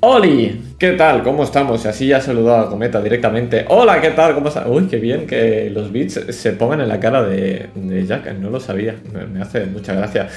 [0.00, 1.22] Oli, ¿qué tal?
[1.22, 1.84] ¿Cómo estamos?
[1.84, 3.64] Y así ya saludado a Cometa directamente.
[3.68, 4.34] Hola, ¿qué tal?
[4.34, 4.66] ¿Cómo estás?
[4.66, 7.70] Uy, qué bien que los beats se pongan en la cara de,
[8.06, 8.34] Jack.
[8.34, 8.94] No lo sabía.
[9.12, 10.28] Me, me hace mucha gracia.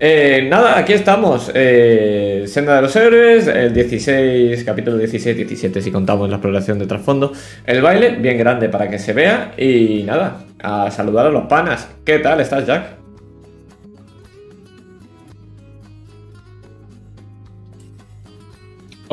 [0.00, 1.50] Eh, nada, aquí estamos.
[1.54, 6.86] Eh, Senda de los Héroes, el 16, capítulo 16, 17, si contamos la exploración de
[6.86, 7.32] trasfondo.
[7.66, 9.52] El baile, bien grande para que se vea.
[9.58, 11.90] Y nada, a saludar a los panas.
[12.06, 13.03] ¿Qué tal estás, Jack?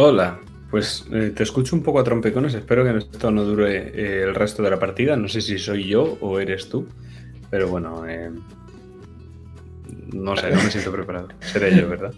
[0.04, 0.40] Hola,
[0.72, 4.34] pues eh, te escucho un poco a trompecones, espero que esto no dure eh, el
[4.34, 6.88] resto de la partida, no sé si soy yo o eres tú,
[7.52, 8.32] pero bueno, eh,
[10.12, 12.14] no sé, no me siento preparado, seré yo, ¿verdad?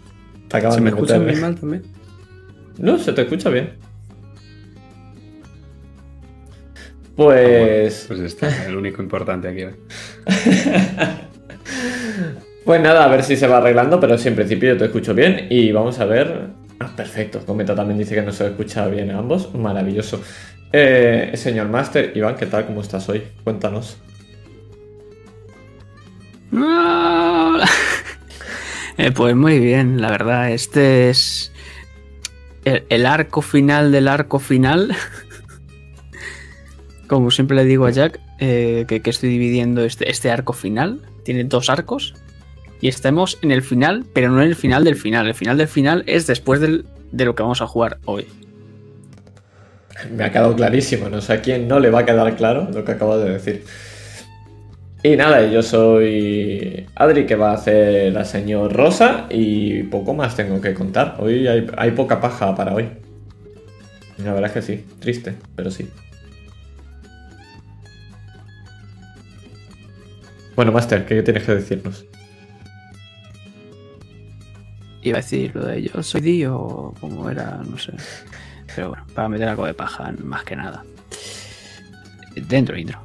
[0.70, 1.36] ¿Se me escucha muy ¿eh?
[1.36, 1.82] mal también?
[2.78, 3.74] No, se te escucha bien.
[6.56, 8.04] Ah, bueno, Pues.
[8.08, 9.74] pues está, el único importante aquí hoy.
[12.64, 15.12] Pues nada, a ver si se va arreglando, pero sí, en principio yo te escucho
[15.12, 16.63] bien y vamos a ver.
[16.80, 17.44] Ah, perfecto.
[17.44, 19.54] Cometa también dice que no se escucha bien ambos.
[19.54, 20.20] Maravilloso.
[20.72, 22.66] Eh, señor Master, Iván, ¿qué tal?
[22.66, 23.22] ¿Cómo estás hoy?
[23.44, 23.98] Cuéntanos.
[28.96, 30.52] Eh, pues muy bien, la verdad.
[30.52, 31.50] Este es
[32.64, 34.94] el, arco final del arco final.
[37.08, 41.00] Como siempre le digo a Jack, eh, que, que estoy dividiendo este, este arco final.
[41.24, 42.14] Tiene dos arcos.
[42.84, 45.26] Y estamos en el final, pero no en el final del final.
[45.26, 48.26] El final del final es después de lo que vamos a jugar hoy.
[50.14, 52.84] Me ha quedado clarísimo, no sé a quién no le va a quedar claro lo
[52.84, 53.64] que acabo de decir.
[55.02, 60.36] Y nada, yo soy Adri, que va a hacer la señor Rosa, y poco más
[60.36, 61.16] tengo que contar.
[61.20, 62.90] Hoy hay, hay poca paja para hoy.
[64.22, 65.88] La verdad es que sí, triste, pero sí.
[70.54, 72.04] Bueno, Master, ¿qué tienes que decirnos?
[75.04, 77.92] Iba a decir lo de yo soy Dio o como era, no sé.
[78.74, 80.82] Pero bueno, para meter algo de paja, más que nada.
[82.34, 82.98] Dentro intro.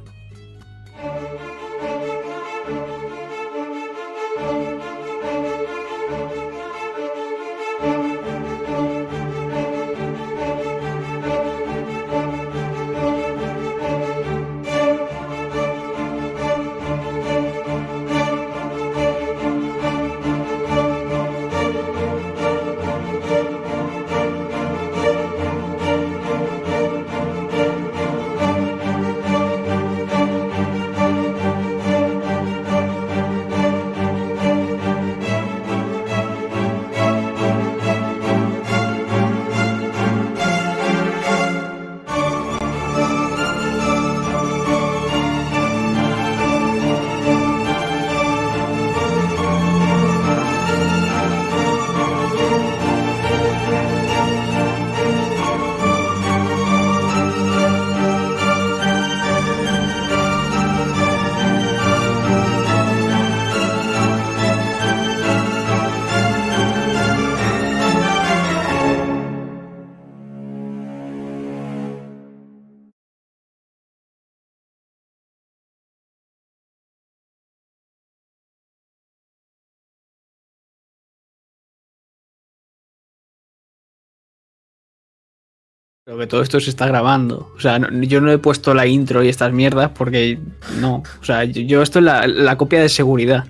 [86.10, 87.52] Pero que todo esto se está grabando.
[87.56, 90.40] O sea, no- yo no he puesto la intro y estas mierdas porque
[90.80, 91.04] no.
[91.20, 93.44] O sea, yo, yo esto es la, la copia de seguridad.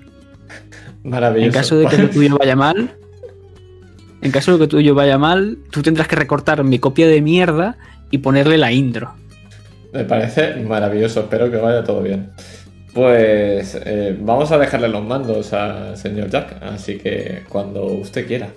[1.03, 1.47] Maravilloso.
[1.47, 2.91] En caso de que lo tuyo vaya mal,
[4.21, 7.19] en caso de que lo tuyo vaya mal, tú tendrás que recortar mi copia de
[7.19, 7.77] mierda
[8.11, 9.11] y ponerle la intro.
[9.91, 12.29] Me parece maravilloso, espero que vaya todo bien.
[12.93, 18.49] Pues eh, vamos a dejarle los mandos al señor Jack, así que cuando usted quiera.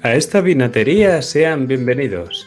[0.00, 2.46] A esta vinatería sean bienvenidos.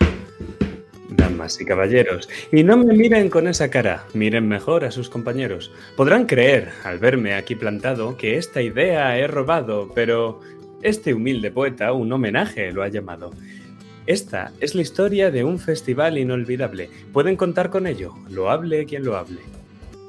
[1.09, 5.69] Damas y caballeros, y no me miren con esa cara, miren mejor a sus compañeros.
[5.97, 10.39] Podrán creer, al verme aquí plantado, que esta idea he robado, pero
[10.81, 13.31] este humilde poeta un homenaje lo ha llamado.
[14.07, 16.89] Esta es la historia de un festival inolvidable.
[17.11, 19.41] Pueden contar con ello, lo hable quien lo hable.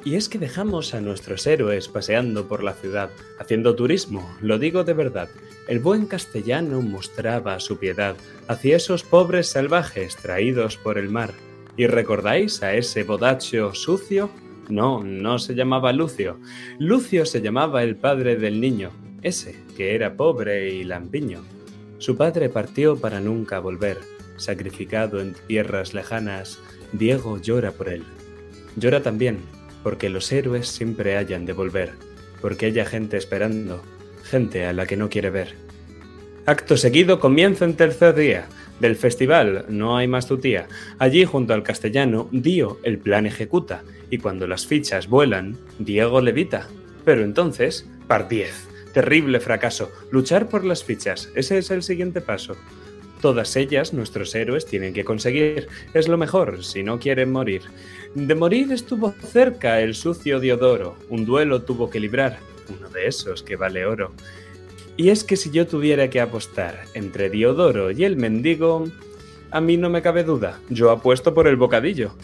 [0.04, 3.10] Y es que dejamos a nuestros héroes paseando por la ciudad,
[3.40, 5.28] haciendo turismo, lo digo de verdad.
[5.68, 8.16] El buen castellano mostraba su piedad
[8.48, 11.32] hacia esos pobres salvajes traídos por el mar.
[11.76, 14.30] ¿Y recordáis a ese bodacho sucio?
[14.68, 16.38] No, no se llamaba Lucio.
[16.78, 18.90] Lucio se llamaba el padre del niño,
[19.22, 21.42] ese que era pobre y lampiño.
[21.98, 23.98] Su padre partió para nunca volver.
[24.36, 26.58] Sacrificado en tierras lejanas,
[26.92, 28.02] Diego llora por él.
[28.76, 29.38] Llora también,
[29.82, 31.92] porque los héroes siempre hayan de volver,
[32.40, 33.82] porque haya gente esperando,
[34.34, 35.54] a la que no quiere ver.
[36.46, 38.46] Acto seguido comienza en tercer día
[38.80, 40.68] del festival No hay más tu tía.
[40.98, 46.66] Allí, junto al castellano, Dio el plan ejecuta, y cuando las fichas vuelan, Diego levita.
[47.04, 48.68] Pero entonces, par 10.
[48.94, 49.90] Terrible fracaso.
[50.10, 51.30] Luchar por las fichas.
[51.34, 52.56] Ese es el siguiente paso.
[53.20, 55.68] Todas ellas nuestros héroes tienen que conseguir.
[55.92, 57.62] Es lo mejor, si no quieren morir.
[58.14, 60.96] De morir estuvo cerca el sucio Diodoro.
[61.10, 62.38] Un duelo tuvo que librar.
[62.78, 64.12] Uno de esos que vale oro.
[64.96, 68.84] Y es que si yo tuviera que apostar entre Diodoro y el mendigo,
[69.50, 72.14] a mí no me cabe duda, yo apuesto por el bocadillo.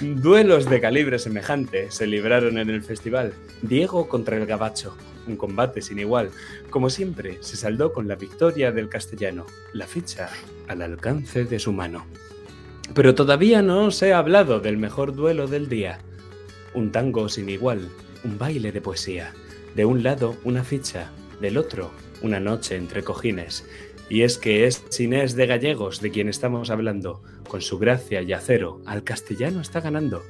[0.00, 3.34] Duelos de calibre semejante se libraron en el festival.
[3.60, 4.96] Diego contra el gabacho,
[5.26, 6.30] un combate sin igual.
[6.70, 10.30] Como siempre, se saldó con la victoria del castellano, la ficha
[10.68, 12.06] al alcance de su mano.
[12.94, 15.98] Pero todavía no os he hablado del mejor duelo del día.
[16.74, 17.88] Un tango sin igual,
[18.24, 19.34] un baile de poesía.
[19.74, 21.10] De un lado una ficha,
[21.40, 21.90] del otro
[22.22, 23.66] una noche entre cojines.
[24.08, 27.22] Y es que es Inés de Gallegos de quien estamos hablando.
[27.48, 30.22] Con su gracia y acero, al castellano está ganando.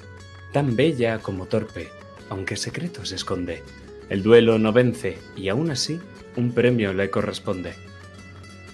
[0.52, 1.88] Tan bella como torpe,
[2.30, 3.62] aunque secretos esconde.
[4.08, 6.00] El duelo no vence y aún así
[6.36, 7.74] un premio le corresponde.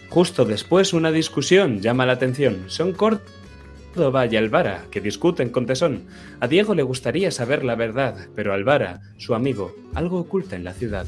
[0.09, 2.65] Justo después una discusión llama la atención.
[2.69, 3.23] Son Córdoba
[3.97, 6.05] y Alvara, que discuten con tesón.
[6.41, 10.73] A Diego le gustaría saber la verdad, pero Alvara, su amigo, algo oculta en la
[10.73, 11.07] ciudad.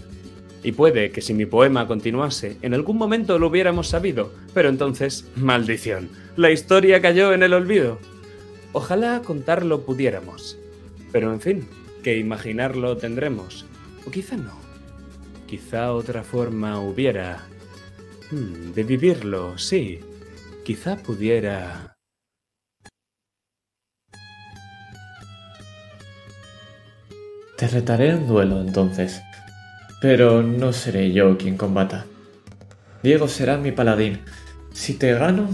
[0.62, 5.26] Y puede que si mi poema continuase, en algún momento lo hubiéramos sabido, pero entonces,
[5.36, 7.98] maldición, la historia cayó en el olvido.
[8.72, 10.58] Ojalá contarlo pudiéramos.
[11.12, 11.68] Pero en fin,
[12.02, 13.66] que imaginarlo tendremos.
[14.06, 14.58] O quizá no.
[15.46, 17.46] Quizá otra forma hubiera...
[18.30, 20.00] Hmm, de vivirlo, sí.
[20.64, 21.89] Quizá pudiera...
[27.60, 29.20] Te retaré un duelo entonces.
[30.00, 32.06] Pero no seré yo quien combata.
[33.02, 34.20] Diego será mi paladín.
[34.72, 35.46] Si te gano,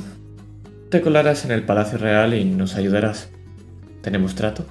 [0.89, 3.29] te colarás en el Palacio Real y nos ayudarás.
[4.03, 4.65] ¿Tenemos trato?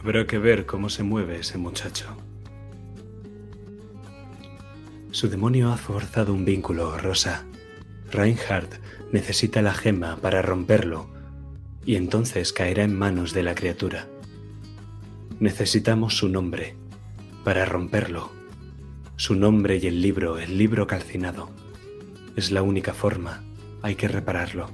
[0.00, 2.06] Habrá que ver cómo se mueve ese muchacho.
[5.10, 7.44] Su demonio ha forzado un vínculo, Rosa.
[8.12, 8.74] Reinhardt
[9.10, 11.10] necesita la gema para romperlo
[11.84, 14.06] y entonces caerá en manos de la criatura.
[15.42, 16.76] Necesitamos su nombre
[17.42, 18.30] para romperlo.
[19.16, 21.50] Su nombre y el libro, el libro calcinado.
[22.36, 23.42] Es la única forma.
[23.82, 24.70] Hay que repararlo.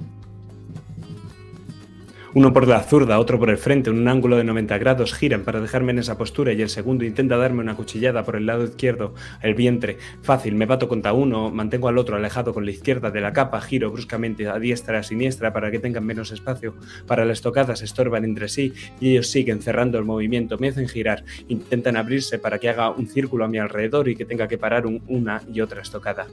[2.35, 5.41] Uno por la zurda, otro por el frente, en un ángulo de 90 grados, giran
[5.41, 8.65] para dejarme en esa postura y el segundo intenta darme una cuchillada por el lado
[8.65, 9.97] izquierdo, el vientre.
[10.21, 13.59] Fácil, me bato contra uno, mantengo al otro alejado con la izquierda de la capa,
[13.61, 16.75] giro bruscamente a diestra a siniestra para que tengan menos espacio.
[17.07, 20.87] Para la estocada se estorban entre sí y ellos siguen cerrando el movimiento, me hacen
[20.87, 24.59] girar, intentan abrirse para que haga un círculo a mi alrededor y que tenga que
[24.59, 26.27] parar una y otra estocada.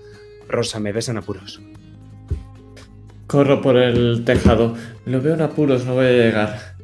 [0.47, 1.59] Rosa, me besan apuros.
[3.27, 4.77] Corro por el tejado.
[5.05, 6.77] Lo veo en apuros, no voy a llegar.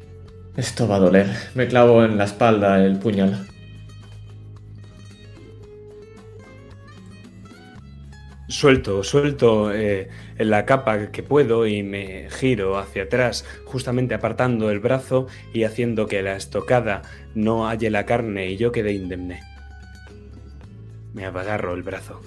[0.57, 1.27] Esto va a doler.
[1.55, 3.47] Me clavo en la espalda el puñal.
[8.49, 14.79] Suelto, suelto eh, la capa que puedo y me giro hacia atrás, justamente apartando el
[14.79, 17.01] brazo y haciendo que la estocada
[17.33, 19.41] no halle la carne y yo quede indemne.
[21.13, 22.21] Me agarro el brazo.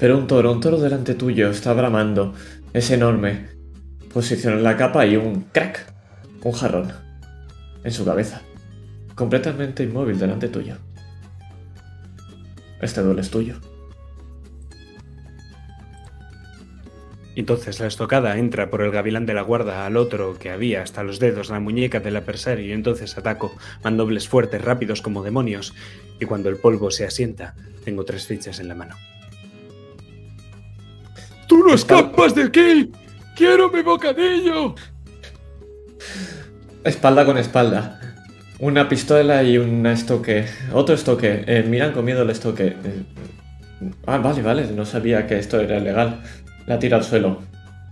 [0.00, 2.32] Pero un toro, un toro delante tuyo, está bramando.
[2.72, 3.48] Es enorme.
[4.12, 5.92] Posiciona la capa y un crack.
[6.42, 6.90] Un jarrón.
[7.84, 8.40] En su cabeza.
[9.14, 10.76] Completamente inmóvil delante tuyo.
[12.80, 13.56] Este duelo es tuyo.
[17.36, 21.02] Entonces la estocada entra por el gavilán de la guarda al otro que había hasta
[21.02, 23.54] los dedos la muñeca del adversario y entonces ataco,
[23.84, 25.74] mandobles fuertes, rápidos como demonios,
[26.18, 27.54] y cuando el polvo se asienta,
[27.84, 28.96] tengo tres fichas en la mano.
[31.50, 32.92] ¡Tú no escapas de aquí!
[33.34, 34.76] ¡Quiero mi bocadillo!
[36.84, 38.00] Espalda con espalda.
[38.60, 40.46] Una pistola y un estoque.
[40.72, 41.42] Otro estoque.
[41.48, 42.76] Eh, miran con miedo el estoque.
[42.84, 43.02] Eh,
[44.06, 44.68] ah, vale, vale.
[44.68, 46.22] No sabía que esto era ilegal.
[46.66, 47.42] La tira al suelo.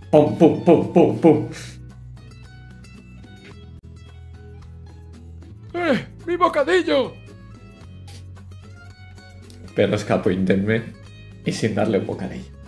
[0.09, 1.49] ¡Pum, pum, pum, pum, pum!
[5.73, 6.05] ¡Eh!
[6.25, 7.13] ¡Mi bocadillo!
[9.75, 10.93] Pero escapo indemne
[11.43, 12.58] y sin darle un bocadillo.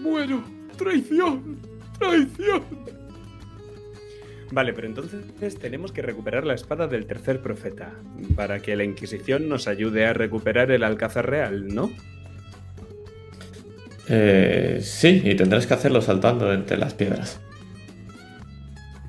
[0.00, 0.42] ¡Muero!
[0.76, 1.58] ¡Traición!
[1.98, 2.62] ¡Traición!
[4.52, 7.92] Vale, pero entonces tenemos que recuperar la espada del tercer profeta
[8.36, 11.90] para que la Inquisición nos ayude a recuperar el Alcázar Real, ¿no?
[14.08, 17.40] Eh, sí, y tendrás que hacerlo saltando entre las piedras.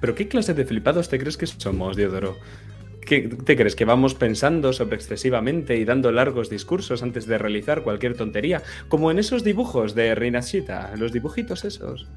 [0.02, 2.38] ¿Pero qué clase de flipados te crees que somos, Diodoro?
[3.08, 7.82] ¿Qué te crees que vamos pensando sobre excesivamente y dando largos discursos antes de realizar
[7.82, 8.64] cualquier tontería?
[8.90, 12.10] Como en esos dibujos de Rinashita, los dibujitos esos.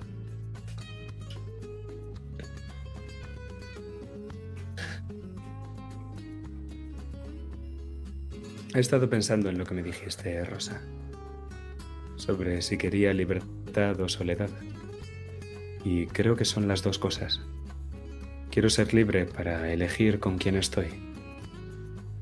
[8.75, 10.82] He estado pensando en lo que me dijiste, Rosa.
[12.16, 14.50] Sobre si quería libertad o soledad.
[15.85, 17.40] Y creo que son las dos cosas.
[18.50, 20.87] Quiero ser libre para elegir con quién estoy.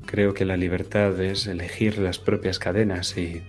[0.05, 3.41] Creo que la libertad es elegir las propias cadenas y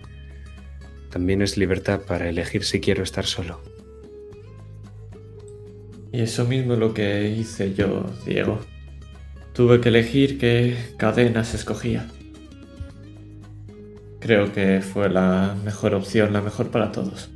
[1.11, 3.61] también es libertad para elegir si quiero estar solo.
[6.11, 8.59] Y eso mismo es lo que hice yo, Diego.
[9.53, 12.07] Tuve que elegir qué cadenas escogía.
[14.19, 17.29] Creo que fue la mejor opción, la mejor para todos.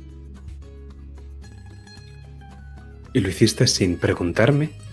[3.12, 4.85] ¿Y lo hiciste sin preguntarme?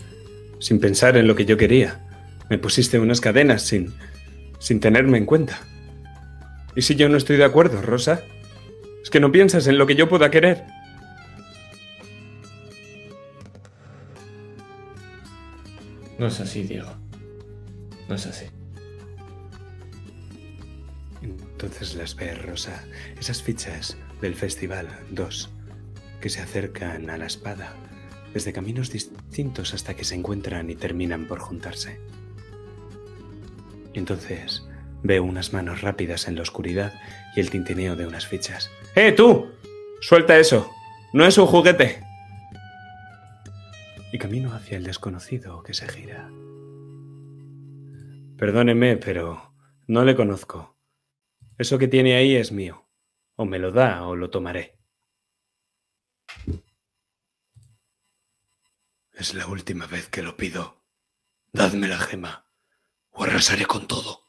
[0.63, 1.99] Sin pensar en lo que yo quería.
[2.49, 3.93] Me pusiste unas cadenas sin,
[4.59, 5.59] sin tenerme en cuenta.
[6.73, 8.21] ¿Y si yo no estoy de acuerdo, Rosa?
[9.03, 10.63] Es que no piensas en lo que yo pueda querer.
[16.17, 16.93] No es así, Diego.
[18.07, 18.45] No es así.
[21.21, 22.85] Entonces las ves, Rosa,
[23.19, 25.49] esas fichas del Festival 2
[26.21, 27.75] que se acercan a la espada
[28.33, 31.99] desde caminos distintos hasta que se encuentran y terminan por juntarse.
[33.93, 34.67] Entonces
[35.03, 36.93] veo unas manos rápidas en la oscuridad
[37.35, 38.69] y el tintineo de unas fichas.
[38.95, 39.51] ¡Eh, tú!
[40.01, 40.69] ¡Suelta eso!
[41.13, 42.03] ¡No es un juguete!
[44.11, 46.29] Y camino hacia el desconocido que se gira.
[48.37, 49.53] Perdóneme, pero
[49.87, 50.75] no le conozco.
[51.57, 52.87] Eso que tiene ahí es mío.
[53.35, 54.77] O me lo da o lo tomaré.
[59.13, 60.83] Es la última vez que lo pido.
[61.51, 62.45] Dadme la gema
[63.11, 64.23] o arrasaré con todo.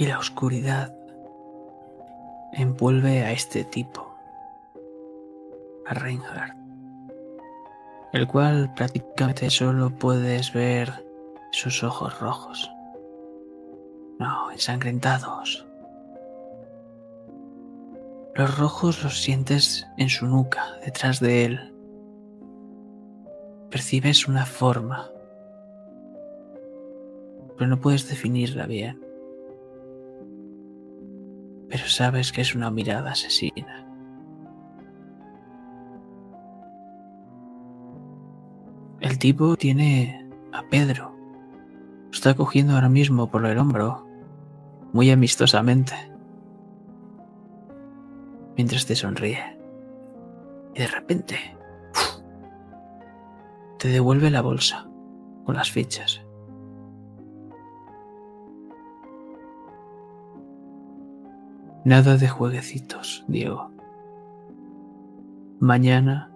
[0.00, 0.96] y la oscuridad
[2.54, 4.16] envuelve a este tipo,
[5.84, 6.59] a Reinhardt,
[8.12, 11.04] el cual prácticamente solo puedes ver
[11.52, 12.70] sus ojos rojos,
[14.18, 15.66] no, ensangrentados.
[18.34, 21.74] Los rojos los sientes en su nuca, detrás de él.
[23.70, 25.10] Percibes una forma,
[27.56, 29.10] pero no puedes definirla bien
[31.70, 33.86] pero sabes que es una mirada asesina.
[39.20, 41.14] Tipo tiene a Pedro.
[42.10, 44.04] Está cogiendo ahora mismo por el hombro,
[44.92, 45.94] muy amistosamente,
[48.56, 49.56] mientras te sonríe.
[50.74, 51.36] Y de repente,
[53.78, 54.88] te devuelve la bolsa
[55.44, 56.22] con las fichas.
[61.84, 63.70] Nada de jueguecitos, Diego.
[65.60, 66.30] Mañana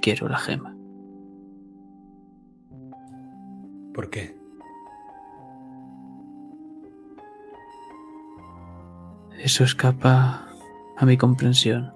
[0.00, 0.77] quiero la gema.
[3.98, 4.32] ¿Por qué?
[9.40, 10.46] Eso escapa
[10.96, 11.92] a mi comprensión.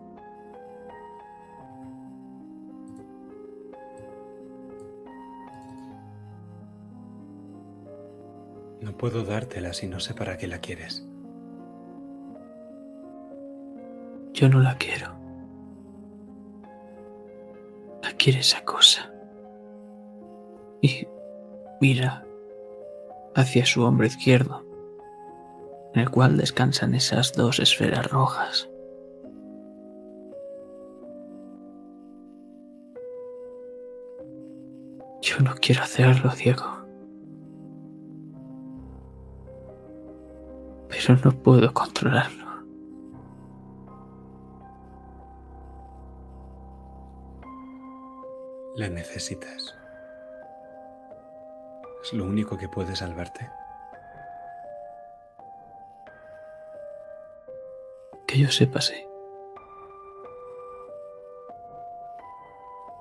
[8.81, 11.07] No puedo dártela si no sé para qué la quieres.
[14.33, 15.15] Yo no la quiero.
[18.03, 19.09] La quiere esa cosa.
[20.81, 21.07] Y
[21.83, 22.25] mira
[23.35, 24.65] hacia su hombro izquierdo,
[25.95, 28.71] en el cual descansan esas dos esferas rojas.
[35.23, 36.65] Yo no quiero hacerlo, Diego.
[40.89, 42.47] Pero no puedo controlarlo.
[48.77, 49.82] La necesitas.
[52.03, 53.49] Es lo único que puede salvarte.
[58.27, 59.07] Que yo sepa, sí.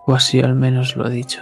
[0.05, 1.41] O así al menos lo ha dicho.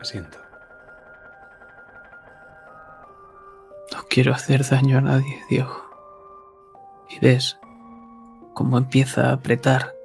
[0.00, 0.38] Asiento.
[3.92, 5.84] No quiero hacer daño a nadie, Diego.
[7.10, 7.60] Y ves,
[8.60, 9.96] cómo empieza a apretar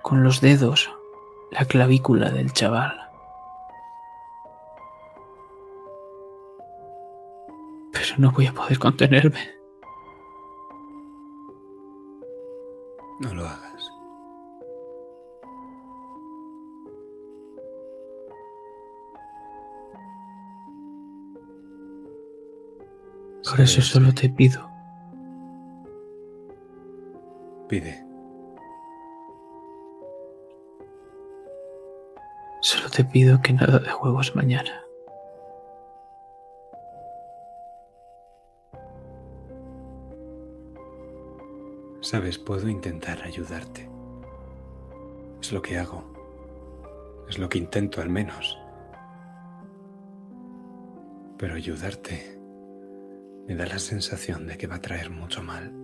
[0.00, 0.90] con los dedos
[1.50, 2.98] la clavícula del chaval.
[7.92, 9.50] Pero no voy a poder contenerme.
[13.20, 13.92] No lo hagas.
[23.50, 24.73] Por eso solo te pido,
[27.68, 28.04] Pide.
[32.64, 34.82] solo te pido que nada de juegos mañana.
[42.00, 43.88] Sabes, puedo intentar ayudarte.
[45.42, 46.02] Es lo que hago.
[47.28, 48.58] Es lo que intento al menos.
[51.36, 52.40] Pero ayudarte
[53.46, 55.83] me da la sensación de que va a traer mucho mal.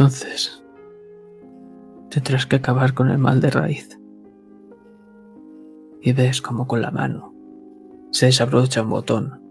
[0.00, 0.64] Entonces,
[2.08, 4.00] tendrás que acabar con el mal de raíz.
[6.00, 7.34] Y ves como con la mano
[8.10, 9.42] se desabrocha un botón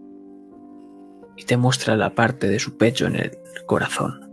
[1.36, 3.30] y te muestra la parte de su pecho en el
[3.64, 4.28] corazón.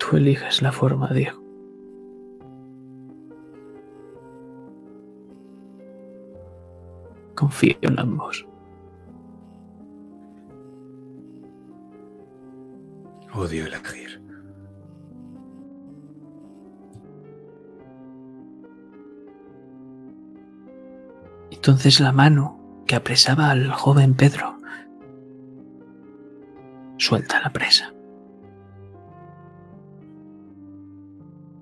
[0.00, 1.40] Tú eliges la forma, Diego.
[7.36, 8.48] Confío en ambos.
[13.34, 14.22] Odio elegir.
[21.50, 24.58] Entonces la mano que apresaba al joven Pedro
[26.98, 27.92] suelta la presa.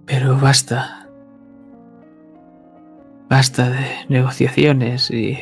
[0.07, 1.09] Pero basta.
[3.29, 5.39] Basta de negociaciones y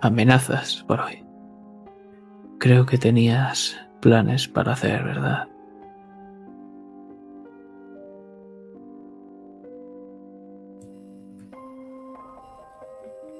[0.00, 1.22] amenazas por hoy.
[2.58, 5.48] Creo que tenías planes para hacer, ¿verdad?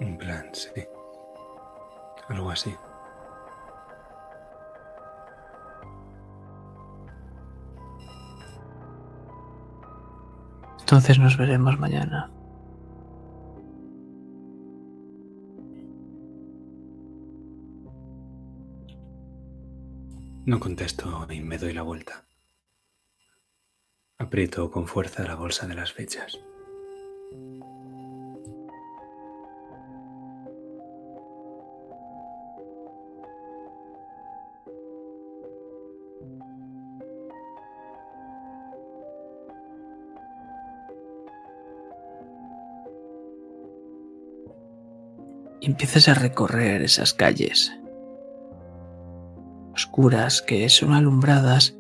[0.00, 0.70] Un plan, sí.
[2.30, 2.74] Algo así.
[10.80, 12.30] Entonces nos veremos mañana.
[20.46, 22.26] No contesto y me doy la vuelta.
[24.18, 26.38] Aprieto con fuerza la bolsa de las fechas.
[45.60, 47.72] empiezas a recorrer esas calles
[49.74, 51.76] oscuras que son alumbradas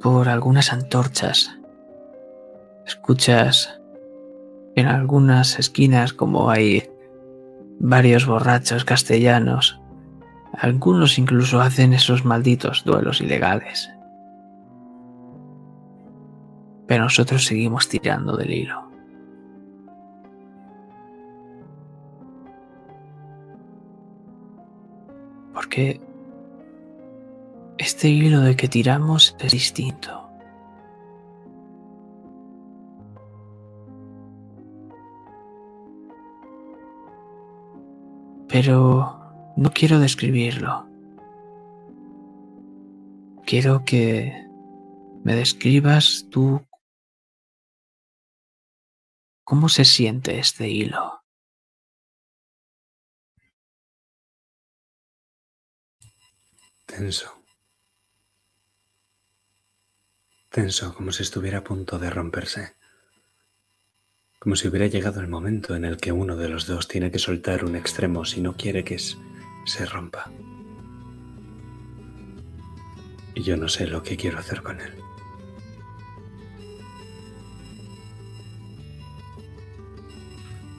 [0.00, 1.56] por algunas antorchas.
[2.84, 3.80] Escuchas
[4.74, 6.90] en algunas esquinas como hay
[7.78, 9.80] varios borrachos castellanos.
[10.54, 13.88] Algunos incluso hacen esos malditos duelos ilegales.
[16.86, 18.90] Pero nosotros seguimos tirando del hilo.
[25.54, 26.00] Porque
[27.78, 30.28] este hilo de que tiramos es distinto.
[38.48, 40.86] Pero no quiero describirlo.
[43.46, 44.46] Quiero que
[45.24, 46.64] me describas tú
[49.44, 51.22] cómo se siente este hilo.
[56.86, 57.41] Tenso.
[60.52, 62.74] Tenso como si estuviera a punto de romperse.
[64.38, 67.18] Como si hubiera llegado el momento en el que uno de los dos tiene que
[67.18, 70.30] soltar un extremo si no quiere que se rompa.
[73.34, 74.92] Y yo no sé lo que quiero hacer con él.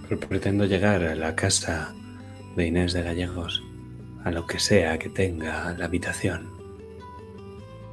[0.07, 1.95] Pero pretendo llegar a la casa
[2.55, 3.63] de Inés de Gallegos,
[4.23, 6.52] a lo que sea que tenga la habitación,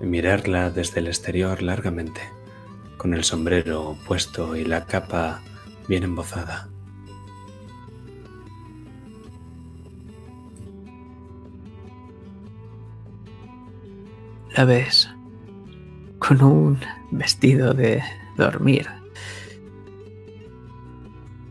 [0.00, 2.20] mirarla desde el exterior largamente,
[2.96, 5.42] con el sombrero puesto y la capa
[5.88, 6.68] bien embozada.
[14.56, 15.08] La ves
[16.18, 18.02] con un vestido de
[18.36, 18.88] dormir,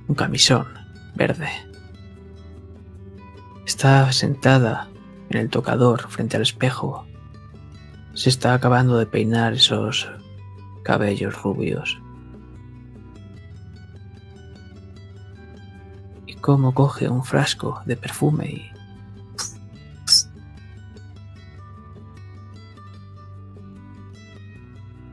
[0.07, 0.67] un camisón
[1.15, 1.49] verde.
[3.65, 4.89] Está sentada
[5.29, 7.08] en el tocador frente al espejo
[8.19, 10.11] se está acabando de peinar esos
[10.83, 12.01] cabellos rubios.
[16.27, 18.71] Y cómo coge un frasco de perfume y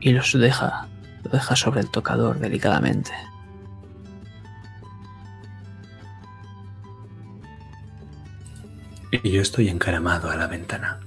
[0.01, 0.89] y los deja,
[1.23, 3.11] lo deja sobre el tocador delicadamente.
[9.23, 10.99] Y yo estoy encaramado a la ventana,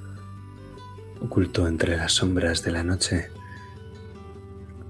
[1.21, 3.31] oculto entre las sombras de la noche,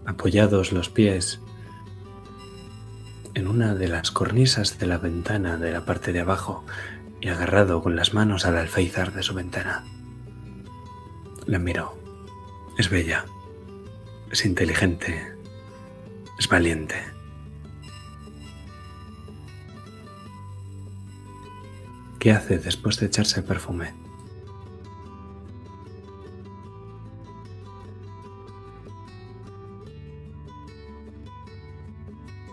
[0.07, 1.41] apoyados los pies
[3.35, 6.65] en una de las cornisas de la ventana de la parte de abajo
[7.21, 9.85] y agarrado con las manos al alféizar de su ventana.
[11.47, 11.99] La miro.
[12.79, 13.25] Es bella.
[14.31, 15.37] Es inteligente.
[16.39, 16.97] Es valiente.
[22.19, 24.00] ¿Qué hace después de echarse el perfume?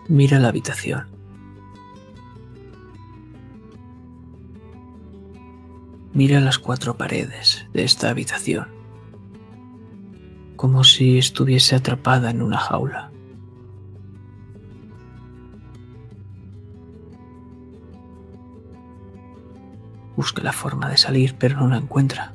[0.08, 1.06] Mira la habitación.
[6.14, 8.68] Mira las cuatro paredes de esta habitación,
[10.56, 13.12] como si estuviese atrapada en una jaula.
[20.16, 22.34] Busca la forma de salir, pero no la encuentra.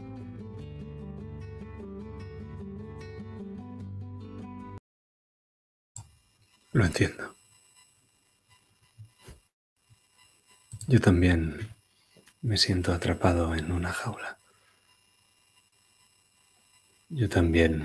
[6.71, 7.32] Lo entiendo.
[10.93, 11.71] Yo también
[12.43, 14.37] me siento atrapado en una jaula.
[17.09, 17.83] Yo también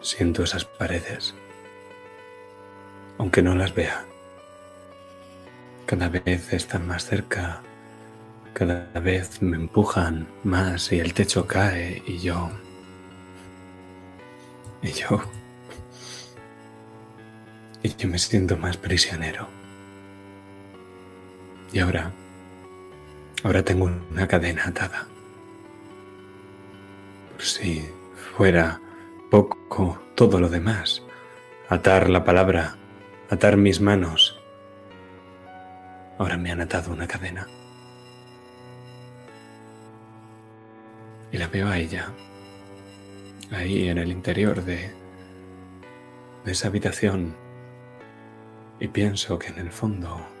[0.00, 1.36] siento esas paredes,
[3.18, 4.04] aunque no las vea.
[5.86, 7.62] Cada vez están más cerca,
[8.54, 12.50] cada vez me empujan más y el techo cae y yo...
[14.82, 15.22] Y yo...
[17.84, 19.55] Y yo me siento más prisionero.
[21.76, 22.10] Y ahora...
[23.44, 25.06] Ahora tengo una cadena atada.
[27.32, 27.86] Por si
[28.34, 28.80] fuera
[29.30, 31.02] poco todo lo demás.
[31.68, 32.76] Atar la palabra,
[33.28, 34.40] atar mis manos,
[36.16, 37.46] Ahora me han atado una cadena.
[41.30, 42.08] Y la veo a ella,
[43.50, 44.94] ahí en el interior de,
[46.42, 47.36] de esa habitación.
[48.80, 50.35] Y pienso que en el fondo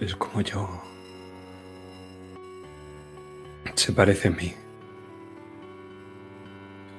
[0.00, 0.82] es como yo.
[3.74, 4.54] Se parece a mí.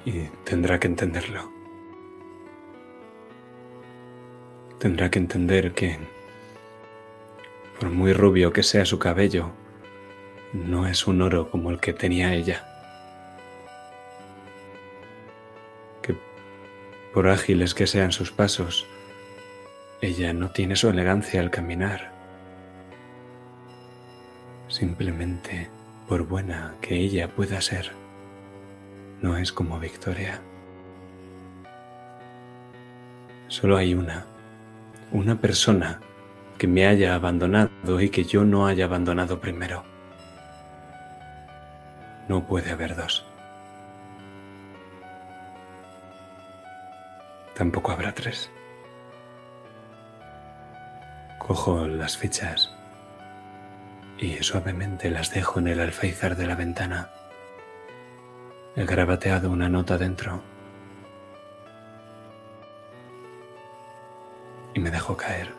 [0.04, 1.50] Y tendrá que entenderlo.
[4.78, 5.98] Tendrá que entender que
[7.80, 9.50] por muy rubio que sea su cabello,
[10.52, 12.64] no es un oro como el que tenía ella.
[16.02, 16.16] Que
[17.12, 18.86] por ágiles que sean sus pasos,
[20.00, 22.15] ella no tiene su elegancia al caminar.
[24.78, 25.70] Simplemente
[26.06, 27.92] por buena que ella pueda ser,
[29.22, 30.42] no es como Victoria.
[33.48, 34.26] Solo hay una,
[35.12, 35.98] una persona
[36.58, 39.82] que me haya abandonado y que yo no haya abandonado primero.
[42.28, 43.24] No puede haber dos.
[47.54, 48.50] Tampoco habrá tres.
[51.38, 52.75] Cojo las fichas
[54.18, 57.10] y suavemente las dejo en el alféizar de la ventana.
[58.74, 60.42] He grabateado una nota dentro
[64.74, 65.52] y me dejo caer.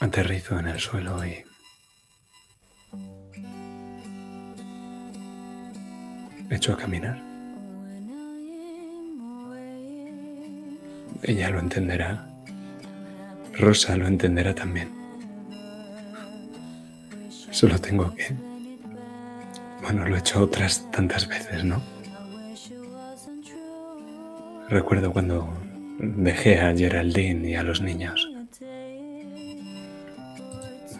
[0.00, 1.44] Aterrizo en el suelo y
[6.50, 7.20] echo a caminar.
[11.22, 12.27] Ella lo entenderá.
[13.58, 14.88] Rosa lo entenderá también.
[17.50, 18.34] Solo tengo que...
[19.82, 21.82] Bueno, lo he hecho otras tantas veces, ¿no?
[24.68, 25.48] Recuerdo cuando
[25.98, 28.28] dejé a Geraldine y a los niños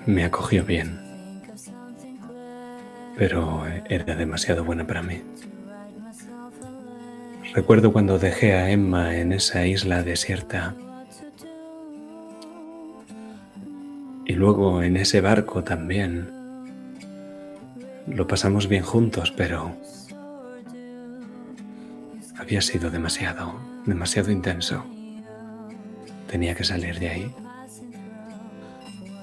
[0.07, 0.99] me acogió bien,
[3.17, 5.21] pero era demasiado buena para mí.
[7.55, 10.75] Recuerdo cuando dejé a Emma en esa isla desierta
[14.29, 16.31] y luego en ese barco también.
[18.07, 19.75] Lo pasamos bien juntos, pero
[22.39, 23.55] había sido demasiado,
[23.87, 24.85] demasiado intenso.
[26.31, 27.35] Tenía que salir de ahí.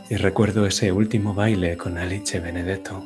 [0.10, 3.06] Y recuerdo ese último baile con Alice Benedetto.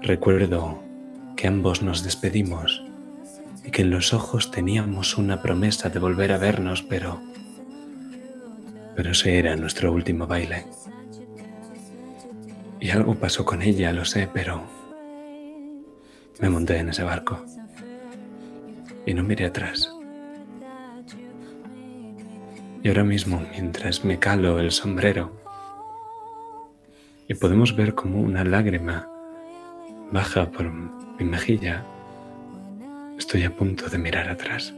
[0.00, 0.82] Recuerdo
[1.36, 2.82] que ambos nos despedimos
[3.64, 7.35] y que en los ojos teníamos una promesa de volver a vernos, pero...
[8.96, 10.64] Pero ese era nuestro último baile.
[12.80, 14.62] Y algo pasó con ella, lo sé, pero...
[16.40, 17.44] Me monté en ese barco
[19.06, 19.90] y no miré atrás.
[22.82, 25.32] Y ahora mismo, mientras me calo el sombrero,
[27.28, 29.08] y podemos ver como una lágrima
[30.12, 31.84] baja por mi mejilla,
[33.18, 34.72] estoy a punto de mirar atrás.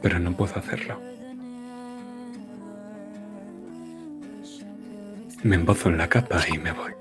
[0.00, 1.09] Pero no puedo hacerlo.
[5.42, 6.92] Me embozo en la capa y me voy.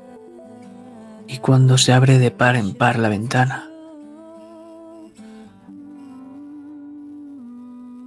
[1.27, 3.69] Y cuando se abre de par en par la ventana,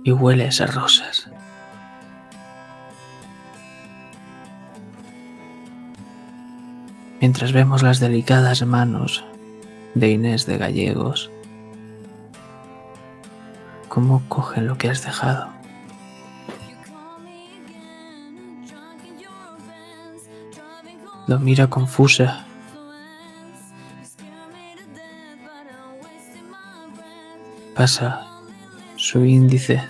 [0.05, 1.31] y huele a esas rosas.
[7.21, 9.25] Mientras vemos las delicadas manos
[9.95, 11.31] de Inés de Gallegos,
[13.89, 15.62] cómo cogen lo que has dejado.
[21.39, 22.47] Mira confusa.
[27.75, 28.27] Pasa
[28.97, 29.83] su índice,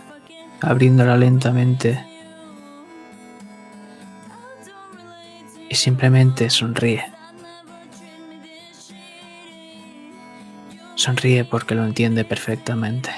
[0.60, 2.06] abriéndola lentamente.
[5.68, 7.04] Y simplemente sonríe.
[10.94, 13.10] Sonríe porque lo entiende perfectamente.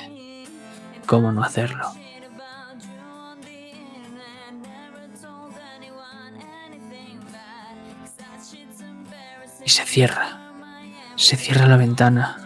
[1.06, 2.03] ¿Cómo no hacerlo?
[9.64, 10.40] Y se cierra.
[11.16, 12.38] Se cierra la ventana.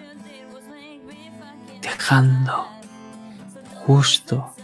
[1.80, 2.68] Dejando
[3.86, 4.54] justo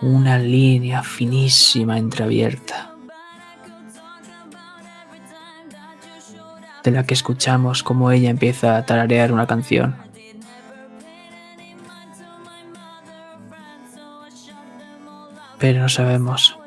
[0.00, 2.90] una línea finísima entreabierta,
[6.82, 9.96] de la que escuchamos como ella empieza a tararear una canción.
[15.58, 16.58] Pero no sabemos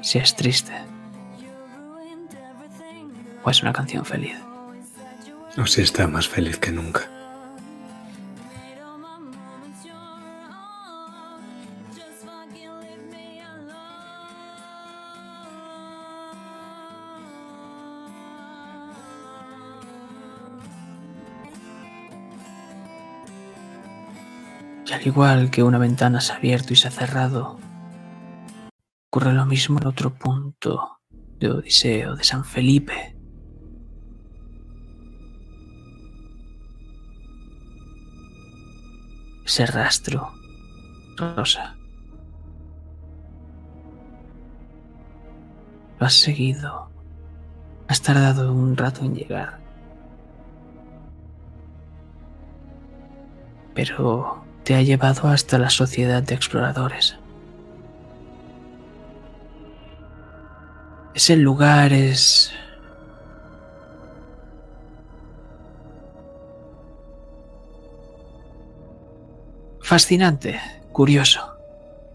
[0.00, 0.87] si es triste
[3.42, 4.36] o es una canción feliz.
[5.56, 7.10] O si está más feliz que nunca.
[24.86, 27.58] Y al igual que una ventana se ha abierto y se ha cerrado,
[29.10, 33.17] ocurre lo mismo en otro punto de Odiseo, de San Felipe.
[39.48, 40.30] Ese rastro,
[41.16, 41.74] Rosa.
[45.98, 46.90] Lo has seguido.
[47.88, 49.58] Has tardado un rato en llegar.
[53.74, 57.16] Pero te ha llevado hasta la sociedad de exploradores.
[61.14, 62.52] Ese lugar es...
[69.88, 70.60] Fascinante,
[70.92, 71.56] curioso.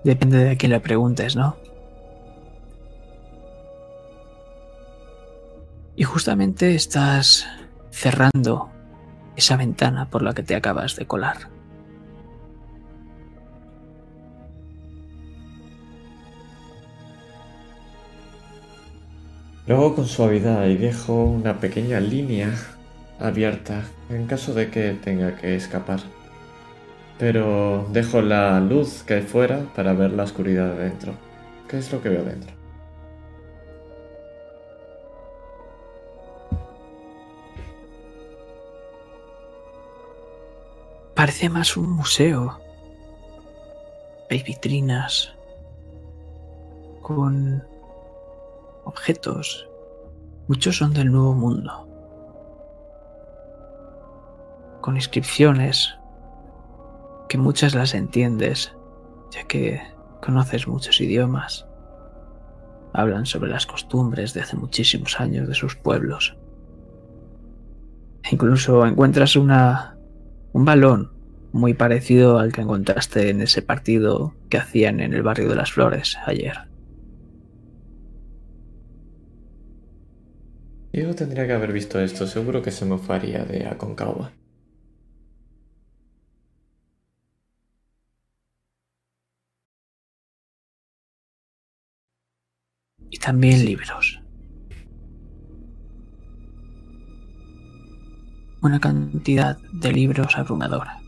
[0.04, 1.58] Depende de a quién le preguntes, ¿no?
[5.96, 7.48] Y justamente estás
[7.90, 8.70] cerrando
[9.36, 11.50] esa ventana por la que te acabas de colar.
[19.66, 22.54] Luego con suavidad y dejo una pequeña línea
[23.20, 23.82] abierta
[24.12, 26.02] en caso de que tenga que escapar.
[27.20, 31.14] Pero dejo la luz que hay fuera para ver la oscuridad de dentro.
[31.68, 32.52] ¿Qué es lo que veo dentro?
[41.16, 42.60] Parece más un museo.
[44.30, 45.34] Hay vitrinas
[47.02, 47.64] con
[48.84, 49.70] objetos.
[50.48, 51.88] Muchos son del Nuevo Mundo.
[54.82, 55.96] Con inscripciones
[57.34, 58.76] que muchas las entiendes,
[59.32, 59.82] ya que
[60.22, 61.66] conoces muchos idiomas.
[62.94, 66.38] Hablan sobre las costumbres de hace muchísimos años de sus pueblos.
[68.30, 69.98] Incluso encuentras una,
[70.52, 71.12] un balón
[71.54, 75.72] muy parecido al que encontraste en ese partido que hacían en el barrio de las
[75.72, 76.56] Flores ayer.
[80.92, 84.34] Yo tendría que haber visto esto, seguro que se me faría de Aconcagua.
[93.14, 94.20] Y también libros.
[98.64, 101.00] Una cantidad de libros abrumadora.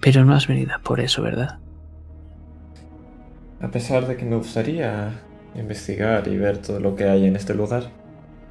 [0.00, 1.58] Pero no has venido por eso, ¿verdad?
[3.60, 5.20] A pesar de que me gustaría
[5.54, 7.90] investigar y ver todo lo que hay en este lugar,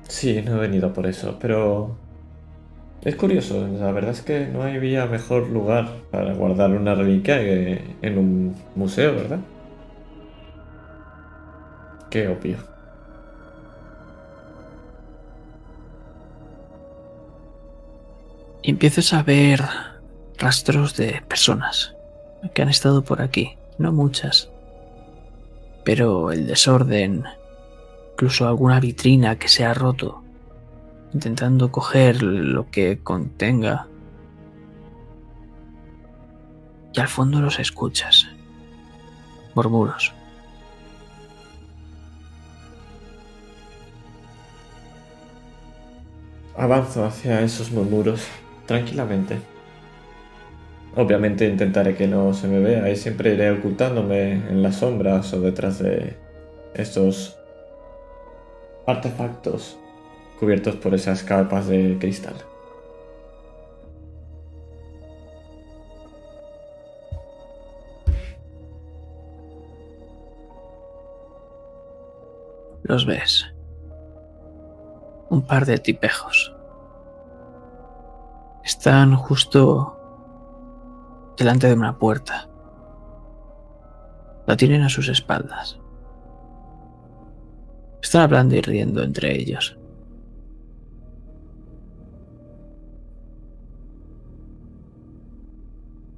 [0.07, 1.97] sí, no he venido por eso, pero
[3.03, 7.95] es curioso, la verdad es que no había mejor lugar para guardar una reliquia que
[8.03, 9.39] en un museo, ¿verdad?
[12.11, 12.57] Qué obvio.
[18.61, 19.63] Y empiezas a ver
[20.37, 21.95] rastros de personas
[22.53, 24.49] que han estado por aquí, no muchas.
[25.85, 27.23] Pero el desorden,
[28.11, 30.21] incluso alguna vitrina que se ha roto,
[31.13, 33.87] intentando coger lo que contenga.
[36.93, 38.27] Y al fondo los escuchas.
[39.55, 40.13] Murmuros.
[46.61, 48.27] Avanzo hacia esos murmuros
[48.67, 49.39] tranquilamente.
[50.95, 55.41] Obviamente intentaré que no se me vea y siempre iré ocultándome en las sombras o
[55.41, 56.15] detrás de
[56.75, 57.35] estos
[58.85, 59.79] artefactos
[60.39, 62.35] cubiertos por esas capas de cristal.
[72.83, 73.51] Los ves.
[75.31, 76.53] Un par de tipejos.
[78.65, 79.97] Están justo
[81.37, 82.49] delante de una puerta.
[84.45, 85.79] La tienen a sus espaldas.
[88.03, 89.77] Están hablando y riendo entre ellos.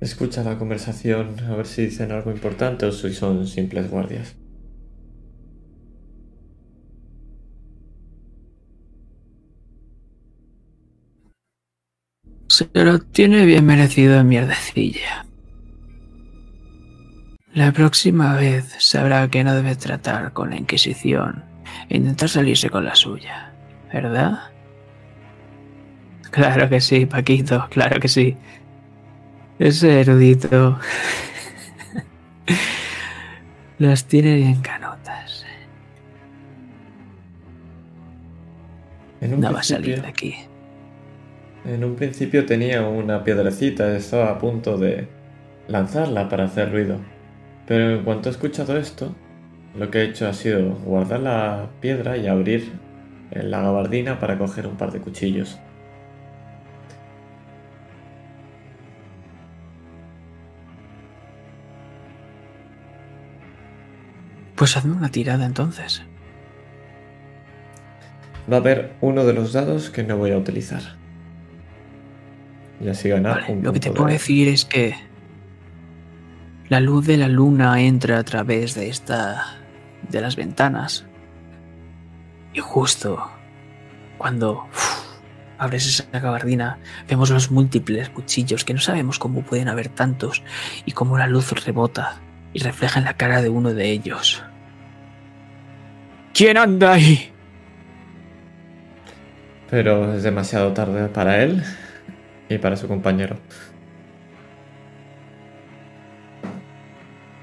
[0.02, 4.36] Escucha la conversación a ver si dicen algo importante o si son simples guardias.
[12.54, 15.26] Se lo tiene bien merecido mierdecilla.
[17.52, 21.44] La próxima vez sabrá que no debe tratar con la Inquisición
[21.90, 23.52] e intentar salirse con la suya,
[23.92, 24.52] ¿verdad?
[26.30, 28.38] Claro que sí, Paquito, claro que sí.
[29.58, 30.78] Ese erudito
[33.80, 35.44] las tiene bien canotas.
[39.22, 40.53] No va a salir de aquí.
[41.66, 45.08] En un principio tenía una piedrecita, estaba a punto de
[45.70, 46.98] lanzarla para hacer ruido.
[47.66, 49.16] Pero en cuanto he escuchado esto,
[49.78, 52.74] lo que he hecho ha sido guardar la piedra y abrir
[53.32, 55.58] la gabardina para coger un par de cuchillos.
[64.56, 66.04] Pues hazme una tirada entonces.
[68.52, 71.03] Va a haber uno de los dados que no voy a utilizar.
[72.84, 74.96] Y así ganar Vale, un lo que te puedo de- decir es que
[76.70, 79.58] la luz de la luna entra a través de esta
[80.10, 81.06] de las ventanas
[82.54, 83.30] y justo
[84.18, 84.66] cuando
[85.58, 90.44] abres esa gabardina vemos los múltiples cuchillos que no sabemos cómo pueden haber tantos
[90.86, 92.16] y cómo la luz rebota
[92.54, 94.44] y refleja en la cara de uno de ellos.
[96.34, 97.32] ¿Quién anda ahí?
[99.70, 101.64] Pero es demasiado tarde para él
[102.54, 103.38] y para su compañero.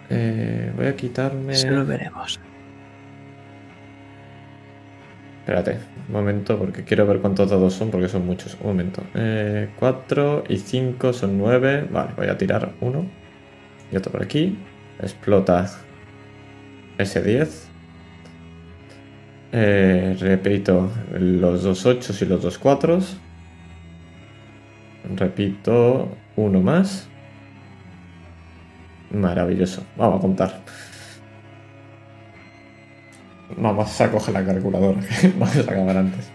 [0.09, 1.53] Eh, voy a quitarme...
[1.53, 2.41] Eso lo veremos.
[5.41, 5.78] Espérate,
[6.09, 8.57] un momento, porque quiero ver cuántos dados son, porque son muchos.
[8.61, 9.03] Un momento.
[9.78, 11.89] 4 y 5 son 9.
[11.91, 13.07] Vale, voy a tirar uno.
[13.91, 14.59] Y otro por aquí.
[15.01, 15.68] Explota
[16.99, 17.68] ese 10.
[19.53, 23.01] Eh, repito los dos 8 y los dos 4.
[25.21, 27.07] Repito uno más.
[29.12, 29.85] Maravilloso.
[29.97, 30.61] Vamos a contar.
[33.57, 36.31] Vamos a coger la calculadora, que vamos a acabar antes.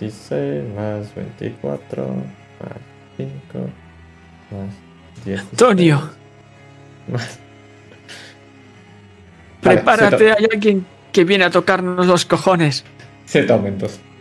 [0.00, 2.78] 16 más 24 más
[3.16, 3.30] 5
[4.50, 5.40] más 10.
[5.40, 6.10] Antonio,
[7.10, 7.38] Más...
[9.62, 12.84] Vale, prepárate, siete- hay alguien que viene a tocarnos los cojones.
[13.24, 13.98] siete aumentos.
[13.98, 14.15] Y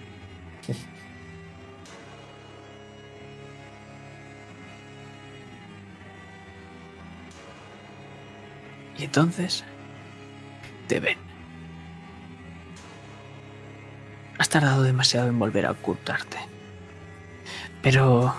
[9.16, 9.64] entonces
[10.88, 11.18] te ven.
[14.38, 16.38] Has tardado demasiado en volver a ocultarte.
[17.82, 18.36] Pero...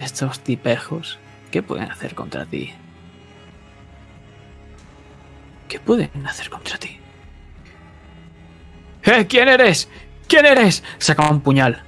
[0.00, 1.20] Estos tipejos,
[1.52, 2.72] ¿qué pueden hacer contra ti?
[5.68, 6.98] ¿Qué pueden hacer contra ti?
[9.04, 9.26] ¡Eh!
[9.28, 9.88] ¿Quién eres?
[10.26, 10.82] ¿Quién eres?
[10.98, 11.84] Saca un puñal.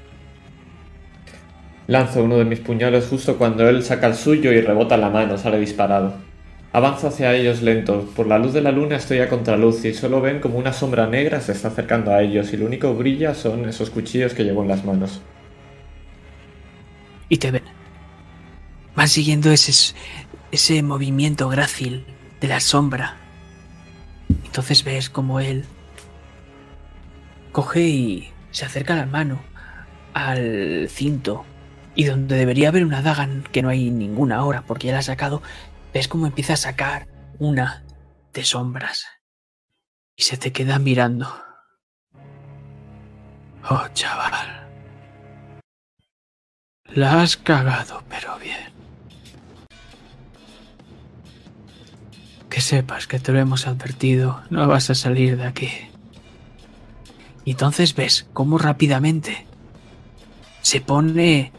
[1.88, 5.36] Lanzo uno de mis puñales justo cuando él saca el suyo y rebota la mano,
[5.36, 6.31] sale disparado.
[6.74, 8.08] Avanzo hacia ellos lento.
[8.16, 11.06] Por la luz de la luna estoy a contraluz y solo ven como una sombra
[11.06, 14.44] negra se está acercando a ellos y lo único que brilla son esos cuchillos que
[14.44, 15.20] llevo en las manos.
[17.28, 17.62] Y te ven.
[18.96, 19.94] Van siguiendo ese,
[20.50, 22.06] ese movimiento grácil
[22.40, 23.16] de la sombra.
[24.44, 25.66] Entonces ves como él
[27.52, 29.40] coge y se acerca la mano
[30.14, 31.44] al cinto
[31.94, 35.02] y donde debería haber una daga que no hay ninguna ahora porque ya la ha
[35.02, 35.42] sacado,
[35.92, 37.84] ves cómo empieza a sacar una
[38.32, 39.06] de sombras
[40.16, 41.32] y se te queda mirando.
[43.68, 44.68] Oh, chaval.
[46.94, 48.72] La has cagado, pero bien.
[52.50, 55.70] Que sepas que te lo hemos advertido, no vas a salir de aquí.
[57.44, 59.46] Y entonces ves cómo rápidamente
[60.60, 61.52] se pone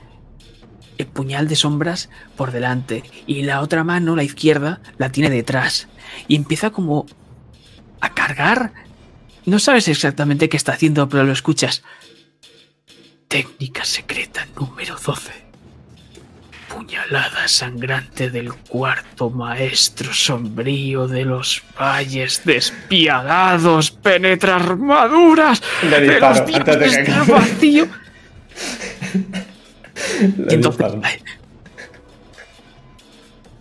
[0.98, 5.88] el puñal de sombras por delante y la otra mano, la izquierda, la tiene detrás.
[6.28, 7.06] Y empieza como
[8.02, 8.74] a cargar.
[9.46, 11.84] No sabes exactamente qué está haciendo, pero lo escuchas.
[13.28, 15.32] Técnica secreta número 12.
[16.68, 23.92] Puñalada sangrante del cuarto maestro sombrío de los valles despiadados.
[23.92, 27.88] Penetra armaduras de los antes de vacío.
[30.50, 31.20] Y entonces, ay.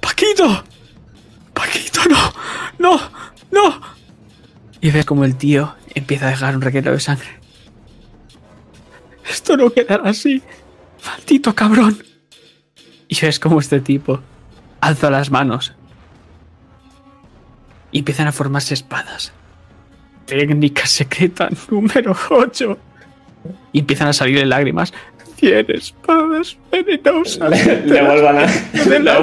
[0.00, 0.64] Paquito,
[1.54, 2.32] Paquito, no,
[2.78, 3.00] no,
[3.50, 3.80] no.
[4.80, 7.28] Y ves como el tío empieza a dejar un reguero de sangre.
[9.28, 10.42] Esto no quedará así.
[11.06, 12.02] Maldito cabrón.
[13.08, 14.20] Y ves como este tipo
[14.80, 15.74] alza las manos.
[17.90, 19.32] Y empiezan a formarse espadas.
[20.26, 22.78] Técnica secreta número 8.
[23.72, 24.92] Y empiezan a salirle lágrimas.
[25.42, 27.50] Cien espadas venenosas.
[27.66, 29.16] Le, le vuelvo a, la, de la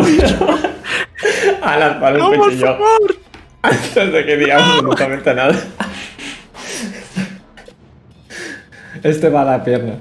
[1.61, 3.15] a lanzar el ¡No, por cuchillo favor!
[3.61, 5.55] antes de que diga absolutamente nada.
[9.01, 9.93] Este va a la pierna.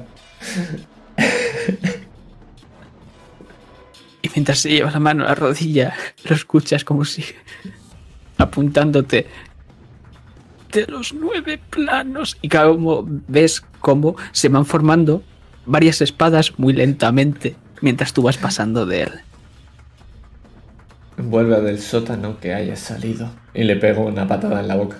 [4.21, 5.95] Y mientras se lleva la mano a la rodilla,
[6.25, 7.25] lo escuchas como si
[8.39, 9.29] apuntándote
[10.73, 12.37] de los nueve planos.
[12.43, 15.23] Y como ves cómo se van formando
[15.69, 19.13] varias espadas muy lentamente mientras tú vas pasando de él.
[21.19, 24.97] Vuelve del sótano que haya salido y le pego una patada en la boca.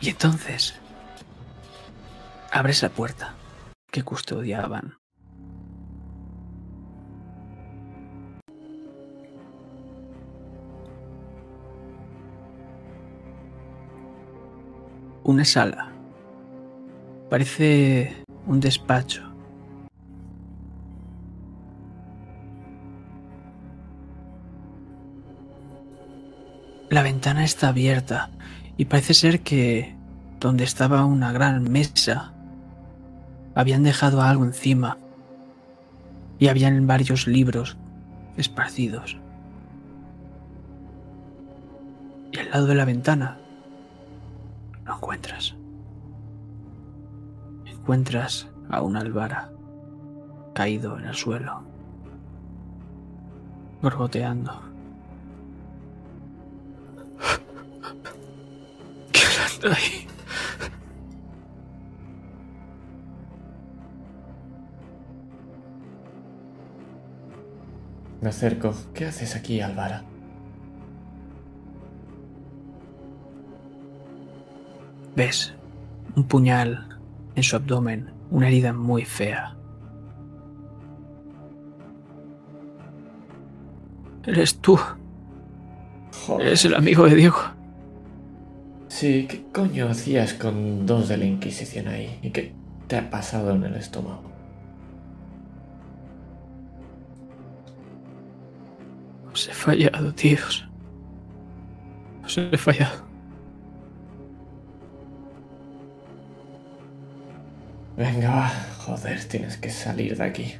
[0.00, 0.74] Y entonces
[2.50, 3.34] abres la puerta
[3.90, 5.01] que custodiaban.
[15.24, 15.92] Una sala.
[17.30, 19.22] Parece un despacho.
[26.90, 28.30] La ventana está abierta
[28.76, 29.94] y parece ser que
[30.40, 32.34] donde estaba una gran mesa
[33.54, 34.98] habían dejado algo encima
[36.38, 37.76] y habían varios libros
[38.36, 39.16] esparcidos.
[42.32, 43.38] Y al lado de la ventana
[44.92, 45.56] lo encuentras.
[47.64, 49.50] Encuentras a un Alvara
[50.54, 51.62] caído en el suelo,
[53.80, 54.52] gorgoteando.
[59.12, 59.20] ¿Qué
[59.56, 60.06] anda ahí?
[68.20, 68.72] Me acerco.
[68.94, 70.04] ¿Qué haces aquí, Álvara?
[75.16, 75.54] Ves
[76.16, 76.98] un puñal
[77.34, 79.56] en su abdomen, una herida muy fea.
[84.24, 84.78] Eres tú,
[86.26, 86.46] Joder.
[86.46, 87.38] eres el amigo de Diego.
[88.88, 92.18] Sí, ¿qué coño hacías con dos de la Inquisición ahí?
[92.22, 92.54] ¿Y qué
[92.86, 94.22] te ha pasado en el estómago?
[99.32, 100.68] Os he fallado, tíos.
[102.24, 103.11] Os he fallado.
[107.96, 108.50] Venga, va.
[108.78, 110.54] Joder, tienes que salir de aquí.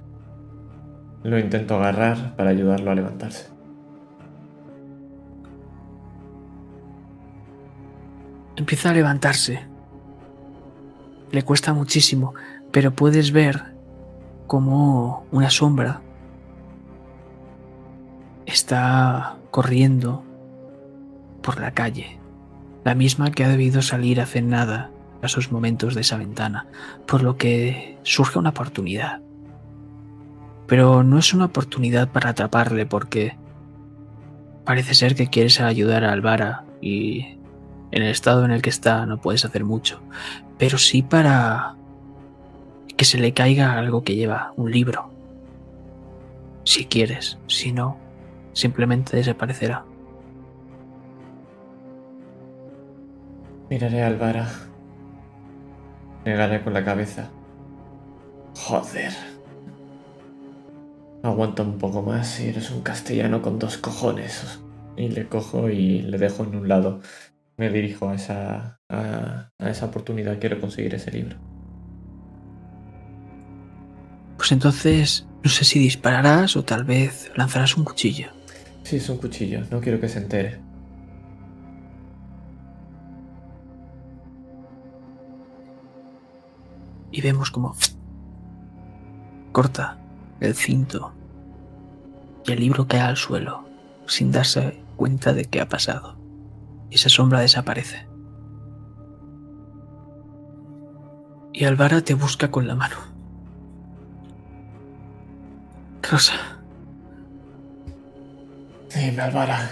[1.22, 3.48] Lo intento agarrar para ayudarlo a levantarse.
[8.56, 9.66] Empieza a levantarse.
[11.30, 12.34] Le cuesta muchísimo,
[12.70, 13.72] pero puedes ver
[14.46, 16.02] como una sombra
[18.46, 20.24] está corriendo
[21.42, 22.18] por la calle,
[22.84, 24.91] la misma que ha debido salir hace nada
[25.28, 26.66] sus momentos de esa ventana,
[27.06, 29.20] por lo que surge una oportunidad.
[30.66, 33.36] Pero no es una oportunidad para atraparle porque
[34.64, 37.38] parece ser que quieres ayudar a Alvara y
[37.90, 40.00] en el estado en el que está no puedes hacer mucho,
[40.58, 41.76] pero sí para
[42.96, 45.10] que se le caiga algo que lleva, un libro.
[46.64, 47.98] Si quieres, si no,
[48.52, 49.84] simplemente desaparecerá.
[53.68, 54.71] Miraré a Alvara.
[56.24, 57.30] Negaré con la cabeza.
[58.56, 59.12] Joder.
[61.22, 64.60] Aguanta un poco más si eres un castellano con dos cojones.
[64.96, 67.00] Y le cojo y le dejo en un lado
[67.56, 71.36] me dirijo a esa, a, esa oportunidad, quiero conseguir ese libro.
[74.36, 78.28] Pues entonces, no sé si dispararás o tal vez lanzarás un cuchillo.
[78.82, 80.58] Sí, es un cuchillo, no quiero que se entere.
[87.12, 87.76] Y vemos como
[89.52, 89.98] corta
[90.40, 91.12] el cinto
[92.46, 93.64] y el libro cae al suelo
[94.06, 96.16] sin darse cuenta de qué ha pasado
[96.90, 98.06] y esa sombra desaparece.
[101.54, 102.96] Y Alvara te busca con la mano.
[106.02, 106.34] Rosa.
[108.94, 109.70] Dime, Alvara.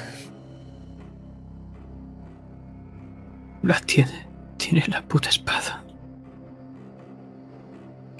[3.62, 4.26] La tiene.
[4.57, 5.84] Tiene la puta espada.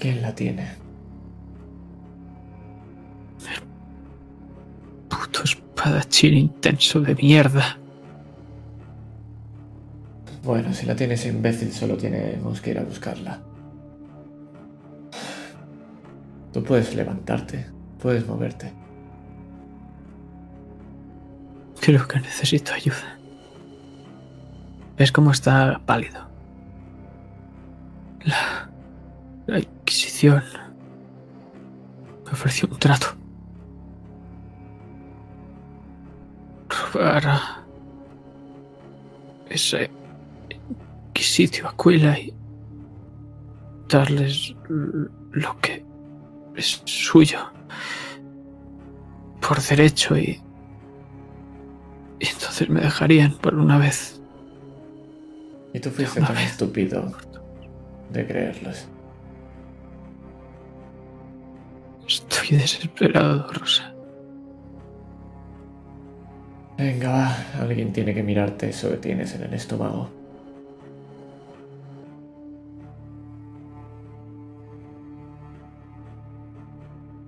[0.01, 0.67] ¿Quién la tiene?
[5.07, 7.77] Puto espadachín intenso de mierda.
[10.43, 13.43] Bueno, si la tienes imbécil, solo tenemos que ir a buscarla.
[16.51, 17.67] Tú puedes levantarte,
[18.01, 18.73] puedes moverte.
[21.79, 23.19] Creo que necesito ayuda.
[24.97, 26.27] ¿Ves cómo está pálido?
[28.23, 28.70] La,
[29.47, 30.43] la Inquisición
[32.25, 33.07] me ofreció un trato.
[36.69, 37.65] Robar a
[39.49, 39.91] ese
[41.31, 42.33] sitio Aquila y
[43.87, 45.85] darles lo que
[46.55, 47.39] es suyo
[49.39, 50.41] por derecho y,
[52.19, 54.21] y entonces me dejarían por una vez.
[55.73, 57.13] Y tú fuiste tan estúpido
[58.11, 58.87] de creerlos.
[62.07, 63.93] Estoy desesperado, Rosa.
[66.77, 67.35] Venga, va.
[67.61, 70.09] Alguien tiene que mirarte eso que tienes en el estómago.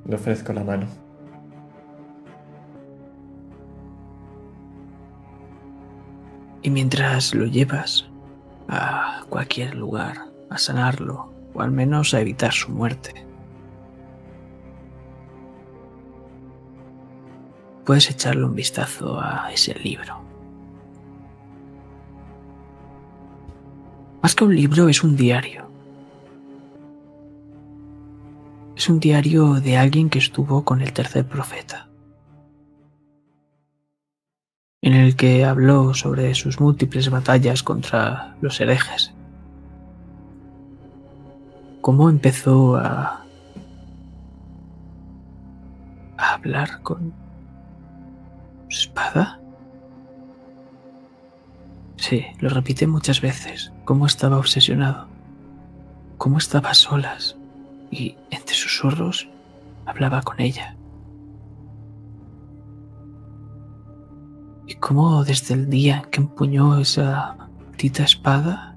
[0.05, 0.87] Le ofrezco la mano.
[6.63, 8.09] Y mientras lo llevas
[8.69, 10.17] a cualquier lugar,
[10.49, 13.25] a sanarlo, o al menos a evitar su muerte,
[17.85, 20.21] puedes echarle un vistazo a ese libro.
[24.21, 25.67] Más que un libro, es un diario.
[28.75, 31.89] Es un diario de alguien que estuvo con el tercer profeta,
[34.81, 39.13] en el que habló sobre sus múltiples batallas contra los herejes,
[41.81, 43.25] cómo empezó a,
[46.17, 47.22] a hablar con
[48.73, 49.39] espada.
[51.97, 55.07] Sí, lo repite muchas veces, cómo estaba obsesionado,
[56.17, 57.37] cómo estaba a solas
[57.91, 59.29] y entre susurros
[59.85, 60.75] hablaba con ella.
[64.65, 68.75] Y cómo desde el día en que empuñó esa maldita espada,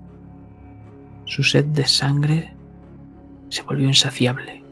[1.25, 2.55] su sed de sangre
[3.49, 4.63] se volvió insaciable.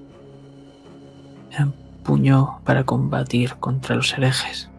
[1.58, 4.70] empuñó para combatir contra los herejes,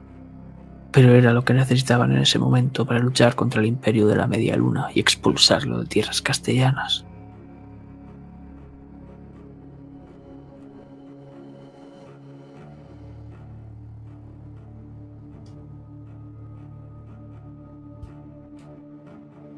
[0.95, 4.27] pero era lo que necesitaban en ese momento para luchar contra el imperio de la
[4.27, 7.03] media luna y expulsarlo de tierras castellanas.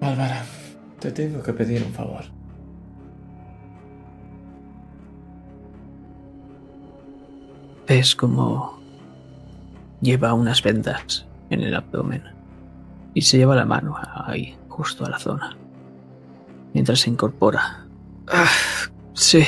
[0.02, 0.44] Álvara,
[0.98, 2.24] te tengo que pedir un favor.
[7.88, 8.80] ves como
[10.02, 12.24] lleva unas vendas en el abdomen
[13.14, 13.96] y se lleva la mano
[14.26, 15.58] ahí, justo a la zona,
[16.74, 17.88] mientras se incorpora.
[18.28, 18.50] Ah,
[19.14, 19.44] sí.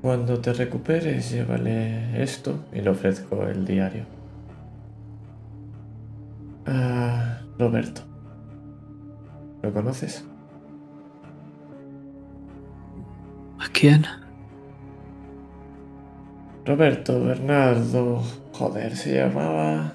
[0.00, 4.04] Cuando te recuperes, llévale esto y le ofrezco el diario.
[6.66, 8.02] Ah, Roberto.
[9.62, 10.24] ¿Lo conoces?
[13.60, 14.04] ¿A quién?
[16.64, 18.22] Roberto Bernardo.
[18.52, 19.92] Joder, se llamaba.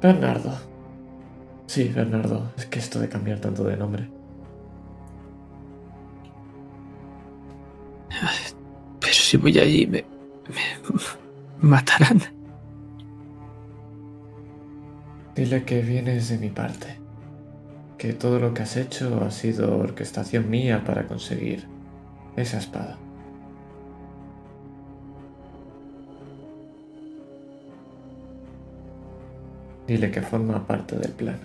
[0.00, 0.52] Bernardo.
[1.66, 2.52] Sí, Bernardo.
[2.56, 4.08] Es que esto de cambiar tanto de nombre.
[9.00, 10.04] Pero si voy allí me,
[10.48, 12.22] me matarán.
[15.34, 16.98] Dile que vienes de mi parte.
[17.96, 21.66] Que todo lo que has hecho ha sido orquestación mía para conseguir
[22.36, 22.98] esa espada.
[29.88, 31.40] Dile que forma parte del plan.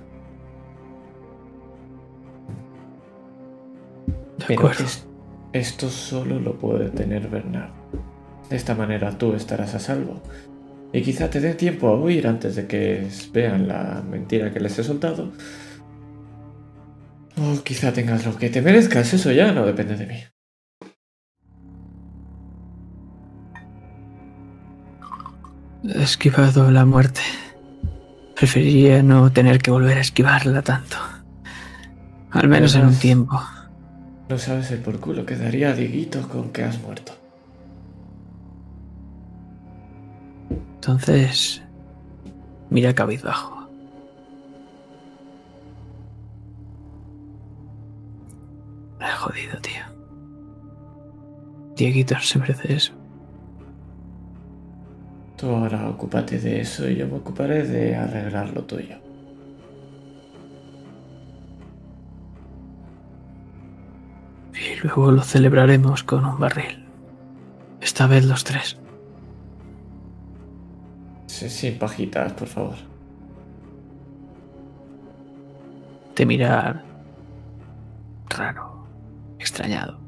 [4.37, 5.07] De Pero es-
[5.53, 7.71] esto solo lo puede tener Bernard.
[8.49, 10.21] De esta manera tú estarás a salvo.
[10.91, 14.77] Y quizá te dé tiempo a huir antes de que vean la mentira que les
[14.77, 15.31] he soltado.
[17.37, 20.19] O quizá tengas lo que te merezcas, eso ya no depende de mí.
[25.83, 27.21] He esquivado la muerte.
[28.43, 30.97] Preferiría no tener que volver a esquivarla tanto.
[32.29, 33.41] Al menos en un tiempo.
[34.27, 37.13] No sabes el por culo que daría a Dieguito con que has muerto.
[40.75, 41.63] Entonces,
[42.69, 43.69] mira cabizbajo.
[48.99, 49.85] Me he jodido, tío.
[51.77, 53.02] Dieguito no se merece eso.
[55.43, 58.95] Tú ahora ocúpate de eso y yo me ocuparé de arreglar lo tuyo.
[64.53, 66.85] Y luego lo celebraremos con un barril.
[67.81, 68.77] Esta vez los tres.
[71.27, 72.75] Sí, Sin pajitas, por favor.
[76.13, 76.85] Te mira
[78.29, 78.87] raro,
[79.39, 79.99] extrañado.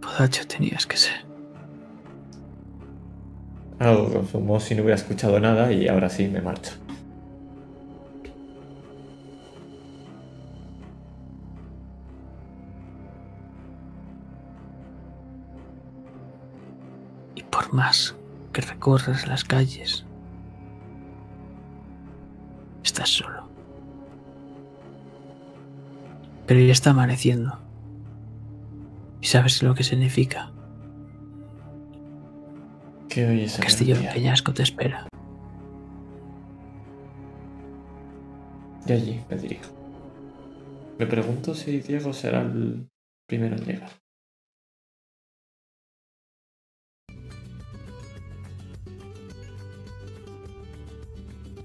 [0.00, 1.23] Podacho tenías que ser.
[3.78, 6.72] Algo como si no hubiera escuchado nada y ahora sí me marcho.
[17.34, 18.14] Y por más
[18.52, 20.06] que recorras las calles,
[22.84, 23.48] estás solo.
[26.46, 27.58] Pero ya está amaneciendo.
[29.20, 30.53] ¿Y sabes lo que significa?
[33.14, 34.08] Que hoy es el Castillo de.
[34.08, 35.06] Peñasco te espera.
[38.88, 39.70] Y allí me dirijo.
[40.98, 42.88] Me pregunto si Diego será el
[43.28, 43.90] primero en llegar.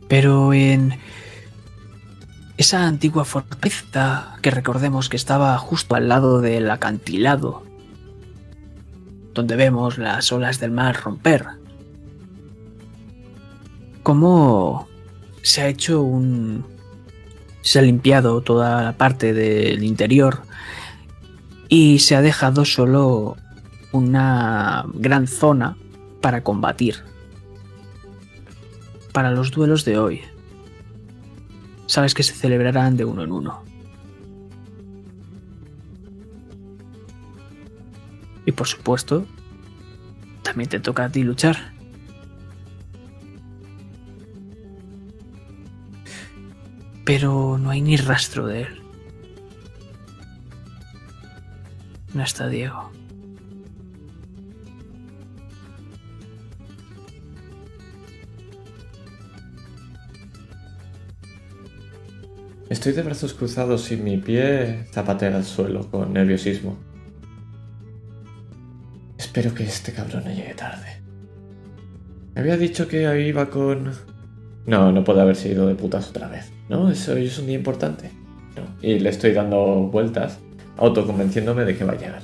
[0.08, 1.00] Pero en
[2.58, 7.64] esa antigua fortaleza que recordemos que estaba justo al lado del acantilado,
[9.40, 11.46] donde vemos las olas del mar romper,
[14.04, 14.88] ¿cómo
[15.42, 16.66] se ha hecho un...
[17.62, 20.42] se ha limpiado toda la parte del interior
[21.68, 23.38] y se ha dejado solo
[23.92, 25.78] una gran zona
[26.22, 27.10] para combatir?
[29.12, 30.22] para los duelos de hoy.
[31.88, 33.64] Sabes que se celebrarán de uno en uno.
[38.50, 39.28] Y por supuesto,
[40.42, 41.72] también te toca a ti luchar.
[47.06, 48.82] Pero no hay ni rastro de él.
[52.16, 52.90] No está Diego.
[62.68, 66.89] Estoy de brazos cruzados y mi pie zapatea al suelo con nerviosismo.
[69.20, 71.02] Espero que este cabrón no llegue tarde.
[72.34, 73.92] Me había dicho que iba con...
[74.66, 76.52] No, no puede haberse ido de putas otra vez.
[76.70, 78.12] No, eso hoy es un día importante.
[78.82, 80.40] Y le estoy dando vueltas,
[80.78, 82.22] autoconvenciéndome de que va a llegar.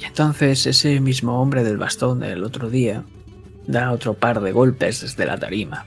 [0.00, 3.04] Y entonces ese mismo hombre del bastón del otro día
[3.66, 5.86] da otro par de golpes desde la tarima.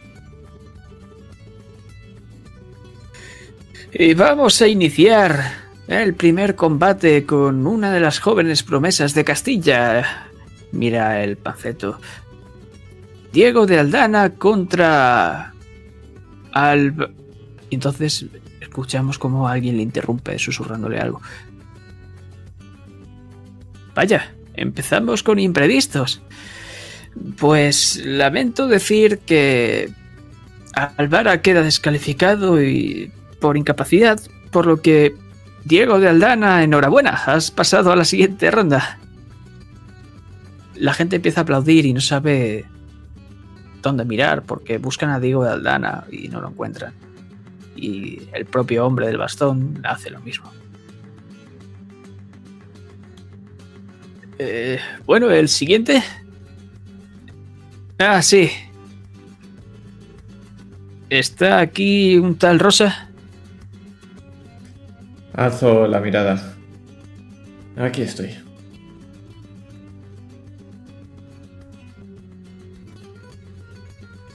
[3.93, 5.60] Y vamos a iniciar
[5.99, 10.29] el primer combate con una de las jóvenes promesas de Castilla.
[10.71, 11.99] Mira el panfleto.
[13.33, 15.53] Diego de Aldana contra...
[16.53, 17.13] Al...
[17.69, 18.25] Entonces
[18.59, 21.21] escuchamos como alguien le interrumpe susurrándole algo.
[23.93, 26.21] Vaya, empezamos con imprevistos.
[27.37, 29.91] Pues lamento decir que
[30.73, 33.11] Alvara queda descalificado y
[33.41, 34.21] por incapacidad,
[34.51, 35.15] por lo que
[35.65, 38.99] Diego de Aldana, enhorabuena, has pasado a la siguiente ronda.
[40.75, 42.65] La gente empieza a aplaudir y no sabe
[43.81, 46.93] dónde mirar porque buscan a Diego de Aldana y no lo encuentran.
[47.75, 50.51] Y el propio hombre del bastón hace lo mismo.
[54.39, 56.03] Eh, bueno, el siguiente.
[57.99, 58.49] Ah, sí.
[61.11, 63.10] ¿Está aquí un tal Rosa?
[65.33, 66.55] Alzo la mirada.
[67.77, 68.37] Aquí estoy.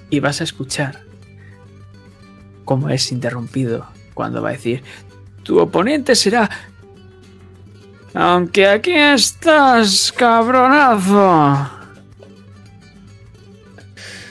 [0.08, 1.00] Y vas a escuchar
[2.64, 4.82] cómo es interrumpido cuando va a decir,
[5.42, 6.48] tu oponente será...
[8.14, 11.70] Aunque aquí estás, cabronazo.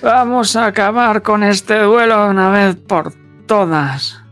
[0.02, 3.14] Vamos a acabar con este duelo una vez por
[3.46, 4.25] todas.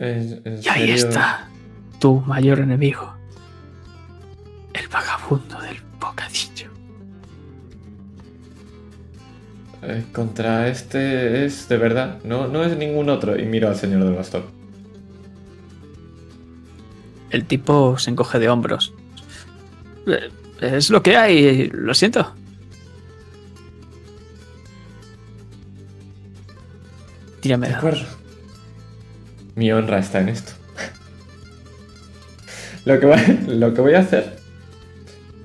[0.00, 0.94] ¿En- en Y ahí serio?
[0.94, 1.48] está,
[2.00, 3.12] tu mayor enemigo.
[4.72, 6.70] El vagabundo del bocadillo.
[9.82, 12.18] Eh, contra este es de verdad.
[12.24, 13.38] No, no es ningún otro.
[13.38, 14.44] Y miro al señor del bastón.
[17.30, 18.92] El tipo se encoge de hombros.
[20.06, 20.30] Eh,
[20.60, 22.34] Es lo que hay, lo siento.
[27.40, 28.06] Tírame De acuerdo.
[29.60, 30.52] Mi honra está en esto.
[32.86, 34.36] lo, que voy, lo que voy a hacer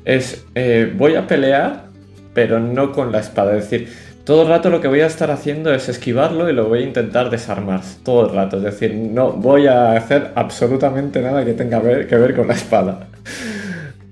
[0.06, 0.46] es.
[0.56, 1.88] eh, voy a pelear,
[2.34, 3.58] pero no con la espada.
[3.58, 3.90] Es decir,
[4.24, 6.86] todo el rato lo que voy a estar haciendo es esquivarlo y lo voy a
[6.86, 7.82] intentar desarmar.
[8.06, 8.56] Todo el rato.
[8.56, 13.08] Es decir, no voy a hacer absolutamente nada que tenga que ver con la espada.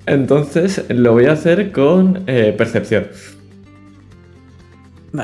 [0.06, 3.08] Entonces lo voy a hacer con eh, percepción.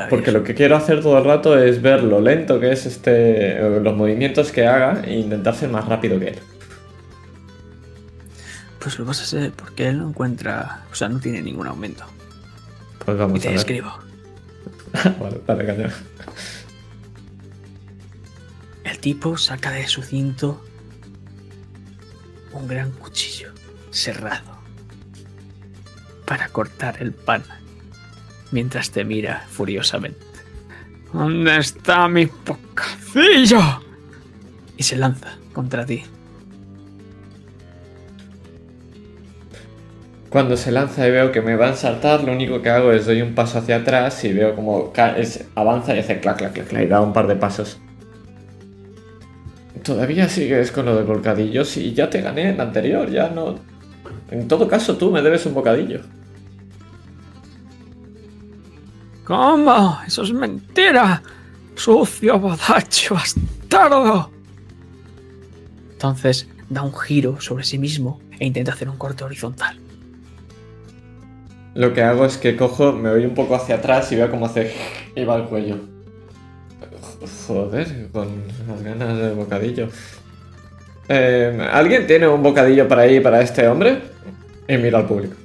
[0.08, 3.56] Porque lo que quiero hacer todo el rato es ver lo lento que es este.
[3.58, 6.38] eh, los movimientos que haga e intentar ser más rápido que él.
[8.78, 10.84] Pues lo vas a hacer porque él no encuentra.
[10.92, 12.04] O sea, no tiene ningún aumento.
[13.04, 13.58] Pues Y vamos te a ver.
[13.58, 13.92] escribo.
[15.20, 15.90] vale, dale, caña.
[18.84, 20.64] El tipo saca de su cinto
[22.52, 23.52] un gran cuchillo
[23.90, 24.58] cerrado
[26.26, 27.42] para cortar el pan
[28.52, 30.18] mientras te mira furiosamente.
[31.12, 33.60] ¿Dónde está mi bocadillo?
[34.76, 36.02] Y se lanza contra ti.
[40.30, 43.04] Cuando se lanza y veo que me va a saltar, lo único que hago es
[43.04, 44.92] doy un paso hacia atrás y veo como
[45.56, 47.78] avanza y hace clac, clac, clac, clac, y da un par de pasos.
[49.82, 53.58] Todavía sigues con lo de bocadillos y ya te gané en la anterior, ya no.
[54.30, 56.02] En todo caso, tú me debes un bocadillo.
[59.30, 59.96] ¿Cómo?
[60.04, 61.22] Eso es mentira.
[61.76, 64.28] Sucio, bodacho, bastardo.
[65.92, 69.78] Entonces da un giro sobre sí mismo e intenta hacer un corte horizontal.
[71.74, 74.46] Lo que hago es que cojo, me voy un poco hacia atrás y veo cómo
[74.46, 74.74] hace
[75.14, 75.76] y va al cuello.
[77.46, 78.26] Joder, con
[78.66, 79.90] las ganas de bocadillo.
[81.08, 84.02] Eh, ¿Alguien tiene un bocadillo para ahí para este hombre?
[84.66, 85.36] Y mira al público.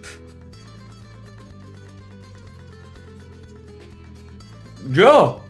[4.92, 5.42] ¡Yo!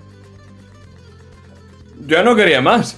[2.08, 2.98] Ya no quería más.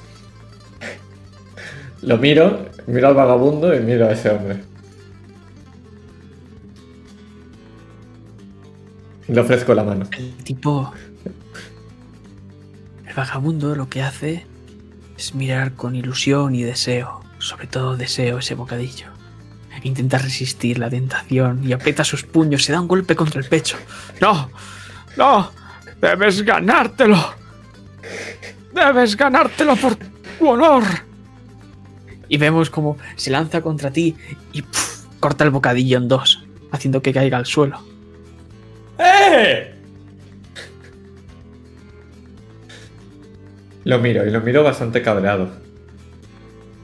[2.02, 4.64] Lo miro, miro al vagabundo y miro a ese hombre.
[9.28, 10.06] Le ofrezco la mano.
[10.18, 10.92] El tipo.
[13.06, 14.46] El vagabundo lo que hace
[15.18, 19.08] es mirar con ilusión y deseo, sobre todo deseo ese bocadillo.
[19.84, 23.78] Intenta resistir la tentación y aprieta sus puños, se da un golpe contra el pecho.
[24.20, 24.50] ¡No!
[25.16, 25.52] ¡No!
[26.02, 27.18] ¡Debes ganártelo!
[28.74, 30.84] ¡Debes ganártelo por tu honor!
[32.30, 34.16] Y vemos como se lanza contra ti
[34.54, 34.64] y
[35.20, 37.80] corta el bocadillo en dos, haciendo que caiga al suelo.
[39.00, 39.74] ¡Eh!
[43.86, 45.50] Lo miro y lo miro bastante cabreado.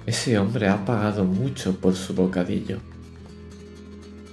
[0.06, 2.80] Ese hombre ha pagado mucho por su bocadillo.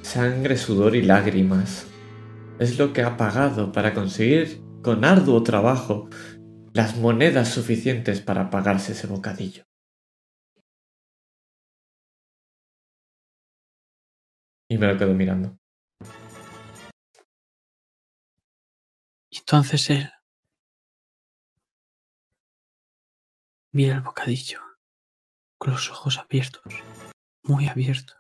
[0.03, 1.87] Sangre, sudor y lágrimas.
[2.59, 6.09] Es lo que ha pagado para conseguir, con arduo trabajo,
[6.73, 9.65] las monedas suficientes para pagarse ese bocadillo.
[14.69, 15.59] Y me lo quedo mirando.
[19.31, 20.13] Entonces él
[23.73, 24.61] mira el bocadillo
[25.59, 26.63] con los ojos abiertos,
[27.43, 28.17] muy abiertos.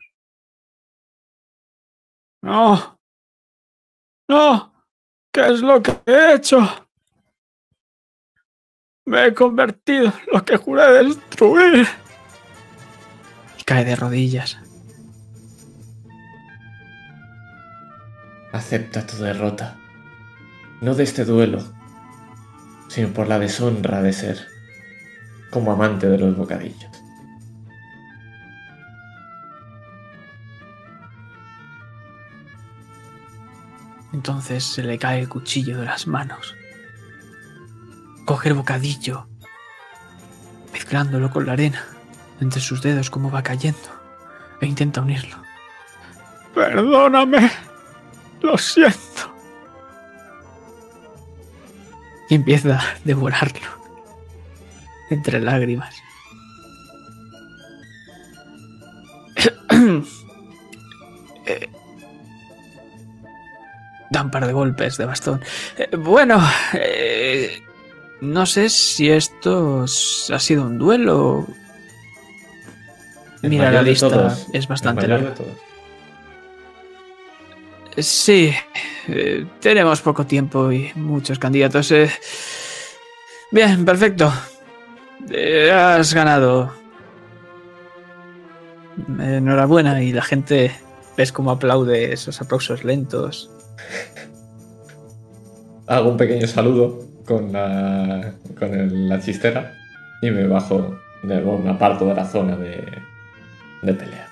[2.42, 2.98] ¡No!
[4.28, 4.69] ¡No!
[5.32, 6.58] ¿Qué es lo que he hecho?
[9.06, 11.86] Me he convertido en lo que juré destruir.
[13.58, 14.58] Y cae de rodillas.
[18.52, 19.78] Acepta tu derrota.
[20.80, 21.62] No de este duelo,
[22.88, 24.48] sino por la deshonra de ser
[25.50, 26.89] como amante de los bocadillos.
[34.12, 36.54] Entonces se le cae el cuchillo de las manos.
[38.24, 39.28] Coge el bocadillo,
[40.72, 41.84] mezclándolo con la arena
[42.40, 43.78] entre sus dedos como va cayendo,
[44.60, 45.36] e intenta unirlo.
[46.54, 47.50] Perdóname,
[48.40, 49.34] lo siento.
[52.28, 53.68] Y empieza a devorarlo
[55.10, 55.94] entre lágrimas.
[61.46, 61.68] Eh,
[64.10, 65.40] da un par de golpes de bastón.
[65.78, 66.40] Eh, bueno,
[66.74, 67.62] eh,
[68.20, 71.46] no sé si esto ha sido un duelo.
[73.42, 75.32] El Mira la lista, todos, es bastante larga.
[75.34, 75.48] todos.
[77.96, 78.52] Sí,
[79.08, 81.90] eh, tenemos poco tiempo y muchos candidatos.
[81.92, 82.10] eh.
[83.50, 84.32] Bien, perfecto.
[85.30, 86.72] Eh, has ganado.
[89.18, 90.72] Enhorabuena y la gente
[91.16, 93.50] ves cómo aplaude esos aplausos lentos.
[95.86, 99.74] Hago un pequeño saludo con la, con la chistera
[100.22, 102.84] y me bajo, de, bueno, me aparto de la zona de,
[103.82, 104.28] de pelea.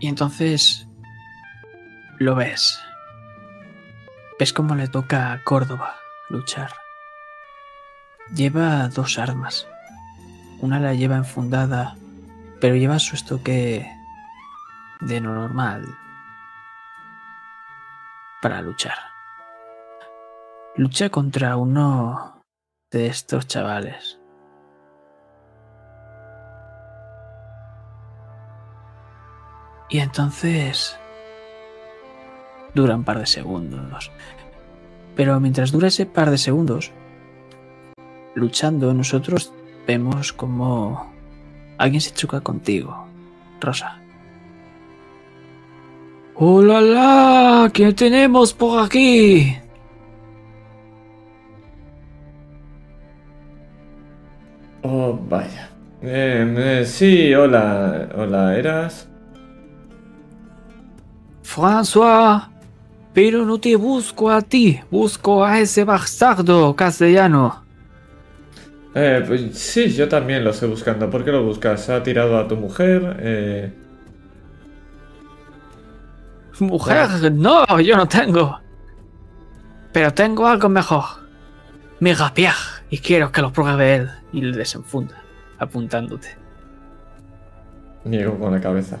[0.00, 0.86] Y entonces
[2.18, 2.78] lo ves.
[4.38, 5.96] Ves cómo le toca a Córdoba
[6.28, 6.70] luchar.
[8.34, 9.66] Lleva dos armas.
[10.60, 11.96] Una la lleva enfundada,
[12.60, 13.90] pero lleva su estoque
[15.00, 15.84] de lo normal
[18.42, 18.98] para luchar.
[20.76, 22.42] Lucha contra uno
[22.90, 24.20] de estos chavales.
[29.88, 30.98] Y entonces
[32.74, 34.10] dura un par de segundos.
[35.16, 36.92] Pero mientras dura ese par de segundos,
[38.34, 39.52] luchando, nosotros
[39.86, 41.12] vemos como
[41.78, 43.06] alguien se choca contigo,
[43.60, 44.03] Rosa.
[46.36, 47.70] ¡Hola, la!
[47.72, 49.56] ¿Qué tenemos por aquí?
[54.82, 55.70] Oh, vaya.
[56.02, 59.08] Eh, eh, sí, hola, hola, ¿eras?
[61.44, 62.48] François,
[63.12, 67.64] pero no te busco a ti, busco a ese bastardo castellano.
[68.96, 71.08] Eh, pues sí, yo también lo estoy buscando.
[71.08, 71.88] ¿Por qué lo buscas?
[71.90, 73.18] ¿Ha tirado a tu mujer?
[73.20, 73.72] Eh,
[76.60, 78.60] Mujer, no, yo no tengo.
[79.92, 81.04] Pero tengo algo mejor.
[82.00, 82.54] Mi rapier.
[82.90, 84.10] Y quiero que lo pruebe él.
[84.32, 85.22] Y le desenfunda,
[85.58, 86.36] apuntándote.
[88.04, 88.98] niego con la cabeza.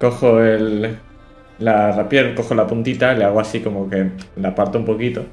[0.00, 0.98] Cojo el...
[1.58, 5.26] La rapier, cojo la puntita, le hago así como que la parto un poquito.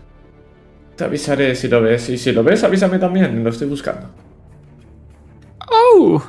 [0.97, 2.09] Te avisaré si lo ves.
[2.09, 3.43] Y si lo ves, avísame también.
[3.43, 4.09] Lo estoy buscando.
[5.69, 6.21] ¡Oh!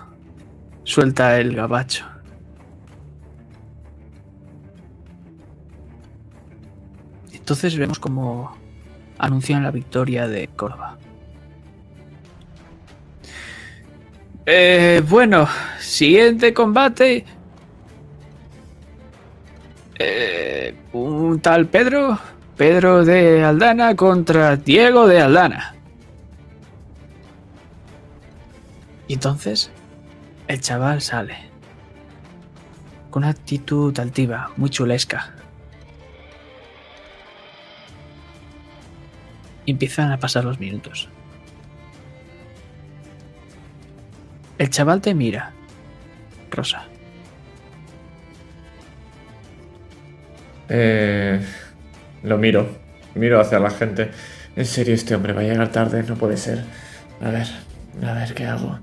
[0.84, 2.06] Suelta el gabacho.
[7.48, 8.54] Entonces vemos como
[9.16, 10.98] anuncian la victoria de Córdoba.
[14.44, 15.48] Eh, bueno,
[15.80, 17.24] siguiente combate.
[19.98, 22.18] Eh, un tal Pedro,
[22.54, 25.74] Pedro de Aldana contra Diego de Aldana.
[29.06, 29.70] Y entonces
[30.48, 31.48] el chaval sale.
[33.08, 35.37] Con una actitud altiva, muy chulesca.
[39.70, 41.08] Empiezan a pasar los minutos.
[44.58, 45.52] El chaval te mira.
[46.50, 46.84] Rosa.
[50.68, 51.40] Eh,
[52.22, 52.68] lo miro.
[53.14, 54.10] Miro hacia la gente.
[54.56, 56.02] En serio, este hombre va a llegar tarde.
[56.02, 56.64] No puede ser.
[57.20, 57.46] A ver,
[58.04, 58.78] a ver qué hago.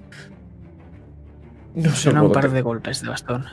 [1.75, 3.45] No Suena un par de golpes de bastón.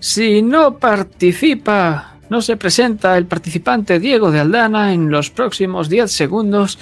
[0.00, 6.10] Si no participa, no se presenta el participante Diego de Aldana en los próximos 10
[6.10, 6.78] segundos,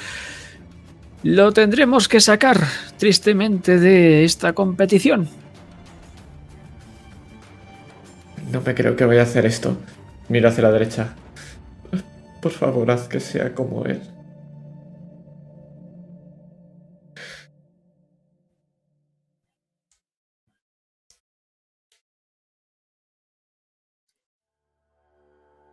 [1.25, 2.59] Lo tendremos que sacar,
[2.97, 5.29] tristemente, de esta competición.
[8.51, 9.77] No me creo que voy a hacer esto.
[10.29, 11.15] Miro hacia la derecha.
[12.41, 14.01] Por favor, haz que sea como él.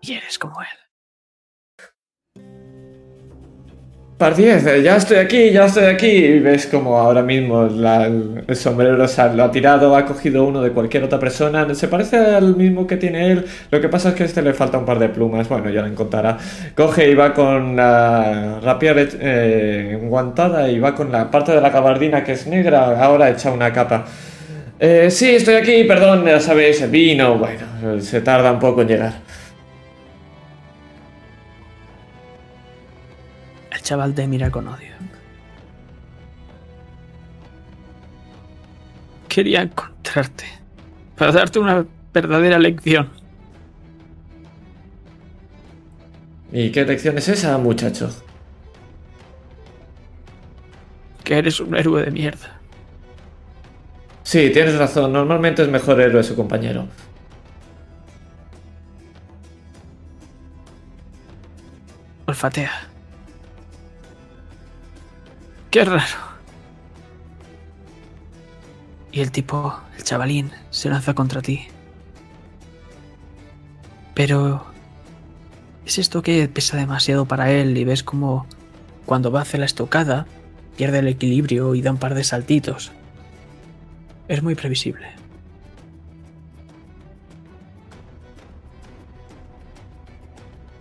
[0.07, 0.67] Y eres como él.
[4.17, 6.07] Par 10, eh, ya estoy aquí, ya estoy aquí.
[6.07, 10.43] Y ves como ahora mismo la- el sombrero se ha- lo ha tirado, ha cogido
[10.45, 11.71] uno de cualquier otra persona.
[11.75, 13.45] Se parece al mismo que tiene él.
[13.69, 15.47] Lo que pasa es que a este le falta un par de plumas.
[15.47, 16.35] Bueno, ya lo encontrará.
[16.75, 21.69] Coge y va con la rapier eh, enguantada y va con la parte de la
[21.69, 22.99] gabardina que es negra.
[23.03, 24.05] Ahora echa una capa.
[24.79, 27.37] Eh, sí, estoy aquí, perdón, ya sabéis, vino.
[27.37, 29.13] Bueno, se tarda un poco en llegar.
[33.87, 34.93] Chaval te mira con odio.
[39.29, 40.43] Quería encontrarte
[41.15, 43.09] para darte una verdadera lección.
[46.51, 48.09] ¿Y qué lección es esa, muchacho?
[51.23, 52.59] Que eres un héroe de mierda.
[54.23, 55.13] Sí, tienes razón.
[55.13, 56.87] Normalmente es mejor héroe su compañero.
[62.25, 62.86] Olfatea.
[65.77, 66.17] Qué raro.
[69.11, 71.67] Y el tipo, el chavalín, se lanza contra ti.
[74.15, 74.65] Pero...
[75.85, 78.47] ¿Es esto que pesa demasiado para él y ves como
[79.05, 80.25] cuando va a hacer la estocada
[80.77, 82.91] pierde el equilibrio y da un par de saltitos?
[84.27, 85.09] Es muy previsible.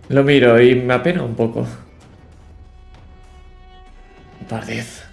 [0.09, 1.67] Lo miro y me apena un poco.
[4.49, 5.03] 10.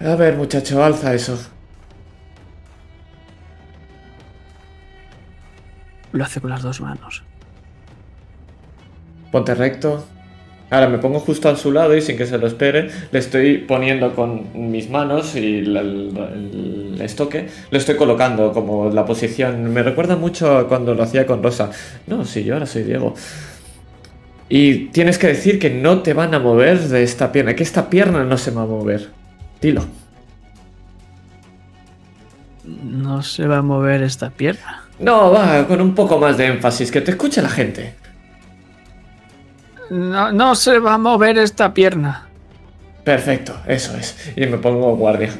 [0.00, 1.38] A ver, muchacho, alza eso.
[6.12, 7.24] Lo hace con las dos manos.
[9.32, 10.04] Ponte recto.
[10.70, 13.56] Ahora me pongo justo a su lado y sin que se lo espere, le estoy
[13.56, 19.72] poniendo con mis manos y el, el estoque, lo estoy colocando como la posición.
[19.72, 21.70] Me recuerda mucho a cuando lo hacía con Rosa.
[22.06, 23.14] No, sí, yo ahora soy Diego.
[24.48, 27.90] Y tienes que decir que no te van a mover de esta pierna, que esta
[27.90, 29.10] pierna no se va a mover.
[29.60, 29.84] Dilo.
[32.64, 34.84] No se va a mover esta pierna.
[34.98, 37.94] No, va, con un poco más de énfasis, que te escuche la gente.
[39.90, 42.28] No, no se va a mover esta pierna.
[43.04, 44.32] Perfecto, eso es.
[44.36, 45.32] Y me pongo guardia.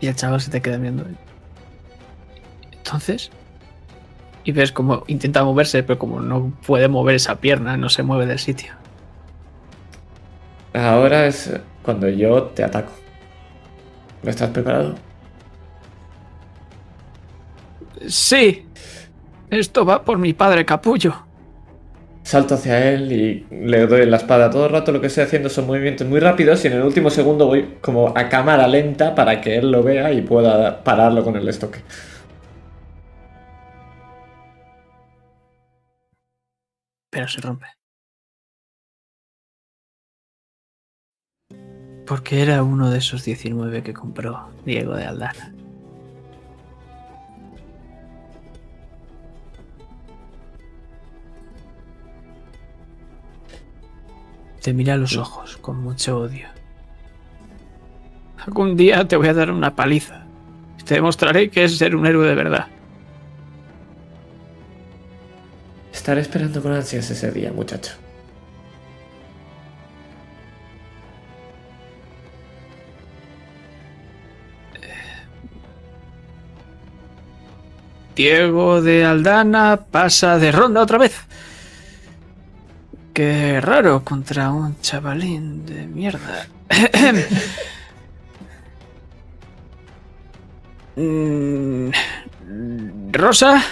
[0.00, 1.04] Y el chaval se te queda viendo.
[2.88, 3.30] Entonces.
[4.44, 8.24] Y ves como intenta moverse, pero como no puede mover esa pierna, no se mueve
[8.24, 8.72] del sitio.
[10.72, 12.92] Ahora es cuando yo te ataco.
[14.22, 14.94] ¿No estás preparado?
[18.06, 18.66] Sí.
[19.50, 21.26] Esto va por mi padre capullo.
[22.22, 24.50] Salto hacia él y le doy la espada.
[24.50, 27.10] Todo el rato lo que estoy haciendo son movimientos muy rápidos y en el último
[27.10, 31.36] segundo voy como a cámara lenta para que él lo vea y pueda pararlo con
[31.36, 31.80] el estoque.
[37.18, 37.66] Pero se rompe.
[42.06, 45.52] Porque era uno de esos 19 que compró Diego de Aldana.
[54.62, 56.46] Te mira a los ojos con mucho odio.
[58.46, 60.24] Algún día te voy a dar una paliza.
[60.84, 62.77] Te demostraré que es ser un héroe de verdad.
[66.08, 67.92] Estaré esperando con ansias ese día, muchacho.
[78.16, 81.14] Diego de Aldana pasa de ronda otra vez.
[83.12, 86.46] Qué raro contra un chavalín de mierda.
[90.96, 91.92] Mm,
[93.12, 93.62] Rosa,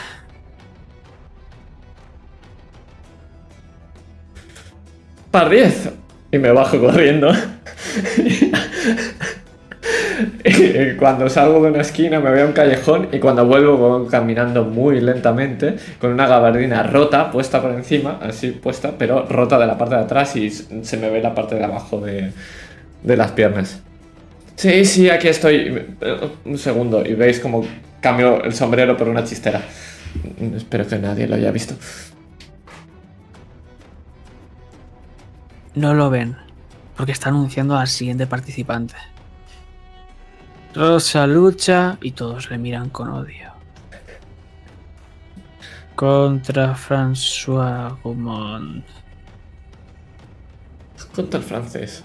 [5.30, 5.90] Par 10.
[6.32, 7.32] Y me bajo corriendo.
[10.98, 14.64] Cuando salgo de una esquina me voy a un callejón y cuando vuelvo voy caminando
[14.64, 19.76] muy lentamente con una gabardina rota puesta por encima, así puesta, pero rota de la
[19.76, 22.32] parte de atrás y se me ve la parte de abajo de,
[23.02, 23.80] de las piernas.
[24.56, 25.86] Sí, sí, aquí estoy.
[26.44, 27.64] Un segundo y veis como
[28.00, 29.60] cambio el sombrero por una chistera.
[30.56, 31.74] Espero que nadie lo haya visto.
[35.76, 36.36] No lo ven,
[36.96, 38.96] porque está anunciando al siguiente participante.
[40.74, 43.52] Rosa lucha y todos le miran con odio.
[45.94, 48.84] Contra François Gaumont.
[51.14, 52.04] Contra el francés.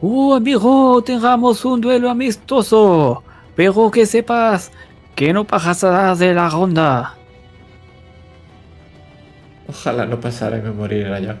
[0.00, 1.02] ¡Uh, amigo!
[1.02, 3.22] Tengamos un duelo amistoso.
[3.54, 4.72] Pero que sepas
[5.14, 7.19] que no pasarás de la ronda.
[9.70, 11.40] Ojalá no pasara y me moriera ya.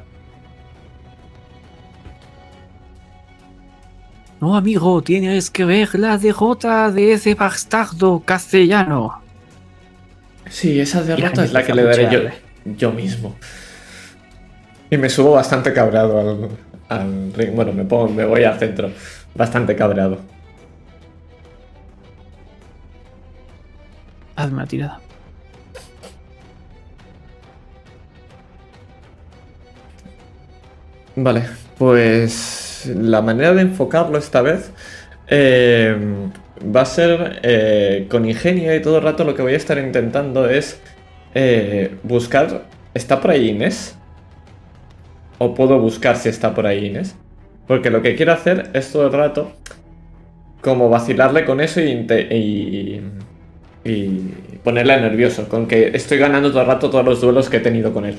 [4.40, 9.20] No, amigo, tienes que ver la derrota de ese bastardo castellano.
[10.48, 12.20] Sí, esa derrota es la que le daré yo,
[12.76, 13.34] yo mismo.
[14.90, 16.48] Y me subo bastante cabreado al,
[16.88, 17.52] al ring.
[17.54, 18.92] Bueno, me, pongo, me voy al centro.
[19.34, 20.18] Bastante cabreado.
[24.36, 25.00] Hazme una tirada.
[31.22, 31.42] Vale,
[31.76, 34.72] pues la manera de enfocarlo esta vez
[35.28, 35.94] eh,
[36.74, 39.76] va a ser eh, con ingenio y todo el rato lo que voy a estar
[39.76, 40.80] intentando es
[41.34, 42.64] eh, buscar...
[42.94, 43.96] ¿Está por ahí Inés?
[45.36, 47.14] ¿O puedo buscar si está por ahí Inés?
[47.66, 49.52] Porque lo que quiero hacer es todo el rato
[50.62, 53.02] como vacilarle con eso y, y,
[53.84, 54.30] y
[54.64, 58.06] nervioso, con que estoy ganando todo el rato todos los duelos que he tenido con
[58.06, 58.18] él.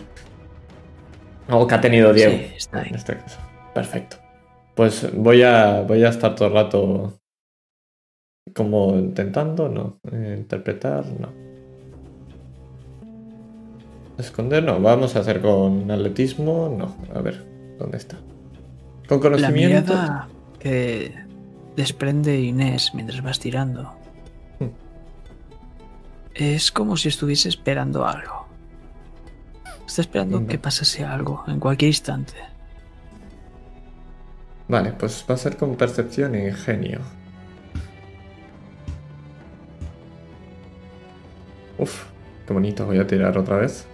[1.51, 2.33] O que ha tenido Diego.
[2.37, 2.89] Sí, está ahí.
[2.89, 3.39] En este caso.
[3.73, 4.17] Perfecto.
[4.75, 7.13] Pues voy a, voy a estar todo el rato
[8.55, 9.99] como intentando, no.
[10.11, 11.29] Eh, interpretar, no.
[14.17, 14.79] Esconder, no.
[14.79, 16.95] Vamos a hacer con atletismo, no.
[17.17, 17.43] A ver,
[17.79, 18.17] ¿dónde está?
[19.07, 19.93] Con La conocimiento.
[19.93, 20.29] mirada
[20.59, 21.13] que
[21.75, 23.93] desprende Inés mientras vas tirando
[24.59, 24.67] Hmm.
[26.35, 28.40] es como si estuviese esperando algo.
[29.91, 32.35] Está esperando que pasase algo en cualquier instante.
[34.69, 37.01] Vale, pues va a ser con percepción e ingenio.
[41.77, 42.05] Uf,
[42.47, 42.85] qué bonito.
[42.85, 43.85] Voy a tirar otra vez.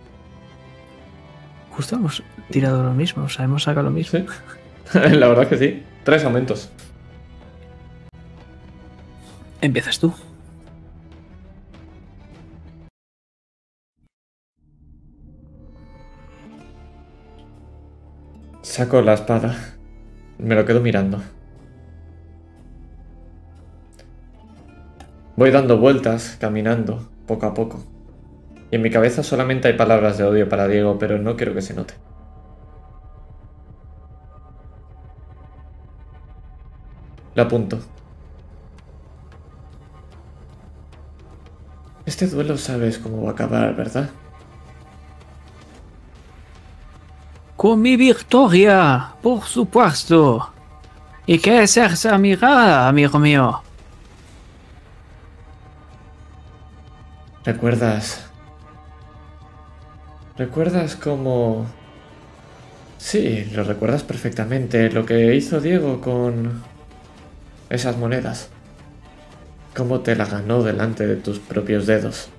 [1.72, 2.22] Justo hemos
[2.52, 4.20] tirado lo mismo, o sea, hemos sacado lo mismo.
[4.20, 4.26] Sí.
[4.94, 5.84] La verdad que sí.
[6.04, 6.70] Tres aumentos.
[9.62, 10.14] Empiezas tú.
[18.68, 19.56] Saco la espada.
[20.38, 21.20] Me lo quedo mirando.
[25.38, 27.80] Voy dando vueltas, caminando, poco a poco.
[28.70, 31.62] Y en mi cabeza solamente hay palabras de odio para Diego, pero no quiero que
[31.62, 31.94] se note.
[37.36, 37.80] Lo apunto.
[42.06, 44.10] Este duelo sabes cómo va a acabar, ¿verdad?
[47.58, 50.54] Con mi victoria, por supuesto.
[51.26, 53.64] ¿Y qué es esa mirada, amigo mío?
[57.44, 58.30] ¿Recuerdas?
[60.38, 61.66] ¿Recuerdas cómo...
[63.00, 66.62] Sí, lo recuerdas perfectamente, lo que hizo Diego con
[67.72, 68.50] esas monedas.
[69.76, 72.30] Cómo te la ganó delante de tus propios dedos.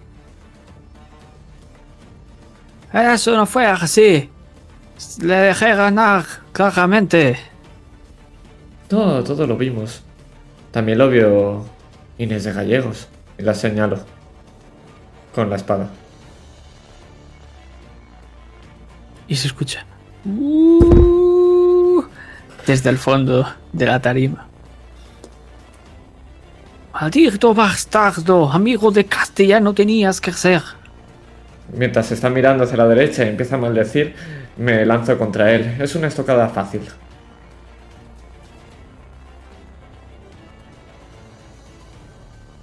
[2.92, 4.30] Eso no fue así.
[5.20, 7.38] Le dejé ganar claramente.
[8.90, 10.02] No, todo lo vimos.
[10.70, 11.64] También lo vio
[12.18, 13.08] Inés de Gallegos.
[13.38, 14.00] Y la señalo.
[15.34, 15.88] Con la espada.
[19.28, 19.84] Y se escucha.
[20.24, 22.02] "Uh",
[22.66, 24.46] desde el fondo de la tarima.
[26.92, 30.62] Maldito bastardo, amigo de castellano tenías que ser.
[31.72, 34.16] Mientras se está mirando hacia la derecha y empieza a maldecir,
[34.58, 35.80] me lanzo contra él.
[35.80, 36.82] Es una estocada fácil.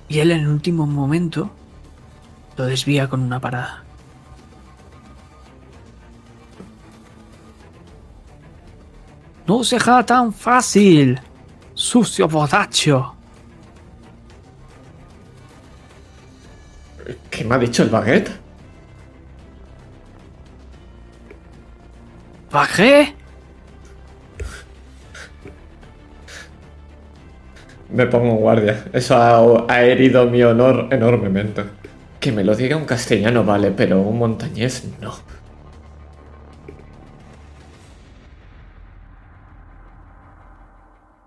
[0.07, 1.49] Y él en el último momento
[2.57, 3.83] lo desvía con una parada.
[9.47, 11.19] No será tan fácil,
[11.73, 13.15] sucio borracho.
[17.29, 18.44] ¿Qué me ha dicho el baguette?
[22.55, 23.13] ¿Bajé?
[27.89, 28.85] Me pongo en guardia.
[28.93, 31.65] Eso ha, ha herido mi honor enormemente.
[32.21, 35.13] Que me lo diga un castellano, vale, pero un montañés no.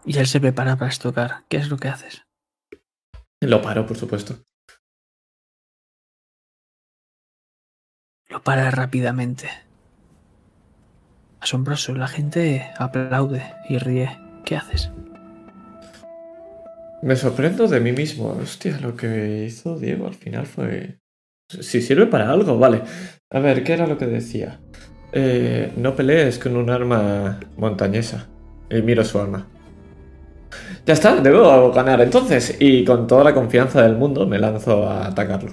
[0.07, 1.45] Y él se prepara para estocar.
[1.51, 2.23] ¿Qué es lo que haces?
[3.43, 4.37] Lo paro, por supuesto.
[8.31, 9.68] Lo para rápidamente.
[11.41, 14.11] Asombroso, la gente aplaude y ríe.
[14.45, 14.91] ¿Qué haces?
[17.03, 18.37] Me sorprendo de mí mismo.
[18.43, 20.99] Hostia, lo que hizo Diego al final fue...
[21.49, 22.83] Si sirve para algo, vale.
[23.31, 24.61] A ver, ¿qué era lo que decía?
[25.13, 28.27] Eh, no pelees con un arma montañesa.
[28.69, 29.47] Y miro su arma.
[30.85, 32.57] Ya está, debo ganar entonces.
[32.59, 35.53] Y con toda la confianza del mundo me lanzo a atacarlo.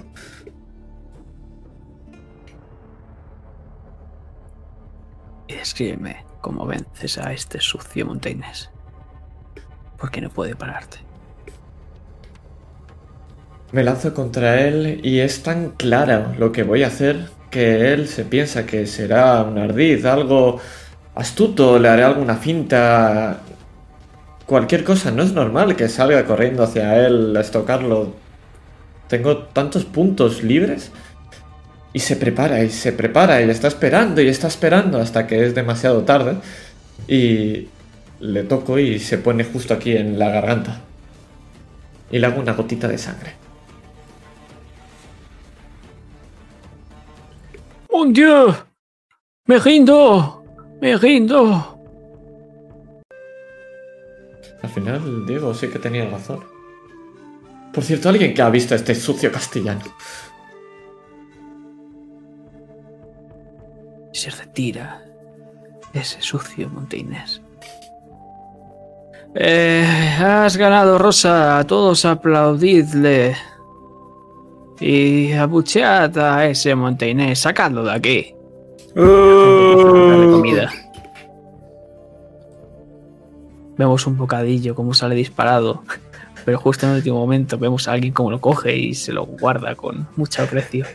[6.40, 8.70] Cómo vences a este sucio montañés.
[9.98, 10.98] Porque no puede pararte.
[13.72, 18.06] Me lanzo contra él y es tan claro lo que voy a hacer que él
[18.06, 20.60] se piensa que será un ardiz, algo
[21.14, 23.40] astuto, le haré alguna finta,
[24.46, 25.10] cualquier cosa.
[25.10, 28.14] No es normal que salga corriendo hacia él a estocarlo.
[29.08, 30.92] Tengo tantos puntos libres.
[31.96, 35.54] Y se prepara, y se prepara, y está esperando, y está esperando hasta que es
[35.54, 36.36] demasiado tarde.
[37.08, 37.68] Y
[38.20, 40.82] le toco y se pone justo aquí en la garganta.
[42.10, 43.32] Y le hago una gotita de sangre.
[47.90, 48.54] ¡Mon Dieu!
[49.46, 50.44] ¡Me rindo!
[50.82, 51.80] ¡Me rindo!
[54.62, 56.44] Al final, Diego sí que tenía razón.
[57.72, 59.80] Por cierto, alguien que ha visto a este sucio castellano.
[64.16, 65.02] Y se retira
[65.92, 67.42] ese sucio Montainés.
[69.34, 69.86] Eh,
[70.18, 71.58] has ganado, Rosa.
[71.58, 73.36] A todos aplaudidle.
[74.80, 77.40] Y abuchead a ese Montainés.
[77.40, 78.34] Sacadlo de aquí.
[78.94, 80.72] Dale comida.
[83.76, 85.82] Vemos un bocadillo como sale disparado.
[86.46, 89.26] Pero justo en el último momento vemos a alguien como lo coge y se lo
[89.26, 90.86] guarda con mucho aprecio.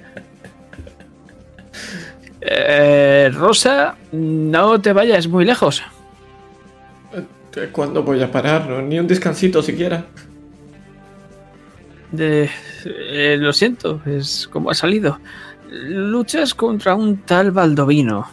[2.41, 5.83] Eh, Rosa, no te vayas muy lejos.
[7.71, 8.67] ¿Cuándo voy a parar?
[8.83, 10.05] Ni un descansito siquiera.
[12.11, 12.49] De-
[12.85, 15.19] eh, lo siento, es como ha salido.
[15.69, 18.27] Luchas contra un tal Baldovino.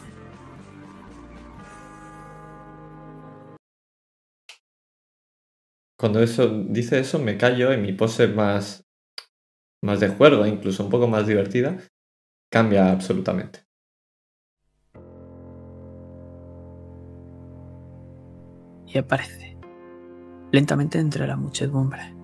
[5.99, 8.85] Cuando eso dice eso, me callo y mi pose más,
[9.83, 11.79] más de juego, incluso un poco más divertida,
[12.53, 13.68] cambia absolutamente.
[18.93, 19.57] Y aparece
[20.51, 22.15] lentamente entre la muchedumbre.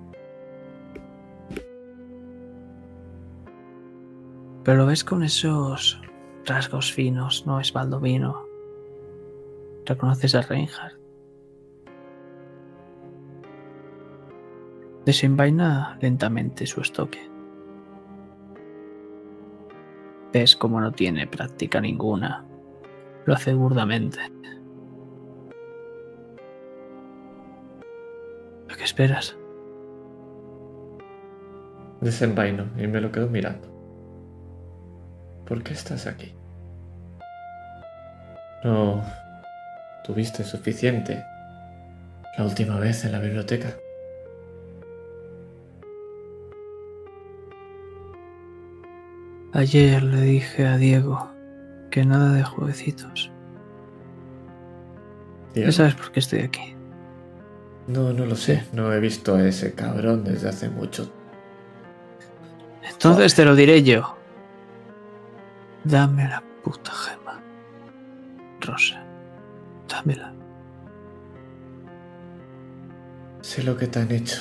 [4.65, 6.01] Pero lo ves con esos
[6.47, 8.47] rasgos finos, no es Baldovino.
[9.85, 10.99] Reconoces a Reinhardt.
[15.05, 17.31] Desenvaina lentamente su estoque.
[20.32, 22.47] Ves como no tiene práctica ninguna.
[23.27, 24.20] Lo hace burdamente.
[28.74, 29.36] ¿A qué esperas?
[32.01, 33.68] Desenvaino y me lo quedo mirando.
[35.46, 36.34] ¿Por qué estás aquí?
[38.64, 39.01] No
[40.02, 41.22] tuviste suficiente
[42.36, 43.76] la última vez en la biblioteca.
[49.52, 51.30] Ayer le dije a Diego
[51.92, 53.30] que nada de jueguecitos.
[55.55, 56.74] Ya sabes por qué estoy aquí.
[57.86, 58.65] No, no lo sé.
[58.73, 61.11] No he visto a ese cabrón desde hace mucho.
[62.82, 64.16] Entonces te lo diré yo.
[65.85, 67.43] Dame la puta gema.
[68.61, 69.05] Rosa.
[69.89, 70.32] Dámela.
[73.43, 74.40] Sé lo que te han hecho.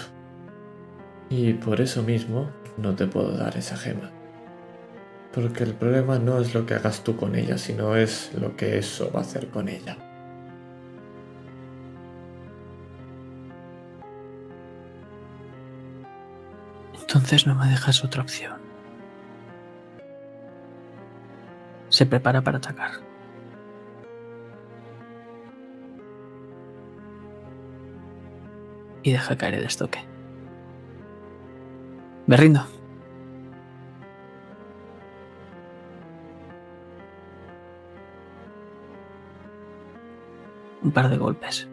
[1.29, 4.11] Y por eso mismo no te puedo dar esa gema.
[5.33, 8.77] Porque el problema no es lo que hagas tú con ella, sino es lo que
[8.77, 9.97] eso va a hacer con ella.
[17.13, 18.59] Entonces no me dejas otra opción.
[21.89, 22.89] Se prepara para atacar.
[29.03, 29.99] Y deja caer el estoque.
[32.25, 32.65] Me rindo.
[40.81, 41.69] Un par de golpes.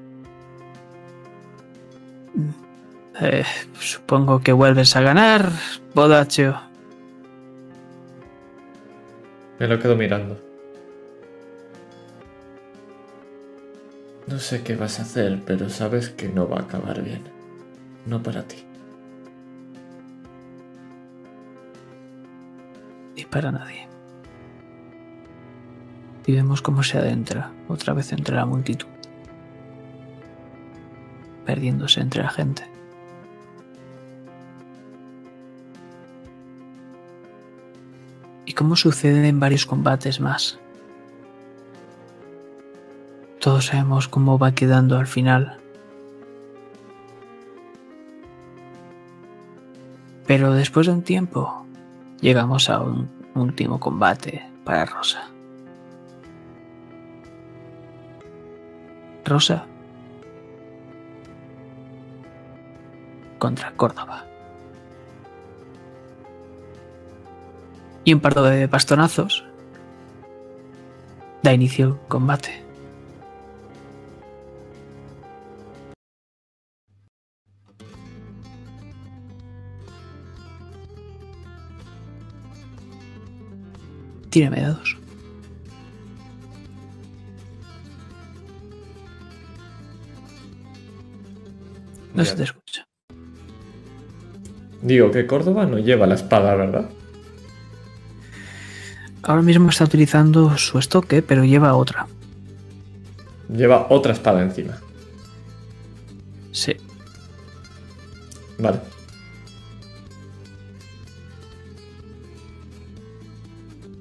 [3.21, 3.45] Eh,
[3.79, 5.51] supongo que vuelves a ganar,
[5.95, 6.59] Bodacho.
[9.59, 10.41] Me lo quedo mirando.
[14.27, 17.23] No sé qué vas a hacer, pero sabes que no va a acabar bien.
[18.07, 18.65] No para ti.
[23.17, 23.91] Ni para nadie.
[26.27, 28.87] y vemos cómo se adentra otra vez entre la multitud,
[31.45, 32.80] perdiéndose entre la gente.
[38.51, 40.59] Y cómo sucede en varios combates más.
[43.39, 45.59] Todos sabemos cómo va quedando al final.
[50.27, 51.65] Pero después de un tiempo,
[52.21, 55.31] llegamos a un último combate para Rosa.
[59.25, 59.65] Rosa
[63.39, 64.30] contra Córdoba.
[68.05, 69.45] Y un par de bastonazos
[71.43, 72.63] da inicio el combate.
[84.31, 84.97] Tírame dados.
[92.15, 92.87] No se te escucha.
[94.83, 96.91] Digo que Córdoba no lleva la espada, ¿verdad?
[99.31, 102.09] Ahora mismo está utilizando su estoque, pero lleva otra.
[103.49, 104.77] Lleva otra espada encima.
[106.51, 106.77] Sí.
[108.59, 108.81] Vale.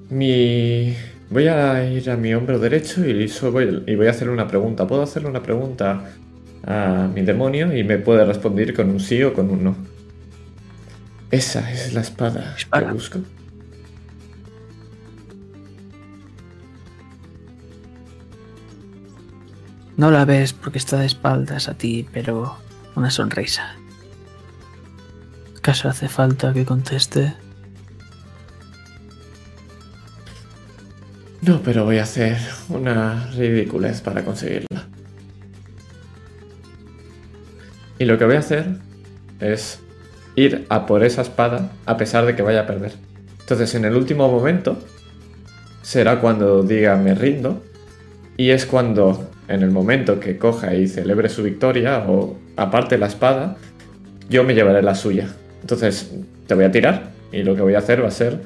[0.08, 0.96] Mi...
[1.30, 4.84] Voy a ir a mi hombro derecho y, voy, y voy a hacerle una pregunta.
[4.88, 6.06] ¿Puedo hacerle una pregunta
[6.66, 9.76] a mi demonio y me puede responder con un sí o con un no?
[11.30, 12.88] Esa es la espada Dispara.
[12.88, 13.20] que busco.
[20.00, 22.56] No la ves porque está de espaldas a ti, pero
[22.96, 23.76] una sonrisa.
[25.58, 27.34] ¿Acaso hace falta que conteste?
[31.42, 32.38] No, pero voy a hacer
[32.70, 34.88] una ridiculez para conseguirla.
[37.98, 38.78] Y lo que voy a hacer
[39.38, 39.80] es
[40.34, 42.94] ir a por esa espada a pesar de que vaya a perder.
[43.40, 44.82] Entonces, en el último momento
[45.82, 47.62] será cuando diga me rindo
[48.38, 53.06] y es cuando en el momento que coja y celebre su victoria o aparte la
[53.06, 53.56] espada,
[54.28, 55.28] yo me llevaré la suya.
[55.60, 56.12] Entonces,
[56.46, 58.40] te voy a tirar y lo que voy a hacer va a ser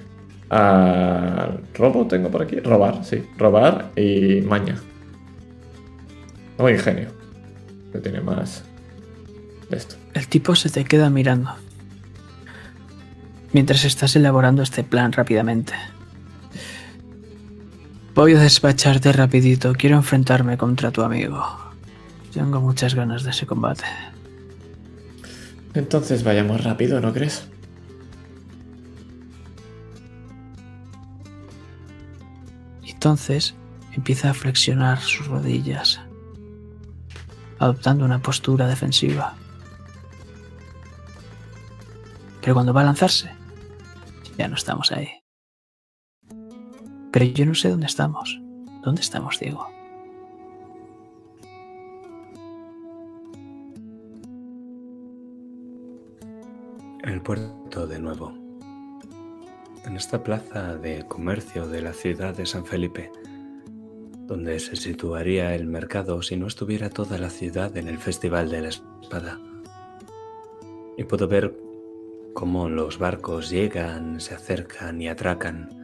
[0.51, 4.77] a robo tengo por aquí, robar, sí, robar y maña.
[6.57, 7.09] O ingenio.
[7.93, 8.65] Que tiene más
[9.71, 9.97] de esto.
[10.15, 11.51] El tipo se te queda mirando.
[13.53, 15.75] Mientras estás elaborando este plan rápidamente.
[18.15, 19.73] Voy a despacharte rapidito.
[19.73, 21.45] Quiero enfrentarme contra tu amigo.
[22.33, 23.85] Tengo muchas ganas de ese combate.
[25.75, 27.49] Entonces vayamos rápido, ¿no crees?
[32.85, 33.57] Entonces
[33.93, 36.01] empieza a flexionar sus rodillas,
[37.59, 39.35] adoptando una postura defensiva.
[42.41, 43.31] Pero cuando va a lanzarse,
[44.39, 45.24] ya no estamos ahí.
[47.15, 48.43] Pero yo no sé dónde estamos.
[48.83, 49.69] ¿Dónde estamos, Diego?
[57.05, 58.35] En el puerto de nuevo.
[59.87, 63.13] En esta plaza de comercio de la ciudad de San Felipe,
[64.27, 68.61] donde se situaría el mercado si no estuviera toda la ciudad en el Festival de
[68.61, 69.39] la Espada.
[70.99, 71.57] Y puedo ver
[72.35, 75.84] cómo los barcos llegan, se acercan y atracan.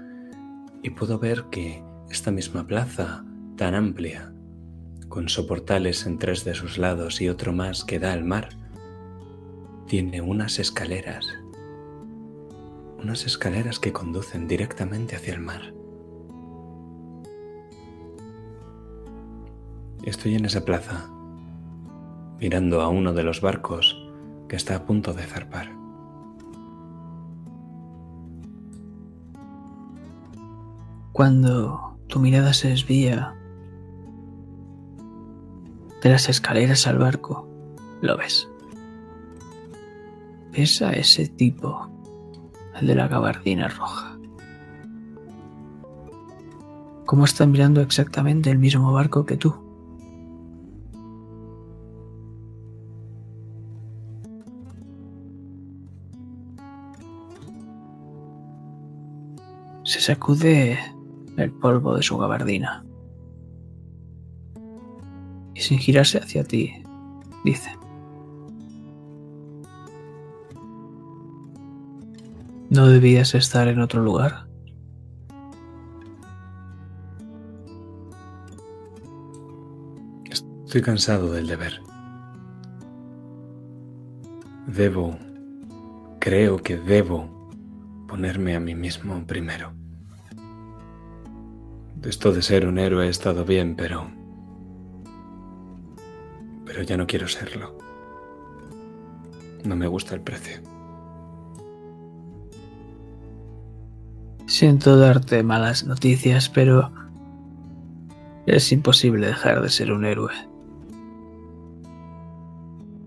[0.83, 3.25] Y puedo ver que esta misma plaza,
[3.57, 4.33] tan amplia,
[5.09, 8.49] con soportales en tres de sus lados y otro más que da al mar,
[9.87, 11.27] tiene unas escaleras.
[13.03, 15.75] Unas escaleras que conducen directamente hacia el mar.
[20.05, 21.11] Estoy en esa plaza,
[22.39, 24.09] mirando a uno de los barcos
[24.49, 25.80] que está a punto de zarpar.
[31.13, 33.35] Cuando tu mirada se desvía
[36.03, 37.49] de las escaleras al barco,
[38.01, 38.49] lo ves.
[40.53, 41.89] Ves a ese tipo,
[42.81, 44.19] el de la gabardina roja.
[47.07, 49.55] Cómo está mirando exactamente el mismo barco que tú.
[59.83, 60.79] Se sacude
[61.37, 62.85] el polvo de su gabardina.
[65.55, 66.73] Y sin girarse hacia ti,
[67.45, 67.71] dice.
[72.71, 74.47] ¿No debías estar en otro lugar?
[80.71, 81.81] Estoy cansado del deber.
[84.69, 85.19] Debo,
[86.21, 87.51] creo que debo
[88.07, 89.80] ponerme a mí mismo primero.
[92.05, 94.11] Esto de ser un héroe ha estado bien, pero...
[96.65, 97.77] Pero ya no quiero serlo.
[99.65, 100.63] No me gusta el precio.
[104.47, 106.91] Siento darte malas noticias, pero
[108.47, 110.33] es imposible dejar de ser un héroe.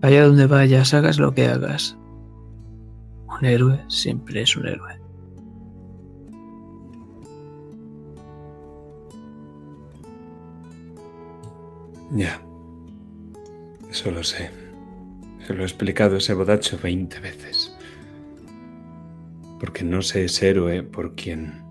[0.02, 1.98] Allá donde vayas, hagas lo que hagas.
[3.26, 5.03] Un héroe siempre es un héroe.
[12.14, 12.40] Ya.
[13.90, 14.50] Eso lo sé.
[15.46, 17.76] Se lo he explicado ese bodacho 20 veces.
[19.58, 21.62] Porque no se es héroe por quien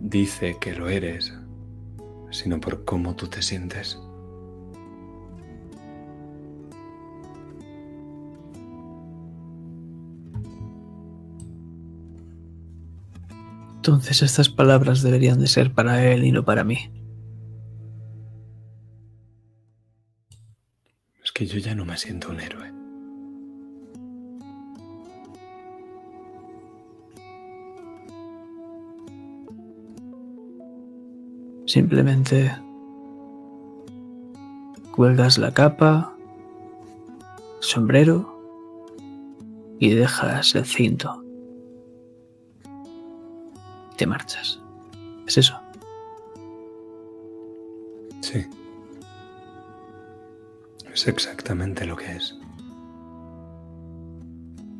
[0.00, 1.32] dice que lo eres,
[2.30, 3.98] sino por cómo tú te sientes.
[13.76, 16.90] Entonces estas palabras deberían de ser para él y no para mí.
[21.36, 22.72] Que yo ya no me siento un héroe.
[31.66, 32.56] Simplemente
[34.92, 36.16] cuelgas la capa,
[37.60, 38.40] sombrero
[39.78, 41.22] y dejas el cinto.
[43.98, 44.58] Te marchas.
[45.26, 45.60] ¿Es eso?
[48.22, 48.42] Sí.
[50.96, 52.34] Es exactamente lo que es.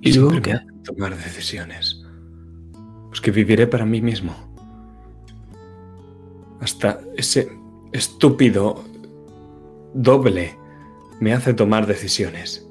[0.00, 0.52] ¿Y qué?
[0.52, 2.02] hacen tomar decisiones.
[3.08, 4.32] Pues que viviré para mí mismo.
[6.58, 7.52] Hasta ese
[7.92, 8.82] estúpido
[9.92, 10.56] doble
[11.20, 12.66] me hace tomar decisiones.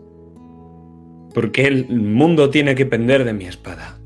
[1.35, 3.99] ¿Por qué el mundo tiene que pender de mi espada?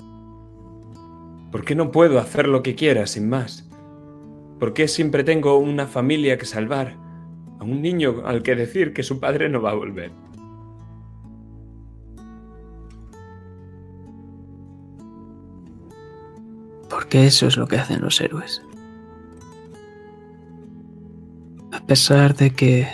[1.50, 3.70] ¿Por qué no puedo hacer lo que quiera sin más?
[4.60, 6.98] ¿Por qué siempre tengo una familia que salvar?
[7.60, 10.12] A un niño al que decir que su padre no va a volver.
[16.90, 18.62] Porque eso es lo que hacen los héroes.
[21.72, 22.88] A pesar de que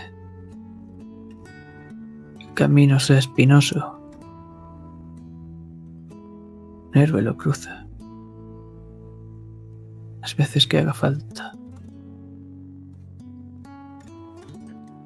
[2.39, 3.99] el camino sea espinoso,
[6.89, 7.85] un héroe lo cruza.
[10.21, 11.53] Las veces que haga falta.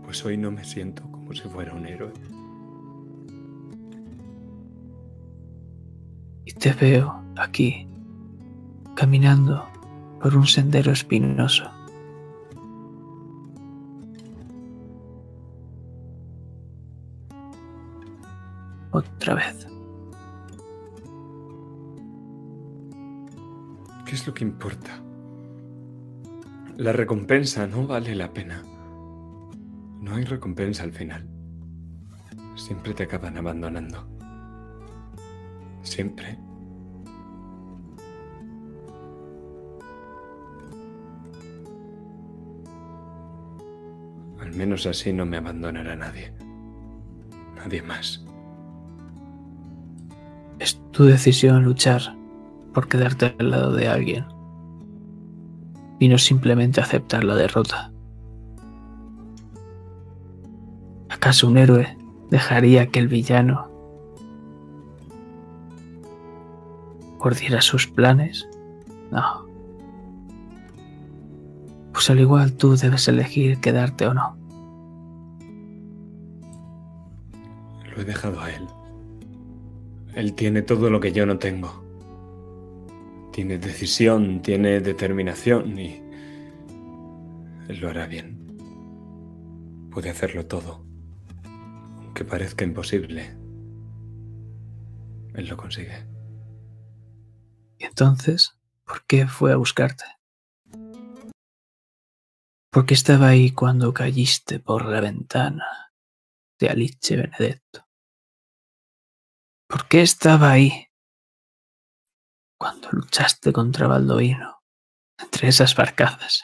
[0.09, 2.11] Pues hoy no me siento como si fuera un héroe.
[6.45, 7.87] Y te veo aquí,
[8.95, 9.67] caminando
[10.19, 11.69] por un sendero espinoso.
[18.89, 19.67] Otra vez.
[24.07, 24.89] ¿Qué es lo que importa?
[26.77, 28.63] La recompensa no vale la pena.
[30.01, 31.27] No hay recompensa al final.
[32.55, 34.07] Siempre te acaban abandonando.
[35.81, 36.37] Siempre.
[44.39, 46.33] Al menos así no me abandonará nadie.
[47.55, 48.25] Nadie más.
[50.59, 52.01] Es tu decisión luchar
[52.73, 54.25] por quedarte al lado de alguien
[55.99, 57.91] y no simplemente aceptar la derrota.
[61.09, 61.97] ¿Acaso un héroe
[62.29, 63.69] dejaría que el villano
[67.19, 68.47] urdiera sus planes?
[69.11, 69.45] No.
[71.93, 74.37] Pues al igual tú debes elegir quedarte o no.
[77.93, 78.67] Lo he dejado a él.
[80.15, 81.83] Él tiene todo lo que yo no tengo.
[83.33, 86.01] Tiene decisión, tiene determinación y...
[87.67, 88.39] Él lo hará bien.
[89.91, 90.88] Puede hacerlo todo.
[92.19, 93.27] Aunque parezca imposible.
[95.35, 96.05] Él lo consigue.
[97.77, 100.03] Y entonces, ¿por qué fue a buscarte?
[102.69, 105.93] Porque estaba ahí cuando caíste por la ventana
[106.59, 107.87] de Alice Benedetto.
[109.69, 110.87] ¿Por qué estaba ahí
[112.59, 114.61] cuando luchaste contra Baldoino
[115.17, 116.43] entre esas barcadas?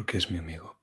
[0.00, 0.78] porque es mi amigo.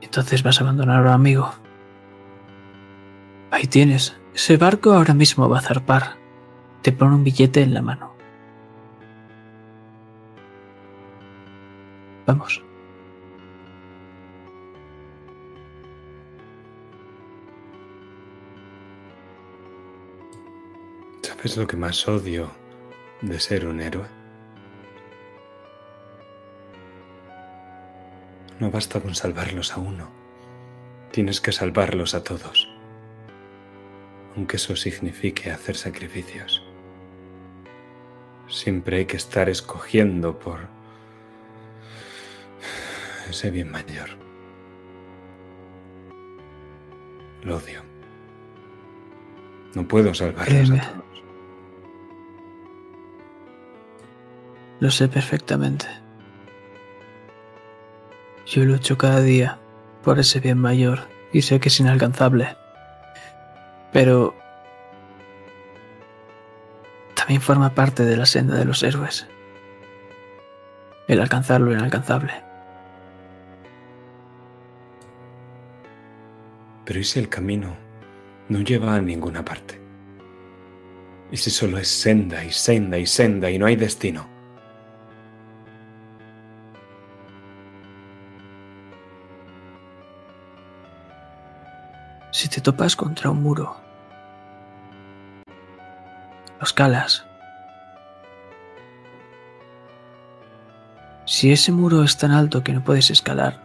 [0.00, 1.48] Entonces vas a abandonar a amigo.
[3.52, 4.16] Ahí tienes.
[4.34, 6.16] Ese barco ahora mismo va a zarpar.
[6.82, 8.16] Te pone un billete en la mano.
[12.26, 12.64] Vamos.
[21.44, 22.50] ¿Sabes lo que más odio
[23.20, 24.06] de ser un héroe?
[28.58, 30.08] No basta con salvarlos a uno.
[31.12, 32.66] Tienes que salvarlos a todos.
[34.34, 36.62] Aunque eso signifique hacer sacrificios.
[38.48, 40.60] Siempre hay que estar escogiendo por
[43.28, 44.08] ese bien mayor.
[47.42, 47.82] Lo odio.
[49.74, 51.13] No puedo salvarlos a todos.
[54.80, 55.86] Lo sé perfectamente.
[58.46, 59.58] Yo lucho cada día
[60.02, 61.00] por ese bien mayor
[61.32, 62.56] y sé que es inalcanzable.
[63.92, 64.34] Pero
[67.14, 69.26] también forma parte de la senda de los héroes.
[71.08, 72.32] El alcanzar lo inalcanzable.
[76.84, 77.76] Pero ¿y si el camino
[78.48, 79.80] no lleva a ninguna parte?
[81.30, 84.33] ¿Y si solo es senda y senda y senda y no hay destino?
[92.34, 93.76] Si te topas contra un muro,
[96.58, 97.24] lo escalas.
[101.26, 103.60] Si ese muro es tan alto que no puedes escalar,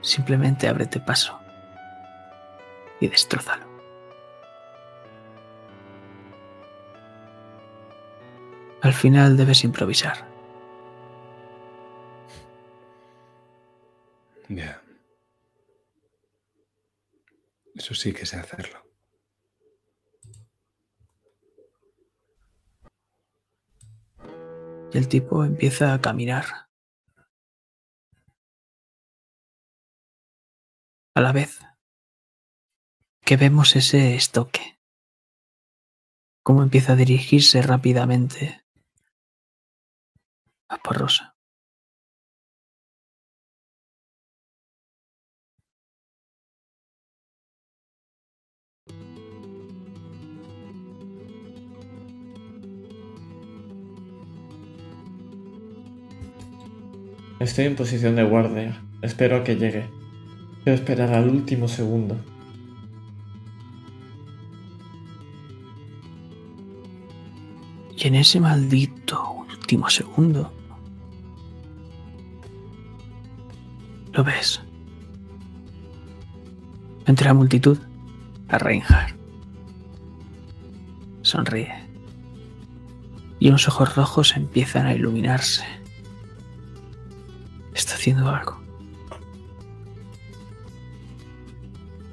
[0.00, 1.40] simplemente ábrete paso
[3.00, 3.66] y destrózalo.
[8.82, 10.18] Al final debes improvisar.
[14.48, 14.85] Ya.
[17.76, 18.82] Eso sí que sé hacerlo.
[24.92, 26.68] Y el tipo empieza a caminar.
[31.14, 31.60] A la vez
[33.24, 34.78] que vemos ese estoque.
[36.42, 38.64] Cómo empieza a dirigirse rápidamente
[40.68, 40.98] a por
[57.38, 58.82] Estoy en posición de guardia.
[59.02, 59.90] Espero a que llegue.
[60.64, 62.16] Quiero esperar al último segundo.
[67.96, 70.52] Y en ese maldito último segundo,
[74.12, 74.62] lo ves.
[77.06, 77.78] Entre la multitud,
[78.48, 79.14] a Reinhardt.
[81.22, 81.74] Sonríe.
[83.38, 85.64] Y unos ojos rojos empiezan a iluminarse.
[88.06, 88.56] Haciendo algo.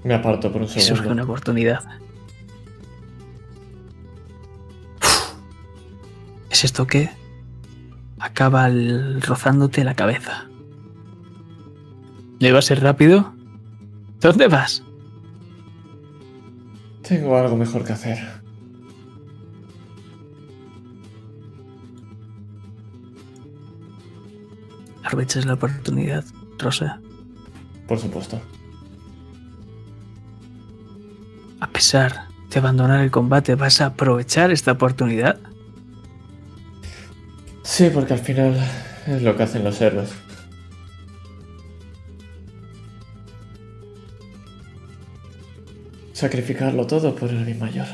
[0.03, 1.11] Me aparto por un Y surge segundo.
[1.11, 1.83] una oportunidad.
[6.49, 7.11] Es esto que
[8.17, 10.47] acaba el- rozándote la cabeza.
[12.39, 13.35] ¿Le va a ser rápido?
[14.19, 14.81] ¿Dónde vas?
[17.07, 18.17] Tengo algo mejor que hacer.
[25.13, 26.25] Aprovechas la oportunidad,
[26.57, 26.99] Rosa.
[27.87, 28.41] Por supuesto.
[31.59, 35.39] A pesar de abandonar el combate, ¿vas a aprovechar esta oportunidad?
[37.61, 38.57] Sí, porque al final
[39.05, 40.09] es lo que hacen los héroes.
[46.13, 47.85] Sacrificarlo todo por el bien mayor.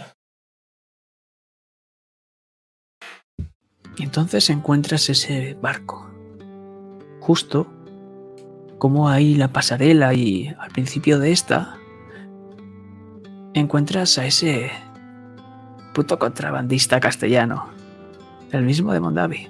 [3.97, 6.09] Y entonces encuentras ese barco.
[7.29, 7.67] Justo
[8.79, 11.77] como ahí la pasarela y al principio de esta
[13.53, 14.71] encuentras a ese
[15.93, 17.67] puto contrabandista castellano,
[18.51, 19.47] el mismo de Mondavi.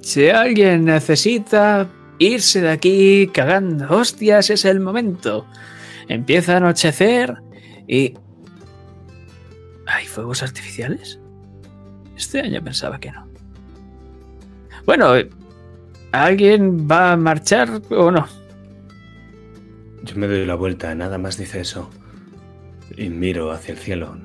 [0.00, 1.88] Si alguien necesita
[2.20, 5.44] irse de aquí cagando hostias, es el momento.
[6.06, 7.42] Empieza a anochecer
[7.88, 8.14] y
[9.88, 11.18] ¿Hay fuegos artificiales?
[12.16, 13.35] Este año pensaba que no.
[14.86, 15.14] Bueno,
[16.12, 18.24] ¿alguien va a marchar o no?
[20.04, 21.90] Yo me doy la vuelta, nada más dice eso.
[22.96, 24.16] Y miro hacia el cielo.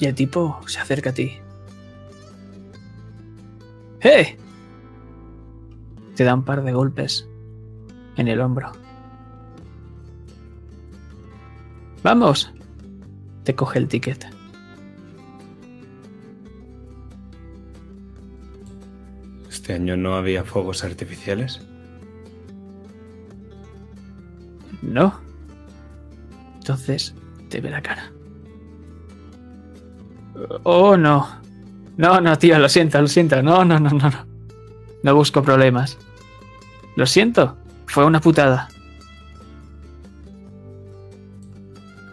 [0.00, 1.32] Y el tipo se acerca a ti.
[4.00, 4.36] ¡Eh!
[6.16, 7.28] Te da un par de golpes
[8.16, 8.72] en el hombro.
[12.02, 12.52] ¡Vamos!
[13.44, 14.37] Te coge el ticket.
[19.68, 21.60] ¿Este año no había fuegos artificiales?
[24.80, 25.20] No.
[26.54, 27.14] Entonces
[27.50, 28.10] te ve la cara.
[30.62, 31.28] Oh, no.
[31.98, 33.42] No, no, tío, lo siento, lo siento.
[33.42, 34.26] No, no, no, no, no.
[35.02, 35.98] No busco problemas.
[36.96, 37.58] Lo siento.
[37.88, 38.70] Fue una putada.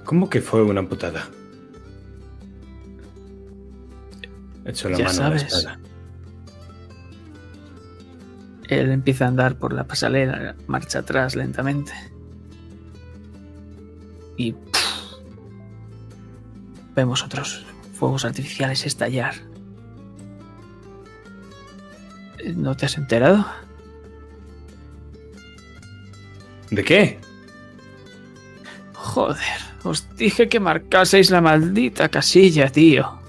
[0.03, 1.29] ¿Cómo que fue una putada?
[4.65, 5.43] Hecho la Ya mano a la sabes.
[5.43, 5.84] espalda.
[8.67, 11.91] Él empieza a andar por la pasarela, marcha atrás lentamente.
[14.37, 14.55] Y
[16.95, 19.35] vemos otros fuegos artificiales estallar.
[22.55, 23.45] ¿No te has enterado?
[26.71, 27.19] ¿De qué?
[28.93, 29.37] Joder,
[29.83, 33.24] os dije que marcaseis la maldita casilla, tío.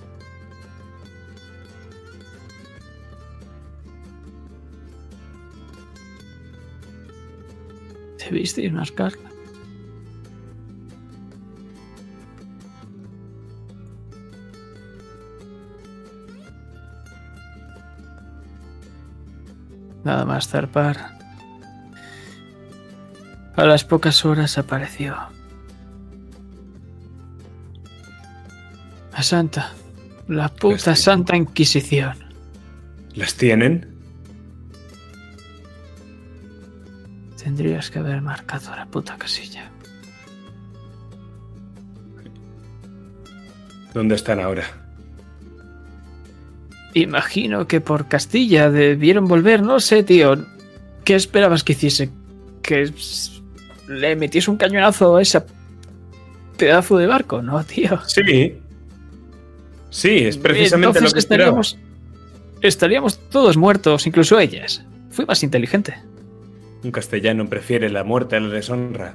[8.31, 9.31] Debisteis marcarla.
[20.05, 21.16] Nada más zarpar.
[23.57, 25.16] A las pocas horas apareció.
[29.12, 29.73] La Santa.
[30.28, 30.94] La puta.
[30.94, 32.16] Santa Inquisición.
[33.15, 33.95] ¿Las tienen?
[37.57, 39.70] Tendrías que haber marcado la puta casilla.
[43.95, 44.65] ¿Dónde están ahora?
[46.93, 50.37] Imagino que por Castilla debieron volver, no sé, tío.
[51.03, 52.11] ¿Qué esperabas que hiciese?
[52.61, 52.93] ¿Que
[53.89, 55.43] le metiese un cañonazo a ese
[56.59, 57.41] pedazo de barco?
[57.41, 57.99] No, tío.
[58.07, 58.61] Sí.
[59.89, 61.61] Sí, es precisamente Entonces lo que esperaba.
[61.62, 61.78] estaríamos,
[62.61, 64.85] estaríamos todos muertos, incluso ellas.
[65.11, 65.95] Fui más inteligente.
[66.82, 69.15] Un castellano prefiere la muerte a la deshonra.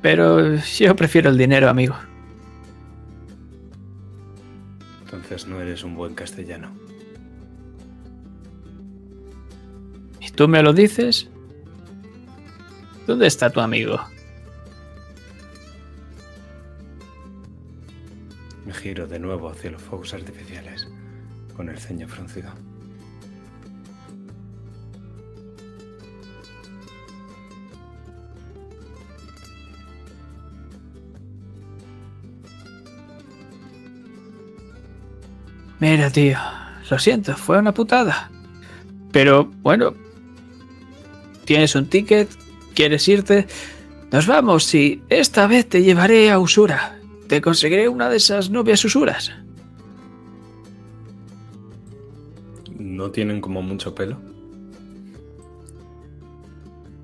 [0.00, 1.96] Pero yo prefiero el dinero, amigo.
[5.04, 6.72] Entonces no eres un buen castellano.
[10.20, 11.28] ¿Y tú me lo dices?
[13.06, 14.00] ¿Dónde está tu amigo?
[18.64, 20.88] Me giro de nuevo hacia los fuegos artificiales,
[21.56, 22.52] con el ceño fruncido.
[35.82, 36.38] Mira, tío,
[36.88, 38.30] lo siento, fue una putada.
[39.10, 39.94] Pero bueno,
[41.44, 42.30] tienes un ticket,
[42.72, 43.48] quieres irte.
[44.12, 47.00] Nos vamos y esta vez te llevaré a Usura.
[47.26, 49.32] Te conseguiré una de esas novias usuras.
[52.78, 54.20] ¿No tienen como mucho pelo?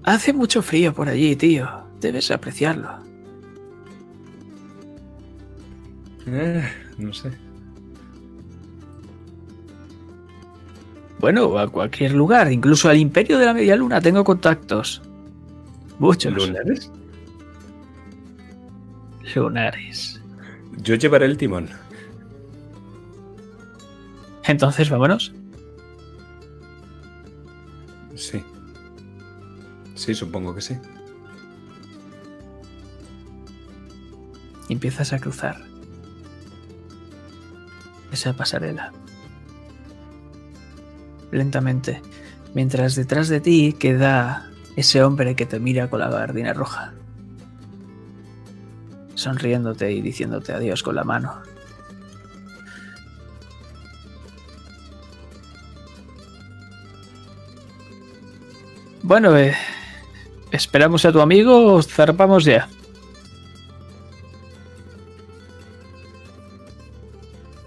[0.05, 1.69] Hace mucho frío por allí, tío.
[2.01, 2.91] Debes apreciarlo.
[6.29, 6.63] Eh,
[6.97, 7.48] no sé.
[11.19, 15.03] Bueno, a cualquier lugar, incluso al Imperio de la Media Luna tengo contactos.
[15.99, 16.33] Muchos.
[16.33, 16.93] ¿Lunares?
[19.35, 20.23] Lunares.
[20.83, 21.69] Yo llevaré el timón.
[24.45, 25.35] Entonces, vámonos.
[28.15, 28.43] Sí.
[29.95, 30.79] Sí, supongo que sí.
[34.69, 35.57] y empiezas a cruzar
[38.13, 38.93] esa pasarela.
[41.31, 42.03] Lentamente,
[42.55, 46.95] mientras detrás de ti queda ese hombre que te mira con la gabardina roja,
[49.15, 51.43] sonriéndote y diciéndote adiós con la mano.
[59.03, 59.57] Bueno, eh,
[60.51, 62.69] ¿esperamos a tu amigo o zarpamos ya?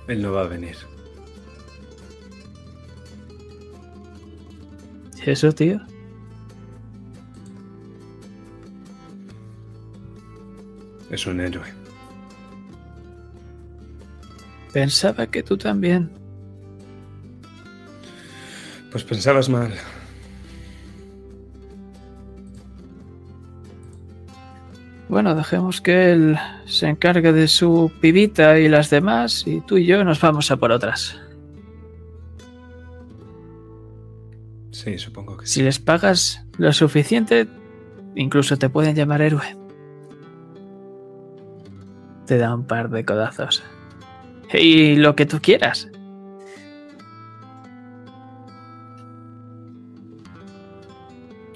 [0.08, 0.91] Él no va a venir.
[5.26, 5.80] Eso, tío?
[11.10, 11.66] Es un héroe.
[14.74, 16.10] Pensaba que tú también.
[18.92, 19.74] Pues pensabas mal.
[25.10, 29.86] Bueno, dejemos que él se encargue de su pibita y las demás, y tú y
[29.86, 31.21] yo nos vamos a por otras.
[34.72, 35.54] Sí, supongo que sí.
[35.56, 37.48] Si les pagas lo suficiente,
[38.16, 39.58] incluso te pueden llamar héroe.
[42.26, 43.64] Te da un par de codazos.
[44.54, 45.90] Y lo que tú quieras.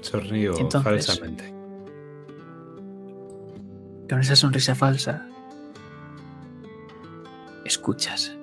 [0.00, 1.52] Sonrío Entonces- falsamente.
[4.08, 5.26] Con esa sonrisa falsa,
[7.64, 8.35] escuchas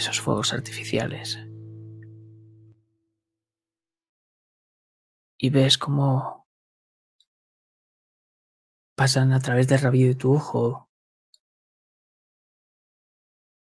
[0.00, 1.36] esos fuegos artificiales
[5.38, 6.48] y ves cómo
[8.96, 10.90] pasan a través del rabillo de tu ojo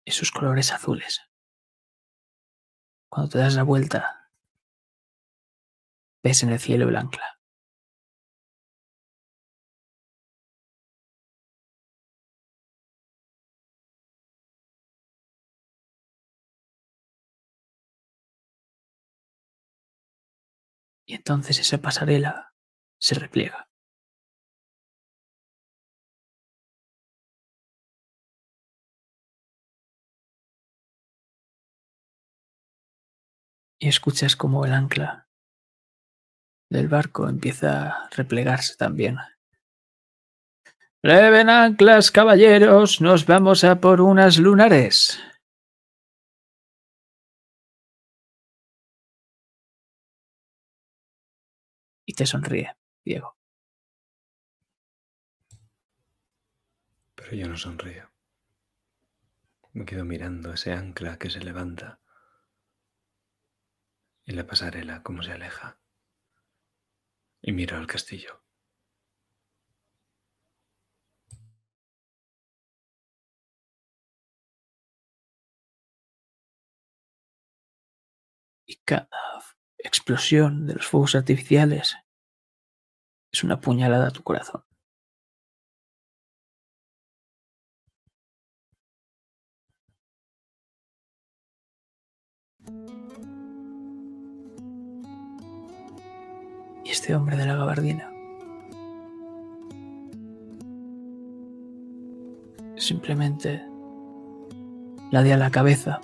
[0.06, 1.22] esos colores azules.
[3.10, 4.30] Cuando te das la vuelta,
[6.22, 7.39] ves en el cielo el ancla.
[21.10, 22.54] Y entonces esa pasarela
[23.00, 23.66] se repliega.
[33.80, 35.26] Y escuchas como el ancla
[36.70, 39.18] del barco empieza a replegarse también.
[41.02, 45.18] Leven anclas, caballeros, nos vamos a por unas lunares.
[52.20, 53.34] Te sonríe, Diego.
[57.14, 58.10] Pero yo no sonrío.
[59.72, 61.98] Me quedo mirando ese ancla que se levanta
[64.26, 65.80] y la pasarela como se aleja.
[67.40, 68.44] Y miro al castillo.
[78.66, 79.08] Y cada
[79.78, 81.96] explosión de los fuegos artificiales
[83.32, 84.62] es una puñalada a tu corazón.
[96.84, 98.10] Y este hombre de la gabardina
[102.76, 103.62] simplemente
[105.10, 106.00] la de a la cabeza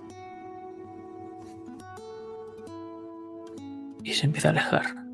[4.04, 5.05] y se empieza a alejar.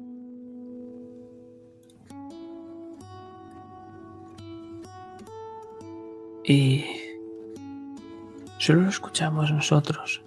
[6.44, 6.84] Y
[8.58, 10.22] solo lo escuchamos nosotros.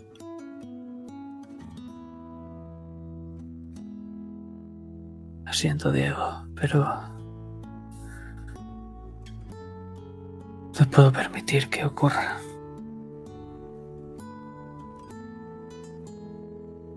[5.45, 6.85] Lo siento, Diego, pero
[10.79, 12.37] no puedo permitir que ocurra.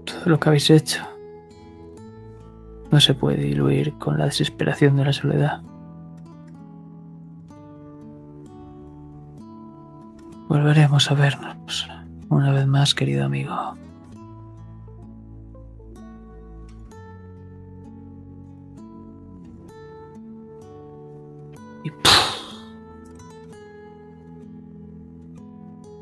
[0.04, 1.02] Todo lo que habéis hecho
[2.90, 5.62] no se puede diluir con la desesperación de la soledad.
[10.48, 11.86] Volveremos a vernos
[12.30, 13.76] una vez más, querido amigo.
[21.84, 21.90] Y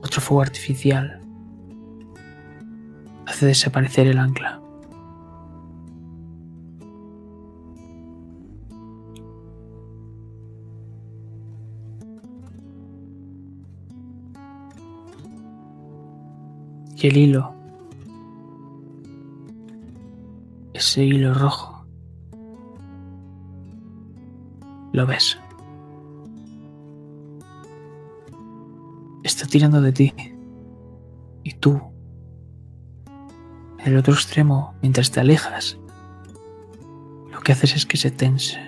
[0.01, 1.21] otro fuego artificial
[3.27, 4.61] hace desaparecer el ancla.
[17.07, 17.55] Y el hilo.
[20.75, 21.87] Ese hilo rojo.
[24.93, 25.39] Lo ves.
[29.23, 30.13] Está tirando de ti.
[31.45, 31.81] Y tú.
[33.79, 35.79] En el otro extremo, mientras te alejas,
[37.31, 38.59] lo que haces es que se tense.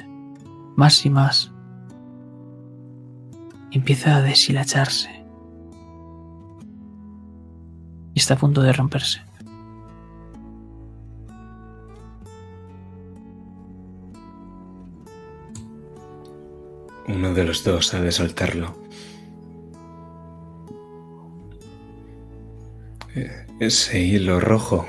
[0.76, 1.50] Más y más.
[3.72, 5.17] Y empieza a deshilacharse.
[8.28, 9.22] Está a punto de romperse.
[17.08, 18.76] Uno de los dos ha de soltarlo.
[23.14, 24.86] Eh, Ese hilo rojo,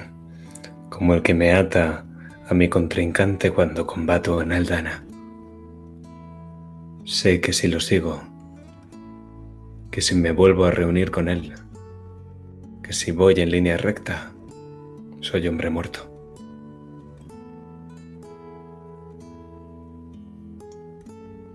[0.90, 2.04] como el que me ata
[2.50, 5.06] a mi contrincante cuando combato en Aldana.
[7.06, 8.22] Sé que si lo sigo,
[9.92, 11.54] que si me vuelvo a reunir con él,
[12.94, 14.32] si voy en línea recta,
[15.22, 16.10] soy hombre muerto.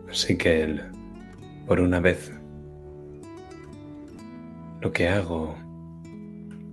[0.08, 0.80] Así que él,
[1.66, 2.32] por una vez,
[4.80, 5.56] lo que hago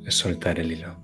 [0.05, 0.95] es soltar el hilo.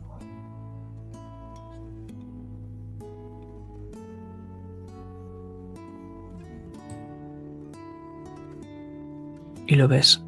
[9.65, 10.23] Y lo ves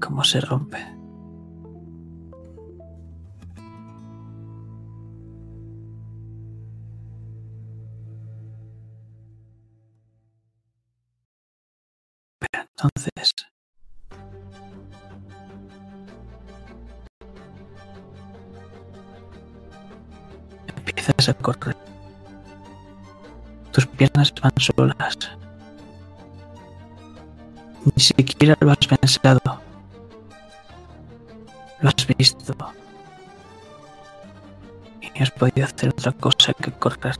[0.00, 1.01] cómo se rompe.
[12.82, 13.34] Entonces
[20.66, 21.76] empiezas a correr.
[23.72, 25.18] Tus piernas van solas.
[27.84, 29.60] Ni siquiera lo has pensado.
[31.80, 32.54] Lo has visto.
[35.00, 37.16] Y no has podido hacer otra cosa que correr.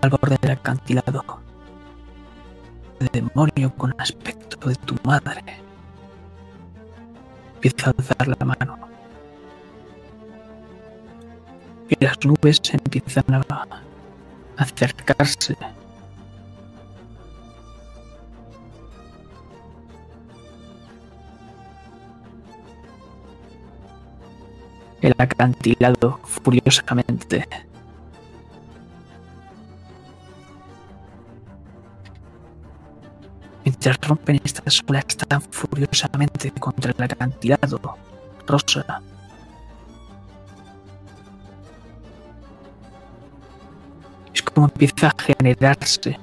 [0.00, 1.24] Al borde del acantilado.
[3.00, 5.42] El demonio con aspecto de tu madre
[7.54, 8.78] empieza a alzar la mano.
[11.88, 13.66] Y las nubes empiezan a
[14.56, 15.56] acercarse.
[25.00, 27.46] El acantilado furiosamente.
[33.64, 37.96] Mientras rompen estas olas tan furiosamente contra el acantilado,
[38.46, 39.00] Rosa.
[44.34, 46.18] Es como empieza a generarse.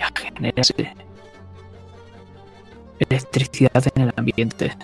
[0.00, 0.94] A generarse
[2.98, 4.76] electricidad en el ambiente.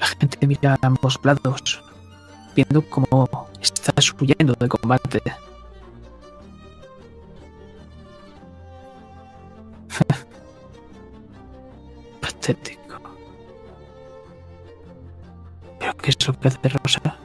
[0.00, 1.82] La gente mira a ambos lados,
[2.54, 5.20] viendo cómo estás huyendo del combate.
[12.20, 13.00] Patético.
[15.78, 17.18] ¿Pero qué es lo que hace Rosa?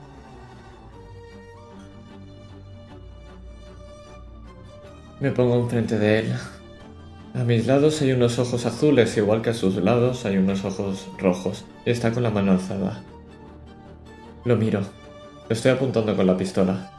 [5.20, 6.36] Me pongo enfrente de él.
[7.34, 11.08] A mis lados hay unos ojos azules, igual que a sus lados hay unos ojos
[11.18, 11.66] rojos.
[11.86, 13.04] Está con la mano alzada.
[14.46, 14.82] Lo miro.
[14.82, 16.92] Lo estoy apuntando con la pistola.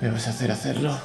[0.00, 0.96] ¿Me vas a hacer hacerlo?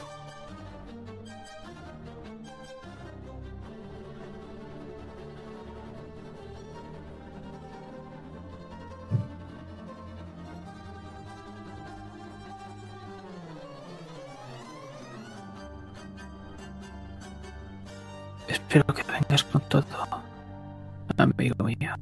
[18.76, 19.86] Espero que vengas con todo,
[21.16, 21.96] amigo mío.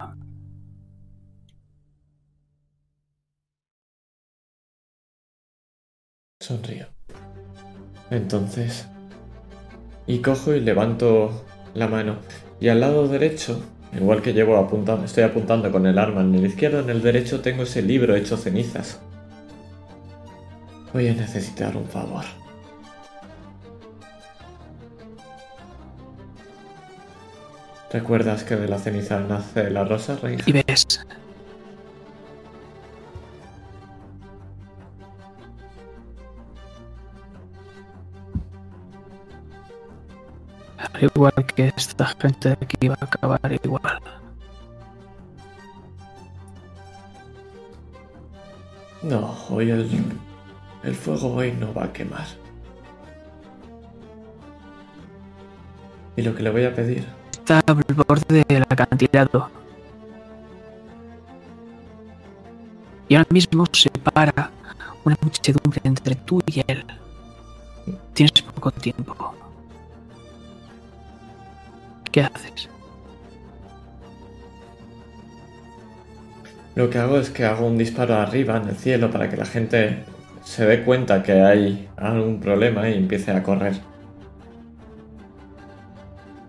[6.40, 6.88] Sonrío.
[8.10, 8.88] Entonces...
[10.08, 11.46] Y cojo y levanto
[11.76, 12.18] la mano.
[12.60, 13.64] Y al lado derecho,
[13.96, 17.40] igual que llevo apuntando, estoy apuntando con el arma en el izquierdo, en el derecho
[17.42, 19.00] tengo ese libro hecho cenizas.
[20.92, 22.26] Voy a necesitar un favor.
[27.94, 30.44] ¿Recuerdas que de la ceniza nace la rosa, reina?
[30.48, 31.06] Y ves
[40.76, 44.00] al igual que esta gente de aquí va a acabar igual.
[49.04, 49.88] No, hoy el,
[50.84, 52.26] el fuego hoy no va a quemar.
[56.16, 59.50] Y lo que le voy a pedir Está al borde del acantilado.
[63.10, 64.50] Y ahora mismo se para
[65.04, 66.86] una muchedumbre entre tú y él.
[68.14, 69.36] Tienes poco tiempo.
[72.14, 72.70] ¿Qué haces?
[76.76, 79.46] Lo que hago es que hago un disparo arriba en el cielo para que la
[79.46, 80.06] gente
[80.46, 83.93] se dé cuenta que hay algún problema y empiece a correr.